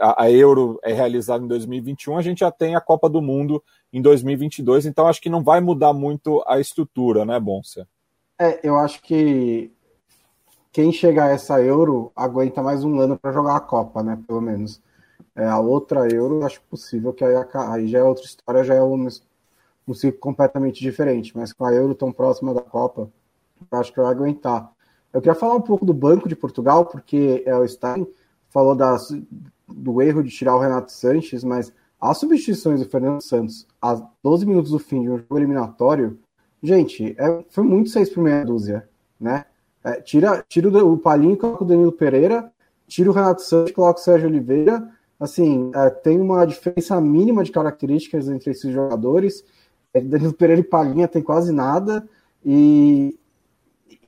a 0.00 0.30
Euro 0.30 0.78
é 0.82 0.92
realizada 0.92 1.44
em 1.44 1.48
2021, 1.48 2.18
a 2.18 2.22
gente 2.22 2.40
já 2.40 2.50
tem 2.50 2.74
a 2.74 2.80
Copa 2.80 3.08
do 3.08 3.22
Mundo 3.22 3.62
em 3.92 4.02
2022, 4.02 4.86
então 4.86 5.06
acho 5.06 5.20
que 5.20 5.30
não 5.30 5.42
vai 5.42 5.60
mudar 5.60 5.92
muito 5.92 6.42
a 6.46 6.58
estrutura, 6.58 7.24
né, 7.24 7.38
Bonsa? 7.38 7.86
É, 8.38 8.66
eu 8.66 8.76
acho 8.76 9.00
que 9.02 9.70
quem 10.72 10.90
chegar 10.90 11.26
a 11.26 11.30
essa 11.30 11.62
Euro 11.62 12.10
aguenta 12.16 12.60
mais 12.60 12.82
um 12.82 12.98
ano 12.98 13.16
para 13.16 13.32
jogar 13.32 13.56
a 13.56 13.60
Copa, 13.60 14.02
né, 14.02 14.20
pelo 14.26 14.40
menos. 14.40 14.82
É, 15.36 15.46
a 15.46 15.58
outra 15.58 16.08
Euro, 16.12 16.44
acho 16.44 16.60
possível 16.62 17.12
que 17.12 17.24
aí, 17.24 17.34
aí 17.54 17.88
já 17.88 17.98
é 18.00 18.02
outra 18.02 18.24
história, 18.24 18.64
já 18.64 18.74
é 18.74 18.82
um, 18.82 19.06
um 19.86 19.94
ciclo 19.94 20.20
completamente 20.20 20.80
diferente, 20.80 21.36
mas 21.36 21.52
com 21.52 21.64
a 21.64 21.72
Euro 21.72 21.94
tão 21.94 22.12
próxima 22.12 22.54
da 22.54 22.60
Copa, 22.60 23.10
acho 23.70 23.92
que 23.92 24.00
vai 24.00 24.10
aguentar. 24.10 24.70
Eu 25.12 25.20
queria 25.20 25.34
falar 25.34 25.54
um 25.54 25.60
pouco 25.60 25.84
do 25.84 25.94
Banco 25.94 26.28
de 26.28 26.34
Portugal, 26.34 26.86
porque 26.86 27.42
é, 27.46 27.56
o 27.56 27.66
Stein 27.66 28.06
falou 28.48 28.74
das, 28.74 29.08
do 29.68 30.02
erro 30.02 30.22
de 30.22 30.30
tirar 30.30 30.56
o 30.56 30.60
Renato 30.60 30.92
Sanches, 30.92 31.44
mas 31.44 31.72
as 32.00 32.18
substituições 32.18 32.80
do 32.80 32.88
Fernando 32.88 33.20
Santos 33.20 33.66
a 33.80 33.94
12 34.22 34.44
minutos 34.44 34.70
do 34.72 34.78
fim 34.78 35.02
de 35.02 35.10
um 35.10 35.18
jogo 35.18 35.38
eliminatório, 35.38 36.18
gente, 36.62 37.14
é, 37.18 37.44
foi 37.48 37.64
muito 37.64 37.90
seis 37.90 38.10
por 38.10 38.22
meia 38.22 38.44
dúzia, 38.44 38.88
né? 39.18 39.46
É, 39.82 40.00
tira, 40.00 40.44
tira 40.48 40.68
o 40.84 40.96
Palinho 40.96 41.36
coloca 41.36 41.62
o 41.62 41.66
Danilo 41.66 41.92
Pereira, 41.92 42.50
tira 42.86 43.10
o 43.10 43.12
Renato 43.12 43.42
Santos 43.42 43.72
coloca 43.72 44.00
o 44.00 44.02
Sérgio 44.02 44.28
Oliveira. 44.28 44.90
Assim, 45.20 45.70
é, 45.74 45.90
tem 45.90 46.20
uma 46.20 46.44
diferença 46.44 47.00
mínima 47.00 47.44
de 47.44 47.52
características 47.52 48.28
entre 48.28 48.50
esses 48.50 48.72
jogadores. 48.72 49.44
É, 49.94 50.00
Danilo 50.00 50.34
Pereira 50.34 50.60
e 50.60 50.64
Palinha 50.64 51.08
tem 51.08 51.22
quase 51.22 51.52
nada. 51.52 52.06
E 52.44 53.16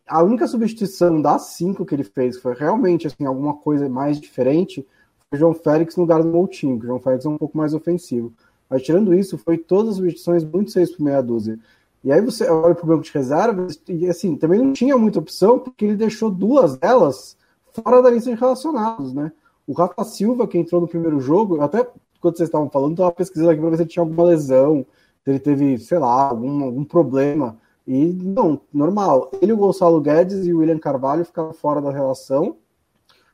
a 0.07 0.23
única 0.23 0.47
substituição 0.47 1.23
das 1.23 1.47
cinco 1.51 1.87
que 1.87 1.95
ele 1.95 2.05
fez 2.05 2.39
foi 2.39 2.55
realmente 2.55 3.07
assim, 3.07 3.25
alguma 3.25 3.55
coisa 3.55 3.89
mais 3.89 4.21
diferente 4.21 4.87
o 5.33 5.37
João 5.37 5.55
Félix 5.55 5.97
no 5.97 6.03
lugar 6.03 6.23
do 6.23 6.29
Moutinho, 6.29 6.79
que 6.79 6.85
o 6.85 6.89
João 6.89 7.01
Félix 7.01 7.25
é 7.25 7.29
um 7.29 7.39
pouco 7.39 7.57
mais 7.57 7.75
ofensivo. 7.75 8.33
Mas 8.69 8.83
tirando 8.83 9.15
isso, 9.15 9.39
foi 9.39 9.59
todas 9.59 9.91
as 9.91 9.97
substituições 9.97 10.45
muito 10.45 10.71
seis 10.71 10.95
por 10.95 11.03
meia 11.03 11.21
dúzia. 11.21 11.59
E 12.05 12.13
aí 12.13 12.21
você 12.21 12.49
olha 12.49 12.75
para 12.75 12.85
o 12.85 12.89
banco 12.89 13.03
de 13.03 13.11
reservas 13.11 13.81
e 13.89 14.09
assim, 14.09 14.37
também 14.37 14.61
não 14.61 14.73
tinha 14.73 14.97
muita 14.97 15.19
opção, 15.19 15.59
porque 15.59 15.85
ele 15.85 15.97
deixou 15.97 16.31
duas 16.31 16.77
delas 16.77 17.37
fora 17.73 18.01
da 18.01 18.11
lista 18.11 18.31
de 18.31 18.39
relacionados, 18.39 19.13
né? 19.13 19.33
O 19.67 19.73
Rafa 19.73 20.05
Silva, 20.05 20.47
que 20.47 20.57
entrou 20.57 20.81
no 20.81 20.89
primeiro 20.89 21.21
jogo, 21.21 21.61
até 21.61 21.87
quando 22.21 22.37
vocês 22.37 22.49
estavam 22.49 22.71
falando, 22.71 22.93
estava 22.93 23.13
pesquisando 23.13 23.51
aqui 23.51 23.61
para 23.61 23.71
ver 23.71 23.77
se 23.79 23.87
tinha 23.87 24.03
alguma 24.03 24.25
lesão, 24.25 24.87
se 25.27 25.31
ele 25.31 25.41
teve, 25.41 25.77
sei 25.79 25.99
lá, 25.99 26.29
algum, 26.29 26.63
algum 26.63 26.85
problema. 26.85 27.59
E 27.85 28.07
não, 28.07 28.61
normal. 28.73 29.33
Ele, 29.43 29.53
o 29.53 29.57
Gonçalo 29.57 30.01
Guedes 30.01 30.47
e 30.47 30.53
o 30.53 30.59
William 30.59 30.79
Carvalho 30.79 31.25
ficaram 31.25 31.53
fora 31.53 31.83
da 31.83 31.91
relação. 31.91 32.57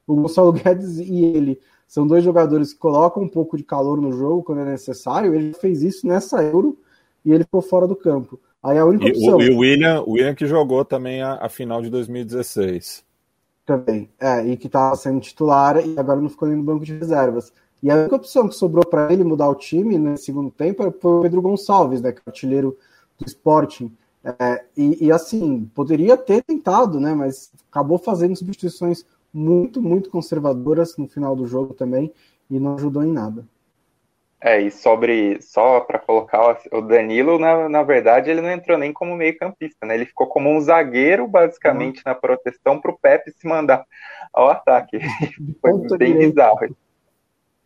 O 0.07 0.17
Gonçalo 0.17 0.53
Guedes 0.57 0.97
e 0.99 1.23
ele 1.23 1.61
são 1.87 2.07
dois 2.07 2.25
jogadores 2.25 2.73
que 2.73 2.79
colocam 2.79 3.23
um 3.23 3.29
pouco 3.29 3.59
de 3.59 3.63
calor 3.63 4.01
no 4.01 4.11
jogo 4.11 4.43
quando 4.43 4.63
é 4.63 4.65
necessário. 4.65 5.35
Ele 5.35 5.53
fez 5.53 5.83
isso 5.83 6.07
nessa 6.07 6.43
Euro 6.43 6.79
e 7.23 7.31
ele 7.31 7.45
ficou 7.45 7.61
fora 7.61 7.87
do 7.87 7.95
campo. 7.95 8.41
Aí 8.63 8.79
a 8.79 8.87
única 8.87 9.09
opção. 9.09 9.39
E 9.43 9.51
o 9.51 9.59
William, 9.59 10.01
o 10.01 10.13
William 10.13 10.35
que 10.35 10.47
jogou 10.47 10.87
também 10.87 11.21
a, 11.21 11.35
a, 11.35 11.51
final 11.51 11.83
de 11.83 11.91
2016. 11.91 13.05
Também, 13.67 14.09
é, 14.19 14.47
e 14.47 14.57
que 14.57 14.67
estava 14.67 14.97
sendo 14.97 15.21
titular 15.21 15.87
e 15.87 15.99
agora 15.99 16.23
não 16.23 16.31
ficou 16.31 16.49
nem 16.49 16.57
no 16.57 16.65
banco 16.65 16.87
de 16.87 16.97
reservas. 16.97 17.53
E 17.83 17.91
a 17.91 17.97
única 17.97 18.17
opção 18.17 18.49
que 18.49 18.55
sobrou 18.55 18.87
para 18.87 19.13
ele 19.13 19.25
mudar 19.25 19.49
o 19.49 19.55
time 19.55 19.99
no 19.99 20.17
segundo 20.17 20.51
tempo 20.51 20.93
foi 21.01 21.19
o 21.19 21.23
Pedro 21.23 21.43
Gonçalves, 21.43 22.01
né, 22.01 22.13
que 22.13 22.19
é 22.19 22.23
o 22.25 22.31
artilheiro 22.31 22.79
do 23.19 23.27
Sporting. 23.27 23.93
É, 24.25 24.65
e, 24.77 25.07
e, 25.07 25.13
assim, 25.13 25.69
poderia 25.75 26.17
ter 26.17 26.45
tentado, 26.45 27.01
né, 27.01 27.13
mas 27.13 27.51
acabou 27.69 27.99
fazendo 27.99 28.37
substituições 28.37 29.05
muito, 29.35 29.83
muito 29.83 30.11
conservadoras 30.11 30.97
no 30.97 31.09
final 31.09 31.35
do 31.35 31.47
jogo 31.47 31.75
também 31.75 32.13
e 32.49 32.61
não 32.61 32.75
ajudou 32.77 33.03
em 33.03 33.13
nada. 33.13 33.45
É, 34.45 34.61
e 34.61 34.71
sobre, 34.73 35.41
só 35.41 35.81
para 35.81 36.01
colocar, 36.01 36.59
o 36.73 36.81
Danilo, 36.81 37.39
na, 37.39 37.69
na 37.69 37.83
verdade, 37.85 38.29
ele 38.29 38.41
não 38.41 38.51
entrou 38.51 38.77
nem 38.77 38.93
como 38.93 39.15
meio-campista, 39.15 39.87
né? 39.87 39.95
Ele 39.95 40.05
ficou 40.05 40.27
como 40.27 40.51
um 40.51 40.61
zagueiro, 40.61 41.29
basicamente, 41.29 41.99
uhum. 41.99 42.03
na 42.07 42.15
proteção 42.15 42.81
para 42.81 42.91
o 42.91 42.99
Pepe 42.99 43.31
se 43.31 43.47
mandar 43.47 43.85
ao 44.33 44.49
ataque. 44.49 44.99
Foi 45.63 45.73
bem 45.97 46.13
direita. 46.13 46.19
bizarro. 46.19 46.77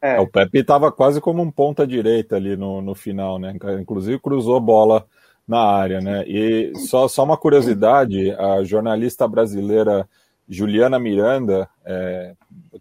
É. 0.01 0.21
O 0.21 0.27
Pepe 0.27 0.59
estava 0.59 0.93
quase 0.93 1.21
como 1.21 1.43
um 1.43 1.51
ponta-direita 1.51 2.37
ali 2.37 2.57
no, 2.57 2.83
no 2.83 2.95
final, 2.95 3.39
né? 3.39 3.57
Inclusive 3.81 4.19
cruzou 4.21 4.61
bola 4.61 5.07
na 5.47 5.61
área, 5.61 6.01
né? 6.01 6.25
E 6.27 6.73
só, 6.87 7.09
só 7.09 7.25
uma 7.25 7.37
curiosidade, 7.37 8.33
a 8.33 8.63
jornalista 8.65 9.27
brasileira 9.27 10.09
Juliana 10.49 10.99
Miranda, 10.99 11.69
é, 11.85 12.35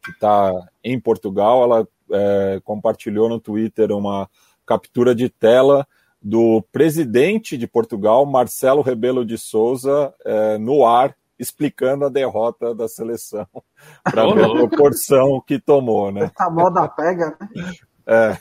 que 0.03 0.11
está 0.11 0.51
em 0.83 0.99
Portugal, 0.99 1.63
ela 1.63 1.87
é, 2.11 2.61
compartilhou 2.63 3.29
no 3.29 3.39
Twitter 3.39 3.91
uma 3.91 4.29
captura 4.65 5.15
de 5.15 5.29
tela 5.29 5.87
do 6.21 6.63
presidente 6.71 7.57
de 7.57 7.67
Portugal, 7.67 8.25
Marcelo 8.25 8.81
Rebelo 8.81 9.23
de 9.23 9.37
Souza, 9.37 10.13
é, 10.23 10.57
no 10.57 10.85
ar, 10.85 11.15
explicando 11.37 12.05
a 12.05 12.09
derrota 12.09 12.73
da 12.73 12.87
seleção, 12.87 13.47
para 14.03 14.25
ver 14.33 14.45
a 14.45 14.49
proporção 14.49 15.41
que 15.45 15.59
tomou, 15.59 16.11
né? 16.11 16.31
A 16.37 16.49
moda 16.49 16.87
pega, 16.87 17.37
né? 17.39 17.73
É. 18.07 18.37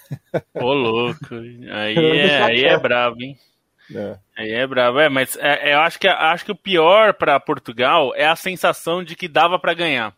Ô, 0.61 0.73
louco. 0.73 1.35
Aí 1.73 1.97
é, 1.97 2.43
aí 2.43 2.65
é 2.65 2.79
bravo, 2.79 3.17
hein? 3.21 3.37
É. 3.95 4.19
Aí 4.37 4.53
é 4.53 4.67
bravo, 4.67 4.99
é, 4.99 5.09
mas 5.09 5.37
é, 5.37 5.71
é, 5.71 5.75
eu 5.75 5.81
acho 5.81 5.99
que, 5.99 6.09
acho 6.09 6.45
que 6.45 6.53
o 6.53 6.57
pior 6.57 7.15
para 7.15 7.39
Portugal 7.41 8.15
é 8.15 8.27
a 8.27 8.37
sensação 8.37 9.03
de 9.05 9.15
que 9.15 9.29
dava 9.29 9.59
para 9.59 9.75
ganhar. 9.75 10.15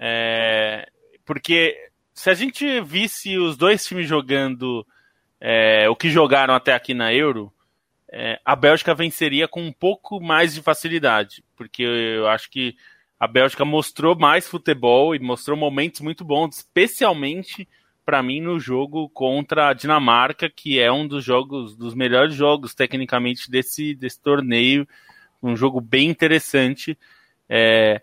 É, 0.00 0.88
porque 1.24 1.76
se 2.14 2.30
a 2.30 2.34
gente 2.34 2.80
visse 2.80 3.36
os 3.36 3.56
dois 3.56 3.84
times 3.84 4.08
jogando 4.08 4.86
é, 5.40 5.88
o 5.88 5.96
que 5.96 6.08
jogaram 6.08 6.54
até 6.54 6.72
aqui 6.72 6.94
na 6.94 7.12
Euro, 7.12 7.52
é, 8.10 8.40
a 8.44 8.56
Bélgica 8.56 8.94
venceria 8.94 9.46
com 9.46 9.62
um 9.62 9.72
pouco 9.72 10.20
mais 10.20 10.54
de 10.54 10.62
facilidade, 10.62 11.44
porque 11.56 11.82
eu 11.82 12.26
acho 12.26 12.50
que 12.50 12.74
a 13.20 13.26
Bélgica 13.26 13.64
mostrou 13.64 14.16
mais 14.16 14.48
futebol 14.48 15.14
e 15.14 15.18
mostrou 15.18 15.56
momentos 15.56 16.00
muito 16.00 16.24
bons, 16.24 16.56
especialmente 16.56 17.68
para 18.04 18.22
mim 18.22 18.40
no 18.40 18.58
jogo 18.58 19.08
contra 19.10 19.68
a 19.68 19.74
Dinamarca, 19.74 20.48
que 20.48 20.80
é 20.80 20.90
um 20.90 21.06
dos 21.06 21.22
jogos, 21.22 21.76
dos 21.76 21.94
melhores 21.94 22.34
jogos 22.34 22.74
tecnicamente 22.74 23.50
desse, 23.50 23.94
desse 23.94 24.20
torneio, 24.22 24.88
um 25.42 25.54
jogo 25.54 25.80
bem 25.80 26.08
interessante. 26.08 26.96
É, 27.48 28.00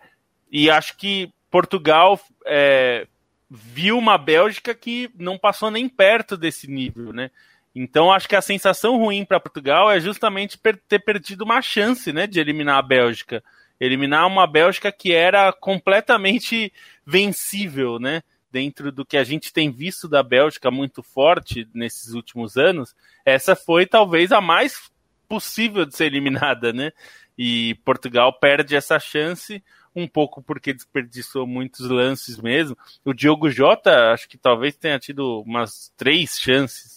e 0.51 0.69
acho 0.69 0.95
que 0.97 1.31
Portugal 1.49 2.19
é, 2.45 3.07
viu 3.49 3.97
uma 3.97 4.17
Bélgica 4.17 4.75
que 4.75 5.09
não 5.17 5.39
passou 5.39 5.71
nem 5.71 5.89
perto 5.89 6.37
desse 6.37 6.69
nível, 6.69 7.11
né? 7.11 7.31
Então 7.75 8.11
acho 8.11 8.29
que 8.29 8.35
a 8.37 8.41
sensação 8.41 8.97
ruim 8.97 9.25
para 9.25 9.39
Portugal 9.39 9.91
é 9.91 9.99
justamente 9.99 10.57
ter 10.87 10.99
perdido 10.99 11.43
uma 11.43 11.61
chance, 11.61 12.13
né, 12.13 12.25
de 12.25 12.39
eliminar 12.39 12.77
a 12.77 12.81
Bélgica, 12.81 13.43
eliminar 13.79 14.25
uma 14.25 14.47
Bélgica 14.47 14.91
que 14.93 15.11
era 15.11 15.51
completamente 15.51 16.71
vencível, 17.05 17.99
né? 17.99 18.23
Dentro 18.49 18.89
do 18.89 19.05
que 19.05 19.17
a 19.17 19.23
gente 19.25 19.51
tem 19.51 19.69
visto 19.69 20.07
da 20.07 20.23
Bélgica 20.23 20.71
muito 20.71 21.03
forte 21.03 21.67
nesses 21.73 22.13
últimos 22.13 22.55
anos, 22.55 22.95
essa 23.25 23.53
foi 23.53 23.85
talvez 23.85 24.31
a 24.31 24.39
mais 24.39 24.89
possível 25.27 25.85
de 25.85 25.93
ser 25.93 26.05
eliminada, 26.05 26.71
né? 26.71 26.93
E 27.37 27.75
Portugal 27.83 28.31
perde 28.31 28.73
essa 28.77 28.97
chance 28.97 29.61
um 29.93 30.07
pouco 30.07 30.41
porque 30.41 30.73
desperdiçou 30.73 31.45
muitos 31.45 31.89
lances 31.89 32.37
mesmo. 32.37 32.77
O 33.03 33.13
Diogo 33.13 33.49
Jota, 33.49 34.13
acho 34.13 34.29
que 34.29 34.37
talvez 34.37 34.77
tenha 34.77 34.99
tido 34.99 35.41
umas 35.41 35.91
três 35.97 36.39
chances. 36.39 36.94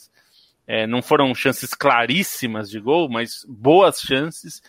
É, 0.71 0.87
não 0.87 1.01
foram 1.01 1.35
chances 1.35 1.73
claríssimas 1.73 2.69
de 2.69 2.79
gol, 2.79 3.09
mas 3.09 3.43
boas 3.49 3.99
chances 3.99 4.63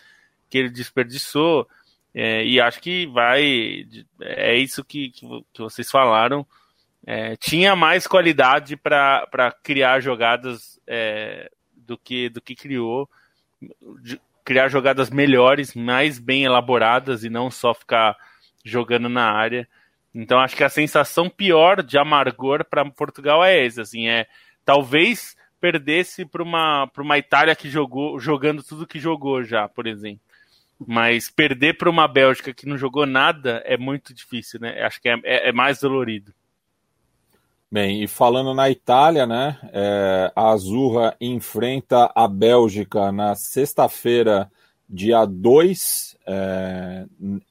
que 0.48 0.56
ele 0.56 0.70
desperdiçou. 0.70 1.68
É, 2.14 2.42
e 2.42 2.58
acho 2.58 2.80
que 2.80 3.06
vai. 3.06 3.86
É 4.18 4.56
isso 4.56 4.82
que, 4.82 5.10
que, 5.10 5.26
vocês 5.58 5.90
falaram. 5.90 6.46
É, 7.06 7.36
tinha 7.36 7.76
mais 7.76 8.06
qualidade 8.06 8.78
para 8.78 9.54
criar 9.62 10.00
jogadas 10.00 10.80
é, 10.86 11.50
do, 11.76 11.98
que, 11.98 12.30
do 12.30 12.40
que 12.40 12.54
criou. 12.54 13.06
De, 14.02 14.18
criar 14.42 14.68
jogadas 14.68 15.10
melhores, 15.10 15.74
mais 15.74 16.18
bem 16.18 16.44
elaboradas 16.44 17.24
e 17.24 17.30
não 17.30 17.50
só 17.50 17.74
ficar 17.74 18.16
jogando 18.64 19.08
na 19.08 19.30
área. 19.30 19.68
Então 20.14 20.40
acho 20.40 20.56
que 20.56 20.64
a 20.64 20.70
sensação 20.70 21.28
pior 21.28 21.82
de 21.82 21.98
amargor 21.98 22.64
para 22.64 22.90
Portugal 22.90 23.44
é 23.44 23.64
essa, 23.64 23.82
assim, 23.82 24.08
é 24.08 24.26
talvez 24.64 25.36
perdesse 25.60 26.24
para 26.24 26.42
uma 26.42 26.90
uma 26.98 27.18
Itália 27.18 27.54
que 27.54 27.68
jogou 27.68 28.18
jogando 28.18 28.62
tudo 28.62 28.86
que 28.86 28.98
jogou 28.98 29.44
já, 29.44 29.68
por 29.68 29.86
exemplo. 29.86 30.20
Mas 30.86 31.28
perder 31.30 31.76
para 31.76 31.90
uma 31.90 32.08
Bélgica 32.08 32.54
que 32.54 32.66
não 32.66 32.78
jogou 32.78 33.04
nada 33.04 33.62
é 33.66 33.76
muito 33.76 34.14
difícil, 34.14 34.58
né? 34.60 34.82
Acho 34.82 35.00
que 35.00 35.08
é, 35.08 35.20
é, 35.24 35.48
é 35.50 35.52
mais 35.52 35.80
dolorido. 35.80 36.32
Bem, 37.72 38.02
e 38.02 38.08
falando 38.08 38.52
na 38.52 38.68
Itália, 38.68 39.26
né? 39.26 39.56
É, 39.72 40.32
a 40.34 40.50
Azurra 40.50 41.14
enfrenta 41.20 42.10
a 42.14 42.26
Bélgica 42.26 43.12
na 43.12 43.36
sexta-feira, 43.36 44.50
dia 44.88 45.24
2, 45.24 46.16
é, 46.26 47.04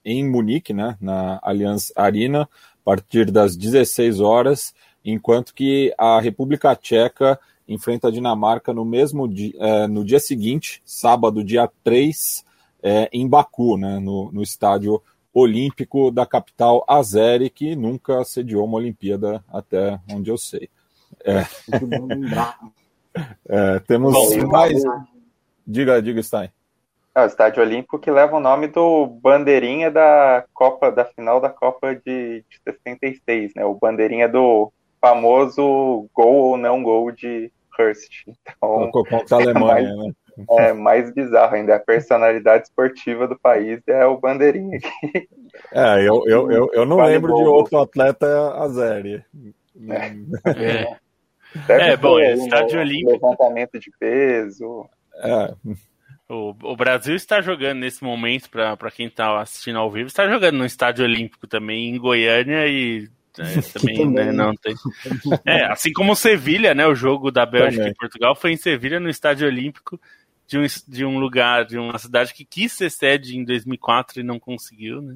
em 0.04 0.30
Munique, 0.30 0.74
né? 0.74 0.98
Na 1.00 1.40
Allianz 1.42 1.94
Arena, 1.96 2.42
a 2.42 2.84
partir 2.84 3.32
das 3.32 3.56
16 3.56 4.20
horas, 4.20 4.74
enquanto 5.06 5.54
que 5.54 5.94
a 5.98 6.20
República 6.20 6.76
Tcheca 6.76 7.40
enfrenta 7.70 8.08
a 8.08 8.12
Dinamarca 8.12 8.74
no 8.74 8.84
mesmo 8.84 9.28
dia, 9.28 9.54
é, 9.60 9.88
no 9.88 10.04
dia 10.04 10.20
seguinte, 10.20 10.82
sábado, 10.84 11.44
dia 11.44 11.70
3, 11.84 12.44
é, 12.82 13.08
em 13.14 13.28
Baku, 13.28 13.78
né, 13.78 14.00
no, 14.00 14.32
no 14.32 14.42
estádio 14.42 15.02
olímpico 15.32 16.10
da 16.10 16.26
capital 16.26 16.84
Azeri, 16.88 17.50
que 17.50 17.76
nunca 17.76 18.24
sediou 18.26 18.66
uma 18.66 18.78
Olimpíada, 18.78 19.44
até 19.48 20.00
onde 20.12 20.32
eu 20.32 20.38
sei. 20.38 20.68
É. 21.24 21.46
é, 23.48 23.80
temos 23.80 24.14
Bom, 24.14 24.48
mais. 24.48 24.82
Diga, 25.66 26.02
diga, 26.02 26.24
Stein. 26.24 26.50
É 27.14 27.22
o 27.22 27.26
estádio 27.26 27.62
olímpico 27.62 28.00
que 28.00 28.10
leva 28.10 28.38
o 28.38 28.40
nome 28.40 28.68
do 28.68 29.06
bandeirinha 29.06 29.92
da 29.92 30.46
Copa, 30.54 30.92
da 30.92 31.06
final 31.06 31.40
da 31.40 31.50
Copa 31.50 31.94
de, 31.94 32.44
de 32.50 32.60
66, 32.64 33.54
né? 33.56 33.66
O 33.66 33.76
bandeirinha 33.76 34.28
do 34.28 34.72
famoso 35.02 36.08
gol 36.14 36.36
ou 36.36 36.58
não 36.58 36.82
gol 36.82 37.12
de 37.12 37.52
Hurst. 37.80 38.28
Então, 38.28 38.92
contra 38.92 39.38
a 39.38 39.40
Alemanha, 39.42 39.96
né? 39.96 40.12
é 40.60 40.74
mais 40.74 41.14
bizarro 41.14 41.56
ainda. 41.56 41.76
A 41.76 41.80
personalidade 41.80 42.66
esportiva 42.66 43.28
do 43.28 43.38
país 43.38 43.82
é 43.88 44.06
o 44.06 44.20
bandeirinha 44.20 44.78
aqui. 44.78 45.28
É, 45.74 46.08
eu, 46.08 46.24
eu, 46.28 46.52
eu, 46.52 46.70
eu 46.74 46.86
não 46.86 46.98
vale 46.98 47.14
lembro 47.14 47.34
bom. 47.34 47.44
de 47.44 47.48
outro 47.48 47.80
atleta 47.80 48.54
azeri. 48.56 49.24
É, 49.90 50.88
é. 50.88 50.98
é 51.92 51.98
bom, 51.98 52.20
é 52.20 52.34
estádio 52.34 52.80
olímpico. 52.80 53.12
Levantamento 53.12 53.80
de 53.80 53.92
peso. 54.00 54.88
É. 55.16 55.54
O, 56.30 56.56
o 56.62 56.76
Brasil 56.76 57.16
está 57.16 57.42
jogando 57.42 57.80
nesse 57.80 58.04
momento, 58.04 58.50
para 58.50 58.92
quem 58.92 59.08
está 59.08 59.42
assistindo 59.42 59.80
ao 59.80 59.90
vivo, 59.90 60.08
está 60.08 60.30
jogando 60.30 60.58
no 60.58 60.66
estádio 60.66 61.04
olímpico 61.04 61.48
também, 61.48 61.90
em 61.90 61.98
Goiânia 61.98 62.68
e 62.68 63.10
é, 63.58 63.62
também, 63.62 64.06
né, 64.10 64.32
não 64.32 64.54
tem. 64.56 64.76
É, 65.46 65.66
assim 65.72 65.92
como 65.92 66.16
Sevilha, 66.16 66.74
né? 66.74 66.86
O 66.88 66.96
jogo 66.96 67.32
da 67.32 67.46
Bélgica 67.46 67.84
também. 67.84 67.94
e 67.94 67.96
Portugal 67.96 68.36
foi 68.36 68.52
em 68.52 68.58
Sevilha, 68.58 69.00
no 69.00 69.10
Estádio 69.10 69.48
Olímpico, 69.48 70.00
de 70.48 70.58
um, 70.58 70.66
de 70.88 71.06
um 71.06 71.20
lugar, 71.20 71.66
de 71.66 71.78
uma 71.78 71.98
cidade 71.98 72.34
que 72.34 72.44
quis 72.44 72.72
ser 72.74 72.90
sede 72.90 73.38
em 73.38 73.44
2004 73.44 74.20
e 74.20 74.24
não 74.24 74.40
conseguiu, 74.40 75.02
né? 75.02 75.16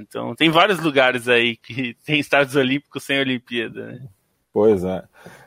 Então, 0.00 0.34
tem 0.34 0.50
vários 0.50 0.80
lugares 0.80 1.28
aí 1.28 1.56
que 1.56 1.94
tem 2.04 2.18
estádios 2.18 2.56
olímpicos 2.56 3.02
sem 3.04 3.18
Olimpíada, 3.20 3.86
né? 3.86 4.08
Pois 4.52 4.84
é. 4.84 5.04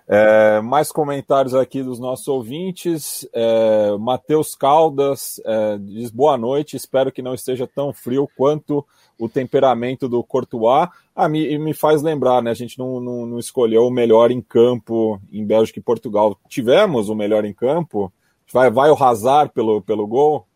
É. 0.08 0.62
mais 0.62 0.92
comentários 0.92 1.54
aqui 1.54 1.84
dos 1.84 2.00
nossos 2.00 2.28
ouvintes. 2.28 3.28
É, 3.34 3.96
Matheus 4.00 4.56
Caldas 4.56 5.42
é, 5.46 5.78
diz 5.78 6.10
boa 6.10 6.38
noite, 6.38 6.76
espero 6.76 7.12
que 7.12 7.22
não 7.22 7.34
esteja 7.34 7.68
tão 7.68 7.94
frio 7.94 8.30
quanto 8.38 8.86
o 9.20 9.28
temperamento 9.28 10.08
do 10.08 10.24
Courtois. 10.24 10.90
Ah, 11.16 11.28
me, 11.28 11.58
me 11.58 11.74
faz 11.74 12.02
lembrar, 12.02 12.42
né? 12.42 12.52
A 12.52 12.56
gente 12.56 12.78
não, 12.78 13.00
não, 13.00 13.26
não 13.26 13.40
escolheu 13.40 13.86
o 13.86 13.92
melhor 13.92 14.32
em 14.32 14.42
campo 14.42 15.20
em 15.32 15.46
Bélgica 15.46 15.80
e 15.80 15.84
Portugal. 15.84 16.38
Tivemos 16.48 17.10
o 17.10 17.16
melhor 17.16 17.44
em 17.44 17.54
campo, 17.54 18.12
Vai, 18.52 18.72
vai 18.72 18.90
o 18.90 19.04
Hazard 19.04 19.52
pelo, 19.54 19.82
pelo 19.82 20.08
gol? 20.08 20.48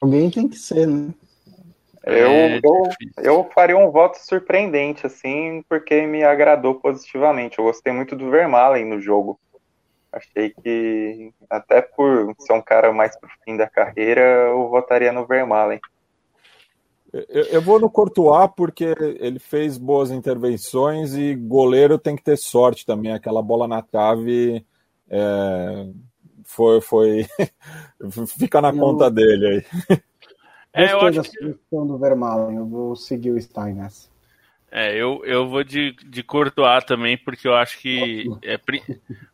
Alguém 0.00 0.30
tem 0.30 0.48
que 0.48 0.58
ser, 0.58 0.86
né? 0.86 1.14
Eu, 2.04 2.30
é 2.30 2.60
eu, 2.62 2.82
eu 3.22 3.50
faria 3.54 3.76
um 3.76 3.90
voto 3.90 4.16
surpreendente, 4.16 5.06
assim, 5.06 5.62
porque 5.68 6.06
me 6.06 6.22
agradou 6.22 6.76
positivamente. 6.76 7.58
Eu 7.58 7.64
gostei 7.64 7.92
muito 7.92 8.16
do 8.16 8.30
Vermaelen 8.30 8.84
no 8.84 9.00
jogo. 9.00 9.38
Achei 10.12 10.54
que, 10.62 11.32
até 11.50 11.82
por 11.82 12.34
ser 12.38 12.54
um 12.54 12.62
cara 12.62 12.92
mais 12.92 13.18
pro 13.18 13.28
fim 13.44 13.56
da 13.56 13.68
carreira, 13.68 14.20
eu 14.20 14.68
votaria 14.68 15.12
no 15.12 15.26
Vermaelen. 15.26 15.80
Eu, 17.12 17.44
eu 17.44 17.62
vou 17.62 17.80
no 17.80 17.90
Courtois 17.90 18.50
porque 18.56 18.94
ele 19.18 19.38
fez 19.38 19.78
boas 19.78 20.10
intervenções 20.10 21.14
e 21.14 21.34
goleiro 21.34 21.98
tem 21.98 22.14
que 22.14 22.22
ter 22.22 22.36
sorte 22.36 22.84
também. 22.84 23.12
Aquela 23.12 23.42
bola 23.42 23.66
na 23.66 23.82
trave 23.82 24.64
é, 25.08 25.86
foi, 26.44 26.80
foi 26.80 27.26
fica 28.38 28.60
na 28.60 28.70
eu, 28.70 28.78
conta 28.78 29.10
dele 29.10 29.64
aí. 29.88 29.98
É, 30.72 30.92
eu 30.92 31.00
acho 31.00 31.22
que... 31.22 31.56
do 31.70 31.98
Vermaelen, 31.98 32.56
eu 32.56 32.66
vou 32.66 32.94
seguir 32.94 33.30
o 33.30 33.40
Stein 33.40 33.74
nessa. 33.74 34.08
É, 34.70 34.94
eu, 34.94 35.24
eu 35.24 35.48
vou 35.48 35.64
de, 35.64 35.92
de 36.04 36.22
Courtois 36.22 36.84
também, 36.84 37.16
porque 37.16 37.48
eu 37.48 37.54
acho 37.54 37.78
que 37.78 38.26
é, 38.42 38.60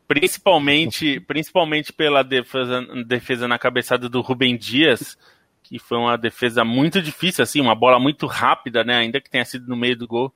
principalmente, 0.07 1.19
principalmente 1.21 1.93
pela 1.93 2.23
defesa, 2.23 2.83
defesa 3.05 3.49
na 3.49 3.59
cabeçada 3.59 4.09
do 4.09 4.21
Rubem 4.21 4.57
Dias, 4.57 5.19
que 5.63 5.79
foi 5.79 5.99
uma 5.99 6.17
defesa 6.17 6.65
muito 6.65 7.03
difícil, 7.03 7.43
assim, 7.43 7.61
uma 7.61 7.75
bola 7.75 7.99
muito 7.99 8.27
rápida, 8.27 8.85
né? 8.85 8.97
Ainda 8.97 9.21
que 9.21 9.29
tenha 9.29 9.45
sido 9.45 9.67
no 9.67 9.77
meio 9.77 9.97
do 9.97 10.07
gol 10.07 10.33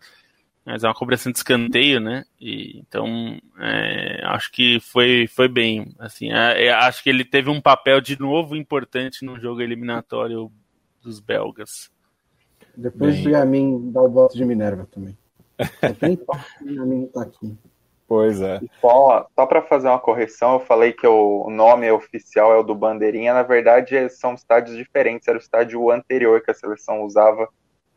mas 0.68 0.84
é 0.84 0.86
uma 0.86 0.94
cobrança 0.94 1.32
de 1.32 1.38
escanteio, 1.38 1.98
né? 1.98 2.24
E, 2.38 2.78
então, 2.80 3.40
é, 3.58 4.20
acho 4.26 4.52
que 4.52 4.78
foi, 4.80 5.26
foi 5.26 5.48
bem. 5.48 5.94
Assim, 5.98 6.30
é, 6.30 6.66
é, 6.66 6.70
acho 6.70 7.02
que 7.02 7.08
ele 7.08 7.24
teve 7.24 7.48
um 7.48 7.58
papel 7.58 8.02
de 8.02 8.20
novo 8.20 8.54
importante 8.54 9.24
no 9.24 9.40
jogo 9.40 9.62
eliminatório 9.62 10.52
dos 11.08 11.20
belgas. 11.20 11.90
Depois 12.76 13.14
bem... 13.14 13.24
do 13.24 13.30
Yamin 13.30 13.90
dar 13.90 14.02
o 14.02 14.10
voto 14.10 14.36
de 14.36 14.44
Minerva 14.44 14.86
também. 14.90 15.16
Tem 15.98 16.18
o 16.62 16.70
Yamin 16.70 17.06
tá 17.06 17.22
aqui. 17.22 17.56
Pois 18.06 18.40
é. 18.40 18.60
Só, 18.80 19.28
só 19.34 19.46
para 19.46 19.62
fazer 19.62 19.88
uma 19.88 19.98
correção, 19.98 20.54
eu 20.54 20.60
falei 20.60 20.92
que 20.92 21.06
o 21.06 21.50
nome 21.50 21.90
oficial 21.90 22.52
é 22.52 22.56
o 22.56 22.62
do 22.62 22.74
Bandeirinha. 22.74 23.34
Na 23.34 23.42
verdade, 23.42 24.08
são 24.08 24.34
estádios 24.34 24.76
diferentes. 24.76 25.28
Era 25.28 25.36
o 25.36 25.40
estádio 25.40 25.90
anterior 25.90 26.40
que 26.40 26.50
a 26.50 26.54
seleção 26.54 27.02
usava 27.02 27.48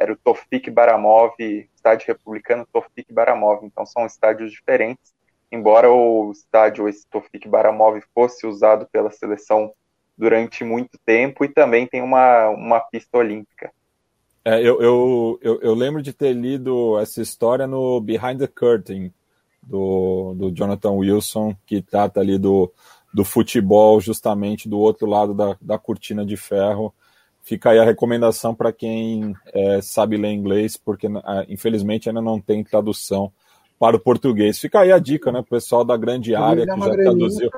era 0.01 0.11
o 0.11 0.17
Tofik 0.17 0.71
Baramov, 0.71 1.35
estádio 1.39 2.07
republicano 2.07 2.67
Tofik 2.73 3.13
Baramov, 3.13 3.63
então 3.63 3.85
são 3.85 4.03
estádios 4.07 4.51
diferentes, 4.51 5.13
embora 5.51 5.91
o 5.91 6.31
estádio 6.31 6.89
esse 6.89 7.05
Tofik 7.07 7.47
Baramov 7.47 8.01
fosse 8.11 8.47
usado 8.47 8.87
pela 8.91 9.11
seleção 9.11 9.71
durante 10.21 10.63
muito 10.63 10.99
tempo 11.03 11.43
e 11.43 11.49
também 11.49 11.87
tem 11.87 11.99
uma, 11.99 12.49
uma 12.49 12.79
pista 12.79 13.17
olímpica. 13.17 13.71
É, 14.45 14.59
eu, 14.59 14.79
eu, 14.79 15.39
eu, 15.41 15.61
eu, 15.61 15.73
lembro 15.73 15.99
de 15.99 16.13
ter 16.13 16.31
lido 16.33 16.99
essa 16.99 17.21
história 17.23 17.65
no 17.65 17.99
Behind 17.99 18.37
the 18.37 18.47
Curtain, 18.47 19.11
do, 19.63 20.35
do 20.35 20.51
Jonathan 20.51 20.91
Wilson, 20.91 21.55
que 21.65 21.81
trata 21.81 22.19
ali 22.19 22.37
do, 22.37 22.71
do 23.11 23.25
futebol, 23.25 23.99
justamente 23.99 24.69
do 24.69 24.79
outro 24.79 25.07
lado 25.07 25.33
da, 25.33 25.57
da 25.59 25.77
cortina 25.79 26.23
de 26.23 26.37
ferro. 26.37 26.93
Fica 27.41 27.71
aí 27.71 27.79
a 27.79 27.83
recomendação 27.83 28.53
para 28.53 28.71
quem 28.71 29.35
é, 29.47 29.81
sabe 29.81 30.17
ler 30.17 30.31
inglês, 30.31 30.77
porque 30.77 31.07
ah, 31.23 31.45
infelizmente 31.49 32.09
ainda 32.09 32.21
não 32.21 32.39
tem 32.39 32.63
tradução 32.63 33.31
para 33.79 33.95
o 33.95 33.99
português. 33.99 34.59
Fica 34.59 34.81
aí 34.81 34.91
a 34.91 34.99
dica, 34.99 35.31
né, 35.31 35.43
pessoal 35.47 35.83
da 35.83 35.97
grande 35.97 36.35
área 36.35 36.65
que 36.65 36.79
já 36.79 36.95
traduziu. 36.95 37.49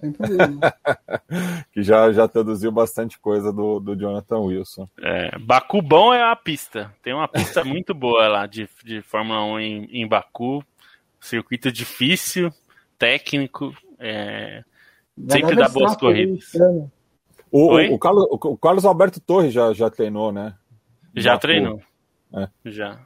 que 1.72 1.82
já, 1.82 2.12
já 2.12 2.28
traduziu 2.28 2.70
bastante 2.70 3.18
coisa 3.18 3.52
do, 3.52 3.80
do 3.80 3.94
Jonathan 3.94 4.38
Wilson. 4.38 4.88
É, 5.00 5.38
Baku 5.38 5.82
bom 5.82 6.12
é 6.12 6.22
a 6.22 6.36
pista. 6.36 6.92
Tem 7.02 7.14
uma 7.14 7.28
pista 7.28 7.62
muito 7.64 7.94
boa 7.94 8.28
lá 8.28 8.46
de, 8.46 8.68
de 8.84 9.02
Fórmula 9.02 9.44
1 9.44 9.60
em, 9.60 9.84
em 10.02 10.08
Baku. 10.08 10.64
Circuito 11.20 11.72
difícil, 11.72 12.52
técnico, 12.98 13.74
é, 13.98 14.62
sempre 15.28 15.56
dá 15.56 15.68
boas 15.68 15.96
corridas. 15.96 16.52
O, 17.50 17.74
o, 17.74 17.94
o, 17.94 17.98
Carlos, 17.98 18.26
o, 18.30 18.56
Carlos, 18.56 18.84
Alberto 18.84 19.20
Torres 19.20 19.52
já, 19.52 19.72
já 19.72 19.90
treinou, 19.90 20.30
né? 20.30 20.54
Já 21.14 21.32
Baku. 21.32 21.42
treinou. 21.42 21.82
É. 22.34 22.48
Já. 22.66 23.00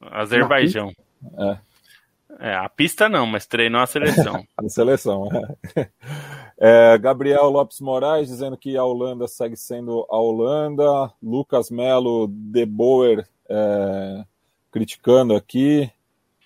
Azerbaijão. 0.00 0.92
É. 1.38 1.58
É, 2.38 2.54
a 2.54 2.68
pista 2.68 3.08
não, 3.08 3.26
mas 3.26 3.46
treinou 3.46 3.80
a 3.80 3.86
seleção. 3.86 4.44
a 4.56 4.68
seleção, 4.68 5.28
é. 5.76 5.88
é. 6.58 6.98
Gabriel 6.98 7.48
Lopes 7.48 7.80
Moraes 7.80 8.28
dizendo 8.28 8.56
que 8.56 8.76
a 8.76 8.84
Holanda 8.84 9.26
segue 9.26 9.56
sendo 9.56 10.06
a 10.10 10.18
Holanda. 10.18 11.12
Lucas 11.22 11.70
Melo 11.70 12.28
de 12.28 12.66
Boer 12.66 13.26
é, 13.48 14.24
criticando 14.70 15.34
aqui, 15.34 15.90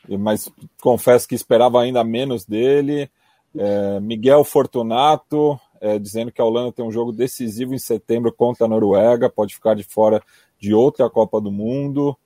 mas 0.09 0.51
confesso 0.81 1.27
que 1.27 1.35
esperava 1.35 1.81
ainda 1.81 2.05
menos 2.05 2.45
dele. 2.45 3.11
É, 3.57 3.99
Miguel 3.99 4.45
Fortunato 4.45 5.59
é, 5.81 5.99
dizendo 5.99 6.31
que 6.31 6.41
a 6.41 6.45
Holanda 6.45 6.73
tem 6.73 6.85
um 6.85 6.93
jogo 6.93 7.11
decisivo 7.11 7.75
em 7.75 7.79
setembro 7.79 8.33
contra 8.33 8.67
a 8.67 8.69
Noruega, 8.69 9.31
pode 9.31 9.55
ficar 9.55 9.75
de 9.75 9.83
fora 9.83 10.23
de 10.59 10.75
outra 10.75 11.09
Copa 11.09 11.41
do 11.41 11.51
Mundo. 11.51 12.17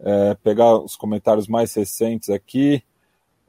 É, 0.00 0.34
pegar 0.42 0.78
os 0.78 0.96
comentários 0.96 1.46
mais 1.46 1.72
recentes 1.74 2.28
aqui. 2.28 2.82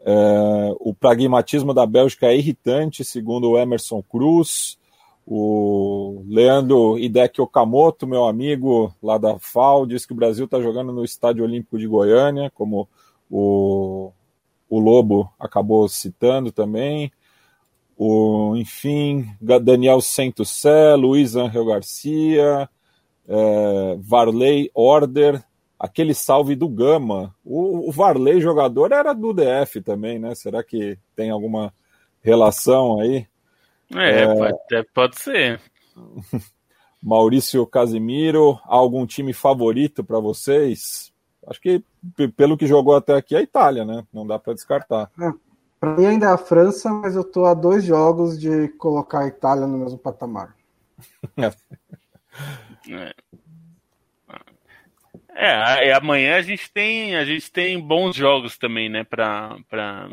É, 0.05 0.75
o 0.79 0.93
pragmatismo 0.93 1.73
da 1.73 1.85
Bélgica 1.85 2.27
é 2.27 2.37
irritante, 2.37 3.05
segundo 3.05 3.49
o 3.49 3.57
Emerson 3.57 4.03
Cruz. 4.03 4.77
O 5.25 6.21
Leandro 6.27 6.99
Hideki 6.99 7.39
Okamoto, 7.41 8.05
meu 8.05 8.25
amigo 8.25 8.93
lá 9.01 9.17
da 9.17 9.39
FAO, 9.39 9.85
diz 9.85 10.05
que 10.05 10.11
o 10.11 10.15
Brasil 10.15 10.43
está 10.45 10.61
jogando 10.61 10.91
no 10.91 11.05
Estádio 11.05 11.45
Olímpico 11.45 11.79
de 11.79 11.87
Goiânia, 11.87 12.51
como 12.53 12.89
o, 13.31 14.11
o 14.69 14.79
Lobo 14.79 15.31
acabou 15.39 15.87
citando 15.87 16.51
também. 16.51 17.09
O, 17.97 18.53
enfim, 18.57 19.25
Daniel 19.39 20.01
Sentocé, 20.01 20.93
Luiz 20.95 21.37
Angel 21.37 21.65
Garcia, 21.65 22.69
é, 23.25 23.97
Varley 24.01 24.69
Order, 24.73 25.41
aquele 25.83 26.13
salve 26.13 26.55
do 26.55 26.69
Gama. 26.69 27.35
O, 27.43 27.89
o 27.89 27.91
Varley, 27.91 28.39
jogador, 28.39 28.93
era 28.93 29.11
do 29.11 29.33
DF 29.33 29.81
também, 29.81 30.17
né? 30.17 30.33
Será 30.33 30.63
que 30.63 30.97
tem 31.13 31.29
alguma 31.29 31.73
relação 32.21 33.01
aí? 33.01 33.27
É, 33.93 34.21
é... 34.21 34.33
Pode, 34.33 34.57
é, 34.71 34.83
pode 34.93 35.19
ser. 35.19 35.61
Maurício 37.03 37.67
Casimiro, 37.67 38.57
algum 38.63 39.05
time 39.05 39.33
favorito 39.33 40.05
para 40.05 40.21
vocês? 40.21 41.11
Acho 41.45 41.59
que 41.59 41.83
pelo 42.37 42.57
que 42.57 42.65
jogou 42.65 42.95
até 42.95 43.13
aqui 43.13 43.35
é 43.35 43.39
a 43.39 43.43
Itália, 43.43 43.83
né? 43.83 44.07
Não 44.13 44.25
dá 44.25 44.39
para 44.39 44.53
descartar. 44.53 45.11
É, 45.19 45.33
para 45.81 45.97
mim 45.97 46.05
ainda 46.05 46.27
é 46.27 46.29
a 46.29 46.37
França, 46.37 46.89
mas 46.89 47.13
eu 47.13 47.25
tô 47.25 47.43
a 47.43 47.53
dois 47.53 47.83
jogos 47.83 48.39
de 48.39 48.69
colocar 48.77 49.23
a 49.23 49.27
Itália 49.27 49.67
no 49.67 49.79
mesmo 49.79 49.97
patamar. 49.97 50.55
é. 51.37 53.13
É, 55.35 55.93
amanhã 55.93 56.37
a 56.37 56.41
gente 56.41 56.71
tem 56.71 57.15
a 57.15 57.25
gente 57.25 57.51
tem 57.51 57.79
bons 57.79 58.15
jogos 58.15 58.57
também, 58.57 58.89
né, 58.89 59.03
para 59.03 59.57
para 59.69 60.07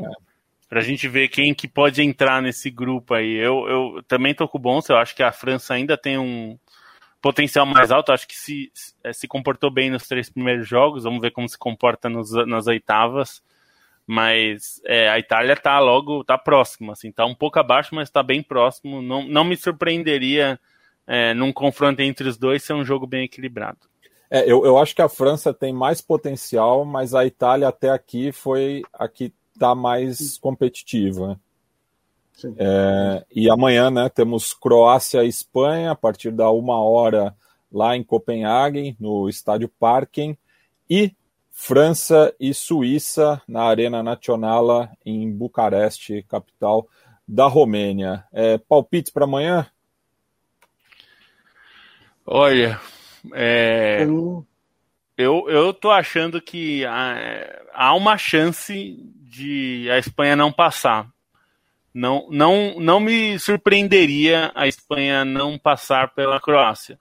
é. 0.70 0.78
a 0.78 0.80
gente 0.80 1.06
ver 1.08 1.28
quem 1.28 1.54
que 1.54 1.68
pode 1.68 2.02
entrar 2.02 2.40
nesse 2.40 2.70
grupo 2.70 3.14
aí. 3.14 3.34
Eu, 3.34 3.68
eu 3.68 4.02
também 4.08 4.34
tô 4.34 4.48
com 4.48 4.58
o 4.58 4.60
Bonsa, 4.60 4.92
eu 4.92 4.96
acho 4.98 5.14
que 5.14 5.22
a 5.22 5.32
França 5.32 5.74
ainda 5.74 5.96
tem 5.96 6.18
um 6.18 6.58
potencial 7.20 7.66
mais 7.66 7.90
alto, 7.90 8.12
acho 8.12 8.26
que 8.26 8.34
se, 8.34 8.72
se 9.12 9.28
comportou 9.28 9.70
bem 9.70 9.90
nos 9.90 10.08
três 10.08 10.30
primeiros 10.30 10.66
jogos, 10.66 11.04
vamos 11.04 11.20
ver 11.20 11.32
como 11.32 11.48
se 11.48 11.58
comporta 11.58 12.08
nos, 12.08 12.30
nas 12.46 12.66
oitavas. 12.66 13.42
Mas 14.06 14.80
é, 14.86 15.08
a 15.08 15.20
Itália 15.20 15.54
tá 15.54 15.78
logo, 15.78 16.24
tá 16.24 16.36
próximo, 16.36 16.90
assim, 16.90 17.12
tá 17.12 17.24
um 17.24 17.34
pouco 17.34 17.60
abaixo, 17.60 17.94
mas 17.94 18.10
tá 18.10 18.24
bem 18.24 18.42
próximo. 18.42 19.00
Não, 19.00 19.22
não 19.22 19.44
me 19.44 19.56
surpreenderia 19.56 20.58
é, 21.06 21.32
num 21.32 21.52
confronto 21.52 22.02
entre 22.02 22.28
os 22.28 22.36
dois 22.36 22.62
ser 22.62 22.72
um 22.72 22.84
jogo 22.84 23.06
bem 23.06 23.24
equilibrado. 23.24 23.89
É, 24.30 24.44
eu, 24.50 24.64
eu 24.64 24.78
acho 24.78 24.94
que 24.94 25.02
a 25.02 25.08
França 25.08 25.52
tem 25.52 25.72
mais 25.72 26.00
potencial, 26.00 26.84
mas 26.84 27.14
a 27.14 27.26
Itália 27.26 27.66
até 27.66 27.90
aqui 27.90 28.30
foi 28.30 28.82
a 28.92 29.08
que 29.08 29.32
está 29.52 29.74
mais 29.74 30.38
competitiva. 30.38 31.38
É, 32.56 33.24
e 33.34 33.50
amanhã 33.50 33.90
né, 33.90 34.08
temos 34.08 34.54
Croácia 34.54 35.24
e 35.24 35.28
Espanha, 35.28 35.90
a 35.90 35.94
partir 35.94 36.30
da 36.30 36.50
uma 36.50 36.80
hora 36.80 37.34
lá 37.70 37.96
em 37.96 38.02
Copenhague, 38.02 38.96
no 38.98 39.28
estádio 39.28 39.68
Parken, 39.68 40.38
e 40.88 41.14
França 41.50 42.34
e 42.40 42.54
Suíça 42.54 43.42
na 43.46 43.64
Arena 43.64 44.02
Nacional 44.02 44.88
em 45.04 45.30
Bucareste, 45.30 46.24
capital 46.28 46.88
da 47.28 47.46
Romênia. 47.46 48.24
É, 48.32 48.56
palpites 48.58 49.12
para 49.12 49.24
amanhã? 49.24 49.66
Olha, 52.24 52.80
é, 53.32 54.06
eu, 55.16 55.50
eu 55.50 55.74
tô 55.74 55.90
achando 55.90 56.40
que 56.40 56.84
há, 56.86 57.60
há 57.74 57.94
uma 57.94 58.16
chance 58.16 58.96
de 59.22 59.88
a 59.90 59.98
Espanha 59.98 60.34
não 60.34 60.50
passar. 60.50 61.08
Não, 61.92 62.28
não, 62.30 62.78
não 62.78 63.00
me 63.00 63.38
surpreenderia 63.38 64.52
a 64.54 64.66
Espanha 64.66 65.24
não 65.24 65.58
passar 65.58 66.14
pela 66.14 66.40
Croácia. 66.40 66.98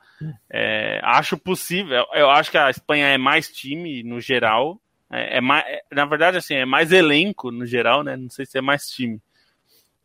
É, 0.49 0.99
acho 1.03 1.38
possível. 1.38 2.05
Eu 2.13 2.30
acho 2.30 2.51
que 2.51 2.57
a 2.57 2.70
Espanha 2.70 3.07
é 3.07 3.17
mais 3.17 3.47
time 3.47 4.03
no 4.03 4.20
geral. 4.20 4.82
É, 5.11 5.38
é 5.38 5.41
mais, 5.41 5.63
é, 5.67 5.82
na 5.91 6.05
verdade, 6.05 6.38
assim, 6.38 6.55
é 6.55 6.65
mais 6.65 6.91
elenco 6.91 7.51
no 7.51 7.65
geral, 7.65 8.03
né? 8.03 8.17
Não 8.17 8.30
sei 8.30 8.45
se 8.45 8.57
é 8.57 8.61
mais 8.61 8.88
time. 8.89 9.22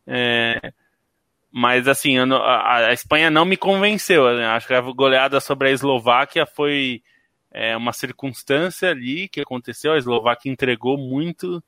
É, 0.06 0.72
mas 1.56 1.86
assim, 1.86 2.18
a, 2.18 2.88
a, 2.88 2.92
Espanha 2.92 3.30
não 3.30 3.44
me 3.44 3.56
convenceu. 3.56 4.36
Né? 4.36 4.44
Acho 4.44 4.66
que 4.66 4.74
a 4.74 4.80
goleada 4.80 5.38
sobre 5.38 5.68
a 5.68 5.70
Eslováquia 5.70 6.44
foi 6.44 7.00
é, 7.48 7.76
uma 7.76 7.92
circunstância 7.92 8.90
ali 8.90 9.28
que 9.28 9.40
aconteceu. 9.40 9.92
A 9.92 9.96
Eslováquia 9.96 10.50
entregou 10.50 10.98
muito, 10.98 11.62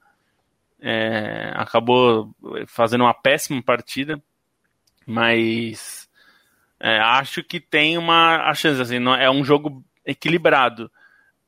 é, 0.80 1.52
acabou 1.54 2.34
fazendo 2.66 3.02
uma 3.02 3.14
péssima 3.14 3.62
partida, 3.62 4.20
mas 5.06 6.08
é, 6.80 6.98
acho 6.98 7.44
que 7.44 7.60
tem 7.60 7.96
uma 7.96 8.38
a 8.38 8.54
chance. 8.54 8.82
Assim, 8.82 8.98
não, 8.98 9.14
é 9.14 9.30
um 9.30 9.44
jogo 9.44 9.84
equilibrado. 10.04 10.90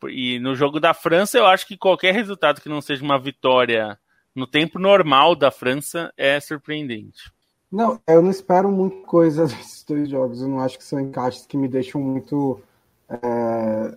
E 0.08 0.38
no 0.38 0.54
jogo 0.54 0.78
da 0.78 0.94
França, 0.94 1.38
eu 1.38 1.46
acho 1.46 1.66
que 1.66 1.76
qualquer 1.76 2.14
resultado 2.14 2.60
que 2.60 2.68
não 2.68 2.80
seja 2.80 3.02
uma 3.02 3.18
vitória 3.18 3.98
no 4.32 4.46
tempo 4.46 4.78
normal 4.78 5.34
da 5.34 5.50
França 5.50 6.12
é 6.16 6.38
surpreendente. 6.38 7.36
Não, 7.70 8.00
eu 8.06 8.22
não 8.22 8.30
espero 8.30 8.70
muita 8.70 9.06
coisa 9.06 9.44
desses 9.46 9.84
dois 9.84 10.08
jogos. 10.08 10.40
Eu 10.40 10.48
não 10.48 10.60
acho 10.60 10.78
que 10.78 10.84
são 10.84 11.00
encaixes 11.00 11.46
que 11.46 11.56
me 11.56 11.68
deixam 11.68 12.00
muito 12.00 12.60
é, 13.08 13.96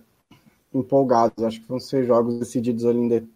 empolgados. 0.74 1.43
Acho 1.43 1.61
que 1.61 1.67
vão 1.67 1.80
ser 1.80 2.05
jogos 2.05 2.38
decididos 2.38 2.86
ali 2.86 2.99
em, 2.99 3.07
de, 3.07 3.28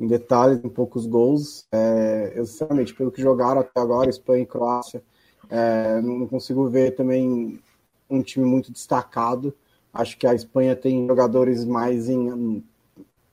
em 0.00 0.06
detalhes, 0.06 0.64
em 0.64 0.68
poucos 0.68 1.06
gols. 1.06 1.66
É, 1.70 2.32
eu, 2.34 2.46
sinceramente, 2.46 2.94
pelo 2.94 3.12
que 3.12 3.20
jogaram 3.20 3.60
até 3.60 3.80
agora, 3.80 4.08
Espanha 4.08 4.42
e 4.42 4.46
Croácia, 4.46 5.02
é, 5.50 6.00
não 6.00 6.26
consigo 6.26 6.68
ver 6.68 6.92
também 6.92 7.60
um 8.08 8.22
time 8.22 8.46
muito 8.46 8.72
destacado. 8.72 9.54
Acho 9.92 10.16
que 10.18 10.26
a 10.26 10.34
Espanha 10.34 10.74
tem 10.74 11.06
jogadores 11.06 11.64
mais 11.64 12.08
em, 12.08 12.64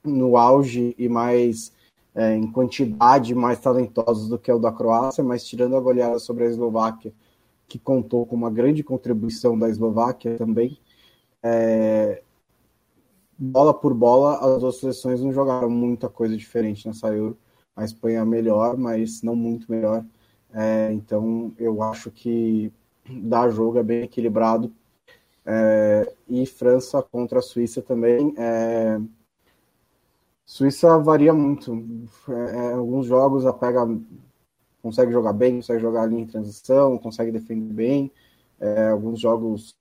no 0.04 0.36
auge 0.36 0.94
e 0.98 1.08
mais 1.08 1.72
é, 2.14 2.34
em 2.34 2.50
quantidade 2.50 3.34
mais 3.34 3.58
talentosos 3.58 4.28
do 4.28 4.38
que 4.38 4.52
o 4.52 4.58
da 4.58 4.72
Croácia, 4.72 5.24
mas 5.24 5.44
tirando 5.44 5.76
a 5.76 5.80
goleada 5.80 6.18
sobre 6.18 6.44
a 6.44 6.48
Eslováquia, 6.48 7.12
que 7.68 7.78
contou 7.78 8.26
com 8.26 8.36
uma 8.36 8.50
grande 8.50 8.82
contribuição 8.82 9.58
da 9.58 9.68
Eslováquia 9.68 10.36
também, 10.36 10.78
é, 11.42 12.22
bola 13.38 13.74
por 13.74 13.94
bola, 13.94 14.36
as 14.54 14.60
duas 14.60 14.76
seleções 14.78 15.20
não 15.20 15.32
jogaram 15.32 15.68
muita 15.68 16.08
coisa 16.08 16.36
diferente 16.36 16.86
nessa 16.86 17.08
Euro. 17.08 17.36
A 17.74 17.84
Espanha 17.84 18.20
é 18.20 18.24
melhor, 18.24 18.76
mas 18.76 19.22
não 19.22 19.34
muito 19.34 19.70
melhor. 19.70 20.04
É, 20.52 20.92
então 20.92 21.52
eu 21.58 21.82
acho 21.82 22.10
que 22.10 22.72
dá 23.08 23.48
jogo 23.48 23.78
é 23.78 23.82
bem 23.82 24.02
equilibrado. 24.02 24.72
É, 25.44 26.12
e 26.28 26.46
França 26.46 27.02
contra 27.02 27.40
a 27.40 27.42
Suíça 27.42 27.82
também. 27.82 28.34
É, 28.36 29.00
Suíça 30.52 30.98
varia 30.98 31.32
muito. 31.32 31.72
É, 32.28 32.56
é, 32.56 32.72
alguns 32.74 33.06
jogos 33.06 33.46
a 33.46 33.54
pega 33.54 33.88
consegue 34.82 35.10
jogar 35.10 35.32
bem, 35.32 35.56
consegue 35.56 35.80
jogar 35.80 36.02
ali 36.02 36.16
em 36.20 36.26
transição, 36.26 36.98
consegue 36.98 37.32
defender 37.32 37.72
bem. 37.72 38.10
É, 38.60 38.88
alguns 38.90 39.18
jogos 39.18 39.74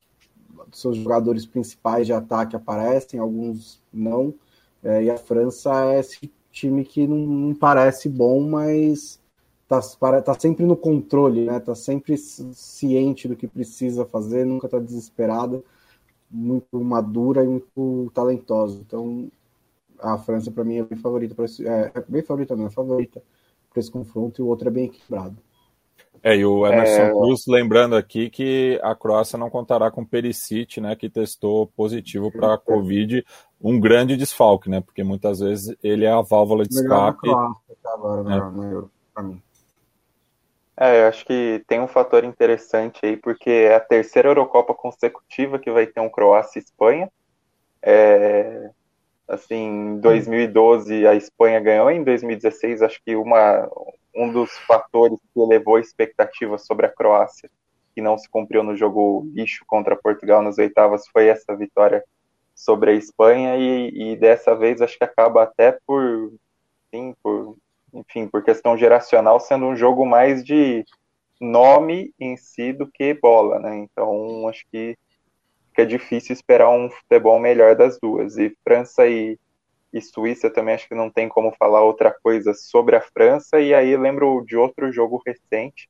seus 0.71 0.95
jogadores 0.95 1.45
principais 1.45 2.07
de 2.07 2.13
ataque 2.13 2.55
aparecem, 2.55 3.19
alguns 3.19 3.81
não. 3.91 4.33
É, 4.81 5.03
e 5.03 5.09
a 5.11 5.17
França 5.17 5.71
é 5.93 5.99
esse 5.99 6.31
time 6.49 6.85
que 6.85 7.05
não, 7.05 7.17
não 7.17 7.53
parece 7.53 8.07
bom, 8.07 8.39
mas 8.41 9.19
tá, 9.67 9.81
tá 10.21 10.39
sempre 10.39 10.65
no 10.65 10.77
controle, 10.77 11.43
né? 11.43 11.59
Tá 11.59 11.75
sempre 11.75 12.15
ciente 12.17 13.27
do 13.27 13.35
que 13.35 13.45
precisa 13.45 14.05
fazer, 14.05 14.45
nunca 14.45 14.69
tá 14.69 14.79
desesperada, 14.79 15.61
muito 16.29 16.79
madura 16.79 17.43
e 17.43 17.47
muito 17.47 18.09
talentosa. 18.13 18.79
Então, 18.79 19.29
a 20.01 20.17
França 20.17 20.51
para 20.51 20.63
mim 20.63 20.77
é 20.77 20.83
bem 20.83 20.97
favorita 20.97 21.35
para 21.35 21.45
esse, 21.45 21.67
é, 21.67 21.91
é, 21.93 22.03
bem 22.07 22.21
favorita 22.21 22.55
não, 22.55 22.67
é 22.67 22.69
favorita 22.69 23.21
para 23.71 23.79
esse 23.79 23.91
confronto 23.91 24.41
e 24.41 24.43
o 24.43 24.47
outro 24.47 24.67
é 24.67 24.71
bem 24.71 24.85
equilibrado. 24.85 25.37
É, 26.23 26.35
e 26.35 26.45
o 26.45 26.67
Emerson 26.67 27.01
é... 27.01 27.09
Cruz 27.09 27.47
lembrando 27.47 27.95
aqui 27.95 28.29
que 28.29 28.79
a 28.83 28.93
Croácia 28.93 29.39
não 29.39 29.49
contará 29.49 29.89
com 29.89 30.05
Perisic, 30.05 30.79
né, 30.79 30.95
que 30.95 31.09
testou 31.09 31.67
positivo 31.67 32.31
para 32.31 32.53
a 32.53 32.57
Covid, 32.57 33.25
um 33.59 33.79
grande 33.79 34.15
desfalque, 34.15 34.69
né, 34.69 34.81
porque 34.81 35.03
muitas 35.03 35.39
vezes 35.39 35.75
ele 35.81 36.05
é 36.05 36.11
a 36.11 36.21
válvula 36.21 36.63
de 36.63 36.75
escape. 36.75 37.29
Agora, 37.85 38.23
né, 38.23 38.89
é. 39.17 39.21
mim. 39.23 39.41
É, 40.77 41.03
eu 41.03 41.07
acho 41.07 41.25
que 41.25 41.63
tem 41.67 41.79
um 41.79 41.87
fator 41.87 42.23
interessante 42.23 42.99
aí, 43.03 43.17
porque 43.17 43.49
é 43.49 43.75
a 43.75 43.79
terceira 43.79 44.29
Eurocopa 44.29 44.73
consecutiva 44.73 45.59
que 45.59 45.71
vai 45.71 45.85
ter 45.85 45.99
um 45.99 46.09
Croácia 46.09 46.59
e 46.59 46.63
Espanha. 46.63 47.11
É, 47.83 48.71
assim, 49.31 49.55
em 49.55 49.99
2012 49.99 51.07
a 51.07 51.15
Espanha 51.15 51.59
ganhou, 51.59 51.89
em 51.89 52.03
2016 52.03 52.81
acho 52.81 53.01
que 53.03 53.15
uma, 53.15 53.69
um 54.15 54.31
dos 54.31 54.51
fatores 54.67 55.17
que 55.33 55.39
elevou 55.39 55.77
a 55.77 55.79
expectativa 55.79 56.57
sobre 56.57 56.85
a 56.85 56.89
Croácia, 56.89 57.49
que 57.95 58.01
não 58.01 58.17
se 58.17 58.29
cumpriu 58.29 58.61
no 58.61 58.75
jogo 58.75 59.25
lixo 59.33 59.63
contra 59.65 59.95
Portugal 59.95 60.41
nas 60.41 60.57
oitavas, 60.57 61.07
foi 61.07 61.27
essa 61.27 61.55
vitória 61.55 62.03
sobre 62.53 62.91
a 62.91 62.93
Espanha 62.93 63.55
e, 63.57 64.11
e 64.11 64.15
dessa 64.17 64.53
vez 64.53 64.81
acho 64.81 64.97
que 64.97 65.03
acaba 65.03 65.43
até 65.43 65.77
por, 65.87 66.33
sim, 66.93 67.15
por, 67.23 67.55
enfim, 67.93 68.27
por 68.27 68.43
questão 68.43 68.77
geracional 68.77 69.39
sendo 69.39 69.65
um 69.65 69.75
jogo 69.75 70.05
mais 70.05 70.43
de 70.43 70.85
nome 71.39 72.13
em 72.19 72.35
si 72.37 72.71
do 72.73 72.85
que 72.85 73.13
bola, 73.13 73.59
né? 73.59 73.77
Então 73.77 74.47
acho 74.47 74.63
que 74.71 74.97
fica 75.71 75.85
difícil 75.85 76.33
esperar 76.33 76.69
um 76.69 76.89
futebol 76.89 77.39
melhor 77.39 77.75
das 77.75 77.97
duas. 77.99 78.37
E 78.37 78.55
França 78.63 79.07
e, 79.07 79.39
e 79.91 80.01
Suíça 80.01 80.49
também 80.49 80.75
acho 80.75 80.87
que 80.87 80.95
não 80.95 81.09
tem 81.09 81.27
como 81.27 81.51
falar 81.57 81.81
outra 81.81 82.11
coisa 82.11 82.53
sobre 82.53 82.95
a 82.95 83.01
França. 83.01 83.59
E 83.59 83.73
aí 83.73 83.97
lembro 83.97 84.43
de 84.45 84.55
outro 84.55 84.91
jogo 84.91 85.21
recente, 85.25 85.89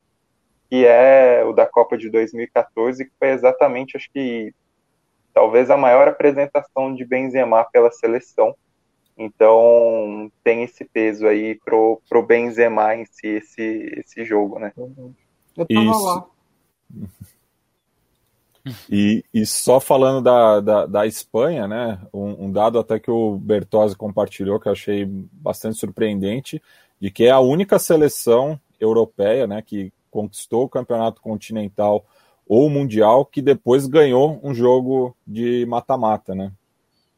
que 0.69 0.85
é 0.85 1.43
o 1.43 1.51
da 1.51 1.65
Copa 1.65 1.97
de 1.97 2.09
2014, 2.09 3.05
que 3.05 3.11
foi 3.19 3.29
exatamente, 3.29 3.97
acho 3.97 4.09
que 4.11 4.53
talvez 5.33 5.69
a 5.69 5.77
maior 5.77 6.07
apresentação 6.07 6.93
de 6.93 7.03
Benzema 7.03 7.63
pela 7.65 7.91
seleção. 7.91 8.55
Então 9.17 10.31
tem 10.43 10.63
esse 10.63 10.85
peso 10.85 11.27
aí 11.27 11.59
pro, 11.65 12.01
pro 12.09 12.23
Benzema 12.23 12.95
em 12.95 13.05
si, 13.05 13.27
esse, 13.27 14.03
esse 14.03 14.23
jogo, 14.23 14.57
né? 14.57 14.71
Eu 14.77 15.67
tava 15.67 15.85
Isso. 15.85 16.05
lá. 16.05 16.27
E, 18.89 19.23
e 19.33 19.45
só 19.45 19.79
falando 19.79 20.23
da, 20.23 20.59
da, 20.59 20.85
da 20.85 21.07
Espanha, 21.07 21.67
né, 21.67 21.99
um, 22.13 22.45
um, 22.45 22.51
dado 22.51 22.77
até 22.79 22.99
que 22.99 23.09
o 23.09 23.37
Bertozzi 23.37 23.95
compartilhou 23.95 24.59
que 24.59 24.67
eu 24.67 24.71
achei 24.71 25.05
bastante 25.05 25.77
surpreendente, 25.77 26.61
de 26.99 27.09
que 27.09 27.25
é 27.25 27.31
a 27.31 27.39
única 27.39 27.79
seleção 27.79 28.59
europeia 28.79 29.47
né, 29.47 29.61
que 29.61 29.91
conquistou 30.09 30.65
o 30.65 30.69
campeonato 30.69 31.21
continental 31.21 32.05
ou 32.47 32.69
mundial 32.69 33.25
que 33.25 33.41
depois 33.41 33.87
ganhou 33.87 34.39
um 34.43 34.53
jogo 34.53 35.15
de 35.25 35.65
mata-mata, 35.67 36.35
né? 36.35 36.51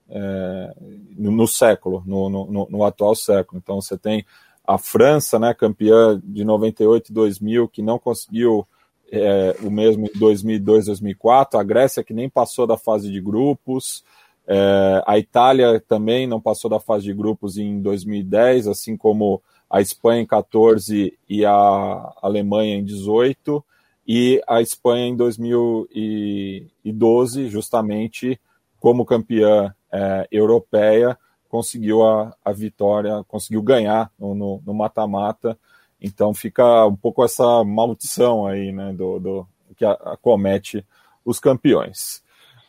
É, 0.09 0.73
no, 1.17 1.31
no, 1.31 1.47
século, 1.47 2.03
no, 2.05 2.29
no, 2.29 2.67
no, 2.69 2.83
atual 2.83 3.15
século. 3.15 3.59
Então 3.63 3.81
você 3.81 3.97
tem 3.97 4.23
a 4.63 4.77
França, 4.77 5.39
né, 5.39 5.53
campeã 5.53 6.21
de 6.23 6.43
98 6.43 7.09
e 7.09 7.13
2000, 7.13 7.67
que 7.67 7.81
não 7.81 7.97
conseguiu 7.97 8.67
é, 9.15 9.55
o 9.61 9.69
mesmo 9.69 10.07
em 10.07 10.11
2002, 10.17 10.87
2004, 10.87 11.59
a 11.59 11.63
Grécia 11.63 12.03
que 12.03 12.13
nem 12.13 12.27
passou 12.27 12.65
da 12.65 12.75
fase 12.75 13.11
de 13.11 13.21
grupos, 13.21 14.03
é, 14.47 15.03
a 15.05 15.19
Itália 15.19 15.79
também 15.87 16.25
não 16.25 16.41
passou 16.41 16.67
da 16.67 16.79
fase 16.79 17.05
de 17.05 17.13
grupos 17.13 17.55
em 17.57 17.79
2010, 17.79 18.67
assim 18.67 18.97
como 18.97 19.39
a 19.69 19.81
Espanha 19.81 20.23
em 20.23 20.25
14 20.25 21.15
e 21.29 21.45
a 21.45 22.11
Alemanha 22.23 22.75
em 22.75 22.83
18, 22.83 23.63
e 24.07 24.41
a 24.47 24.61
Espanha 24.61 25.05
em 25.05 25.15
2012, 25.15 27.49
justamente 27.49 28.41
como 28.79 29.05
campeã 29.05 29.75
é, 29.91 30.27
europeia, 30.31 31.15
conseguiu 31.47 32.03
a, 32.03 32.35
a 32.43 32.51
vitória, 32.51 33.23
conseguiu 33.27 33.61
ganhar 33.61 34.11
no 34.19 34.59
mata-mata 34.73 35.55
então 36.03 36.33
fica 36.33 36.85
um 36.85 36.95
pouco 36.95 37.23
essa 37.23 37.63
maldição 37.63 38.45
aí, 38.45 38.71
né, 38.71 38.93
do, 38.93 39.19
do 39.19 39.47
que 39.75 39.85
acomete 39.85 40.85
os 41.25 41.39
campeões. 41.39 42.21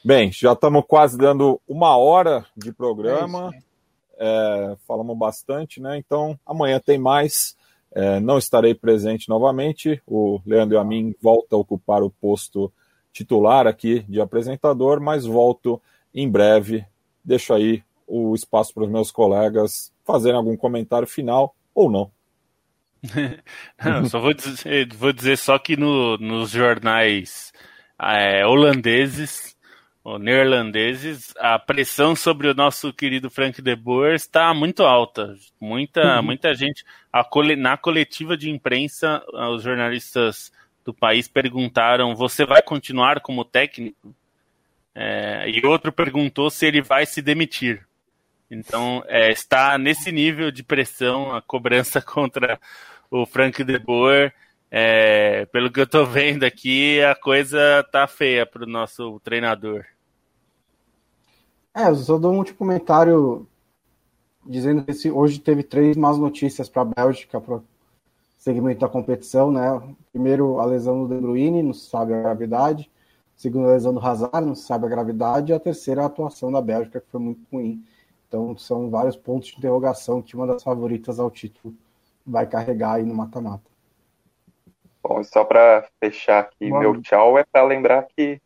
Bem, 0.03 0.31
já 0.33 0.53
estamos 0.53 0.85
quase 0.87 1.19
dando 1.19 1.61
uma 1.69 1.97
hora 1.97 2.47
de 2.57 2.73
programa. 2.73 3.51
É 3.55 3.75
é, 4.19 4.77
falamos 4.87 5.17
bastante, 5.17 5.81
né? 5.81 5.99
Então 5.99 6.39
amanhã 6.47 6.81
tem 6.81 6.99
mais. 6.99 7.57
É, 7.93 8.19
não 8.21 8.39
estarei 8.39 8.75
presente 8.75 9.29
novamente. 9.29 10.03
O 10.07 10.41
Leandro 10.45 10.77
e 10.77 10.79
a 10.79 10.85
mim 10.85 11.15
volta 11.21 11.55
a 11.55 11.59
ocupar 11.59 12.03
o 12.03 12.11
posto 12.11 12.73
titular 13.13 13.67
aqui 13.67 14.01
de 14.09 14.21
apresentador, 14.21 15.01
mas 15.01 15.25
volto 15.25 15.81
em 16.13 16.29
breve. 16.29 16.85
Deixo 17.25 17.55
aí 17.55 17.83
o 18.07 18.35
espaço 18.35 18.75
para 18.75 18.85
os 18.85 18.91
meus 18.91 19.11
colegas 19.11 19.93
fazerem 20.05 20.37
algum 20.37 20.57
comentário 20.57 21.07
final 21.07 21.55
ou 21.75 21.91
não. 21.91 22.11
Não, 23.85 24.07
só 24.07 24.19
vou 24.19 24.33
dizer, 24.33 24.93
vou 24.95 25.13
dizer 25.13 25.37
só 25.37 25.59
que 25.59 25.77
no, 25.77 26.17
nos 26.19 26.51
jornais 26.51 27.53
é, 28.01 28.47
holandeses 28.47 29.55
ou 30.05 30.19
neerlandeses, 30.19 31.33
a 31.39 31.59
pressão 31.59 32.15
sobre 32.15 32.47
o 32.49 32.55
nosso 32.55 32.93
querido 32.93 33.31
Frank 33.31 33.63
de 33.63 33.75
Boer 33.75 34.15
está 34.15 34.53
muito 34.53 34.83
alta. 34.83 35.35
Muita, 35.59 36.19
uhum. 36.19 36.23
muita 36.23 36.55
gente. 36.55 36.85
Cole, 37.31 37.57
na 37.57 37.79
coletiva 37.79 38.37
de 38.37 38.51
imprensa, 38.51 39.25
os 39.33 39.63
jornalistas 39.63 40.53
do 40.85 40.93
país 40.93 41.27
perguntaram: 41.27 42.15
você 42.15 42.45
vai 42.45 42.61
continuar 42.61 43.21
como 43.21 43.47
técnico? 43.47 44.15
É, 44.95 45.49
e 45.49 45.65
outro 45.67 45.91
perguntou 45.91 46.51
se 46.51 46.67
ele 46.67 46.83
vai 46.83 47.07
se 47.07 47.23
demitir. 47.23 47.87
Então, 48.51 49.03
é, 49.07 49.33
está 49.33 49.79
nesse 49.79 50.13
nível 50.13 50.51
de 50.51 50.63
pressão 50.63 51.35
a 51.35 51.41
cobrança 51.41 52.01
contra 52.03 52.61
o 53.15 53.25
Frank 53.25 53.63
de 53.63 53.79
Boer. 53.79 54.35
É, 54.71 55.47
pelo 55.47 55.71
que 55.71 55.81
eu 55.81 55.87
tô 55.87 56.05
vendo 56.05 56.43
aqui, 56.43 57.01
a 57.01 57.15
coisa 57.15 57.87
tá 57.93 58.09
feia 58.09 58.45
pro 58.45 58.67
nosso 58.67 59.21
treinador. 59.21 59.85
É, 61.73 61.89
eu 61.89 61.95
só 61.95 62.19
dou 62.19 62.33
um 62.33 62.39
último 62.39 62.59
comentário 62.59 63.47
dizendo 64.45 64.85
que 64.85 65.11
hoje 65.11 65.39
teve 65.39 65.63
três 65.63 65.97
más 65.97 66.19
notícias 66.19 66.69
para 66.69 66.83
a 66.83 66.85
Bélgica 66.85 67.41
para 67.41 67.61
segmento 68.37 68.81
da 68.81 68.89
competição, 68.89 69.51
né? 69.51 69.81
Primeiro, 70.13 70.59
a 70.59 70.67
lesão 70.67 71.07
do 71.07 71.15
De 71.15 71.21
Bruyne, 71.21 71.63
não 71.63 71.73
se 71.73 71.89
sabe 71.89 72.13
a 72.13 72.21
gravidade. 72.21 72.91
Segundo, 73.37 73.69
a 73.69 73.73
lesão 73.73 73.95
do 73.95 74.01
Hazard, 74.01 74.45
não 74.45 74.55
se 74.57 74.67
sabe 74.67 74.87
a 74.87 74.89
gravidade. 74.89 75.53
E 75.53 75.55
a 75.55 75.61
terceira, 75.61 76.03
a 76.03 76.07
atuação 76.07 76.51
da 76.51 76.61
Bélgica, 76.61 77.01
que 77.01 77.11
foi 77.11 77.21
muito 77.21 77.47
ruim. 77.51 77.85
Então, 78.27 78.57
são 78.59 78.91
vários 78.91 79.17
pontos 79.17 79.51
de 79.51 79.59
interrogação 79.59 80.21
que 80.21 80.35
uma 80.35 80.47
das 80.47 80.63
favoritas 80.65 81.21
ao 81.21 81.31
título 81.31 81.75
vai 82.27 82.47
carregar 82.47 82.95
aí 82.95 83.03
no 83.03 83.15
mata-mata. 83.15 83.65
Bom, 85.03 85.23
só 85.23 85.45
para 85.45 85.87
fechar 86.01 86.41
aqui, 86.41 86.71
Bom. 86.71 86.79
meu 86.79 87.03
tchau 87.03 87.39
é 87.39 87.45
para 87.45 87.63
lembrar 87.63 88.07
que 88.17 88.41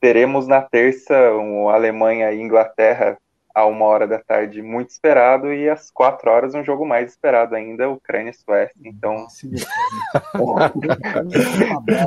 teremos 0.00 0.46
na 0.46 0.60
terça 0.60 1.32
um 1.32 1.68
Alemanha 1.68 2.30
e 2.32 2.40
Inglaterra 2.40 3.18
a 3.58 3.66
uma 3.66 3.86
hora 3.86 4.06
da 4.06 4.20
tarde 4.20 4.62
muito 4.62 4.90
esperado 4.90 5.52
e 5.52 5.68
às 5.68 5.90
quatro 5.90 6.30
horas 6.30 6.54
um 6.54 6.62
jogo 6.62 6.86
mais 6.86 7.10
esperado 7.10 7.56
ainda, 7.56 7.88
Ucrânia 7.88 8.30
e 8.30 8.34
Suécia. 8.34 8.72
Então. 8.84 9.26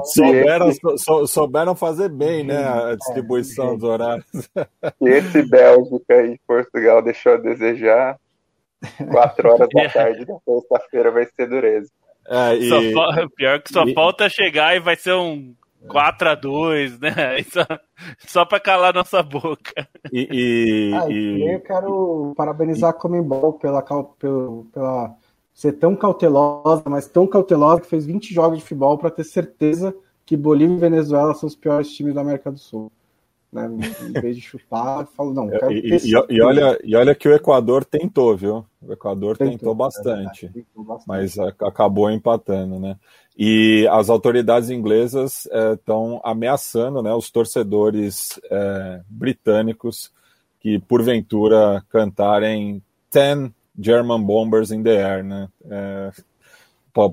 souberam, 0.05 0.71
sou, 0.97 1.27
souberam 1.27 1.75
fazer 1.75 2.07
bem, 2.07 2.45
né? 2.45 2.63
A 2.63 2.95
distribuição 2.95 3.75
dos 3.75 3.83
horários. 3.83 4.25
E 5.01 5.09
esse 5.09 5.43
Bélgica 5.43 6.23
e 6.23 6.39
Portugal 6.47 7.01
deixou 7.01 7.33
a 7.33 7.37
desejar. 7.37 8.17
Quatro 9.09 9.49
horas 9.49 9.69
da 9.69 9.89
tarde 9.89 10.25
da 10.25 10.35
terça-feira 10.45 11.11
vai 11.11 11.25
ser 11.25 11.47
dureza. 11.47 11.89
É, 12.27 12.55
e... 12.55 12.69
só, 12.69 13.27
pior 13.35 13.61
que 13.61 13.73
só 13.73 13.83
e... 13.83 13.93
falta 13.93 14.29
chegar 14.29 14.75
e 14.75 14.79
vai 14.79 14.95
ser 14.95 15.13
um 15.13 15.53
4x2, 15.87 16.99
né? 17.01 17.43
Só, 17.49 17.65
só 18.19 18.45
para 18.45 18.59
calar 18.59 18.93
nossa 18.93 19.23
boca. 19.23 19.87
E, 20.11 20.27
e, 20.31 20.93
ah, 20.93 21.09
e... 21.09 21.55
eu 21.55 21.59
quero 21.61 22.33
parabenizar 22.37 22.91
a 22.91 22.93
Comembol 22.93 23.53
pela, 23.53 23.81
pela, 23.81 24.03
pela 24.71 25.15
ser 25.53 25.73
tão 25.73 25.95
cautelosa, 25.95 26.83
mas 26.85 27.07
tão 27.07 27.27
cautelosa 27.27 27.81
que 27.81 27.87
fez 27.87 28.05
20 28.05 28.33
jogos 28.33 28.59
de 28.59 28.63
futebol 28.63 28.97
para 28.97 29.09
ter 29.09 29.23
certeza 29.23 29.95
que 30.25 30.37
Bolívia 30.37 30.75
e 30.75 30.79
Venezuela 30.79 31.33
são 31.33 31.47
os 31.47 31.55
piores 31.55 31.91
times 31.91 32.13
da 32.13 32.21
América 32.21 32.51
do 32.51 32.59
Sul. 32.59 32.91
Né? 33.51 33.69
Em 34.01 34.13
vez 34.13 34.37
de 34.37 34.41
chutar, 34.41 35.05
falo, 35.07 35.33
não, 35.33 35.49
quero 35.49 35.73
e, 35.73 35.97
e, 35.97 36.11
e, 36.29 36.41
olha, 36.41 36.79
e 36.83 36.95
olha 36.95 37.13
que 37.13 37.27
o 37.27 37.33
Equador 37.33 37.83
tentou, 37.83 38.35
viu? 38.37 38.65
O 38.81 38.93
Equador 38.93 39.37
tentou, 39.37 39.57
tentou 39.57 39.75
bastante, 39.75 40.45
é 40.45 40.49
tentou 40.49 40.83
bastante, 40.85 41.05
mas 41.05 41.37
acabou 41.37 42.09
empatando, 42.09 42.79
né? 42.79 42.95
E 43.37 43.87
as 43.91 44.09
autoridades 44.09 44.69
inglesas 44.69 45.47
estão 45.73 46.21
é, 46.23 46.29
ameaçando 46.29 47.01
né, 47.01 47.13
os 47.13 47.29
torcedores 47.29 48.39
é, 48.49 49.01
britânicos 49.09 50.11
que, 50.59 50.79
porventura, 50.79 51.83
cantarem 51.89 52.81
10 53.11 53.51
German 53.77 54.21
Bombers 54.21 54.71
in 54.71 54.83
the 54.83 55.03
Air, 55.03 55.23
né? 55.23 55.49
É, 55.69 56.11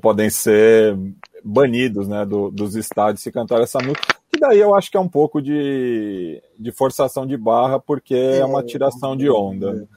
podem 0.01 0.29
ser 0.29 0.97
banidos 1.45 2.07
né, 2.09 2.25
do, 2.25 2.51
dos 2.51 2.77
estádios 2.77 3.23
se 3.23 3.33
cantar 3.33 3.61
essa 3.61 3.79
música. 3.79 4.18
E 4.39 4.41
daí 4.41 4.61
eu 4.61 4.73
acho 4.73 4.89
que 4.89 4.97
é 4.97 5.01
um 5.01 5.09
pouco 5.09 5.43
de, 5.43 6.41
de 6.57 6.71
forçação 6.71 7.27
de 7.27 7.37
barra, 7.37 7.81
porque 7.81 8.15
é, 8.15 8.39
é 8.39 8.45
uma 8.45 8.63
tiração 8.63 9.17
de 9.17 9.29
onda. 9.29 9.89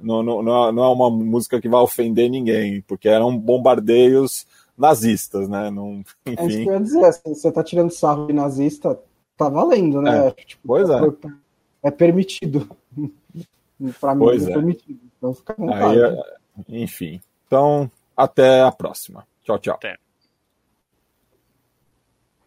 Não, 0.00 0.22
não, 0.22 0.42
não 0.42 0.82
é 0.82 0.88
uma 0.88 1.10
música 1.10 1.60
que 1.60 1.68
vai 1.68 1.80
ofender 1.80 2.30
ninguém, 2.30 2.80
porque 2.88 3.06
eram 3.06 3.36
bombardeios 3.36 4.46
nazistas, 4.76 5.46
né? 5.46 5.70
Não, 5.70 6.02
enfim. 6.26 6.36
É 6.38 6.46
isso 6.46 6.58
que 6.62 6.68
eu 6.68 6.72
ia 6.72 6.80
dizer, 6.80 7.04
assim, 7.04 7.34
você 7.34 7.52
tá 7.52 7.62
tirando 7.62 7.90
sarro 7.90 8.26
de 8.26 8.32
nazista, 8.32 8.98
tá 9.36 9.50
valendo, 9.50 10.00
né? 10.00 10.28
É. 10.28 10.30
Tipo, 10.30 10.62
pois 10.66 10.88
é. 10.88 11.00
É 11.82 11.90
permitido. 11.90 12.68
pra 14.00 14.14
mim 14.14 14.24
pois 14.24 14.46
é, 14.46 14.50
é 14.50 14.54
permitido. 14.54 15.00
Então 15.18 15.34
fica 15.34 15.54
Aí, 15.58 16.82
enfim. 16.82 17.20
Então, 17.46 17.90
até 18.16 18.62
a 18.62 18.72
próxima. 18.72 19.26
Tchau, 19.44 19.58
tchau. 19.58 19.74
Até. 19.74 20.01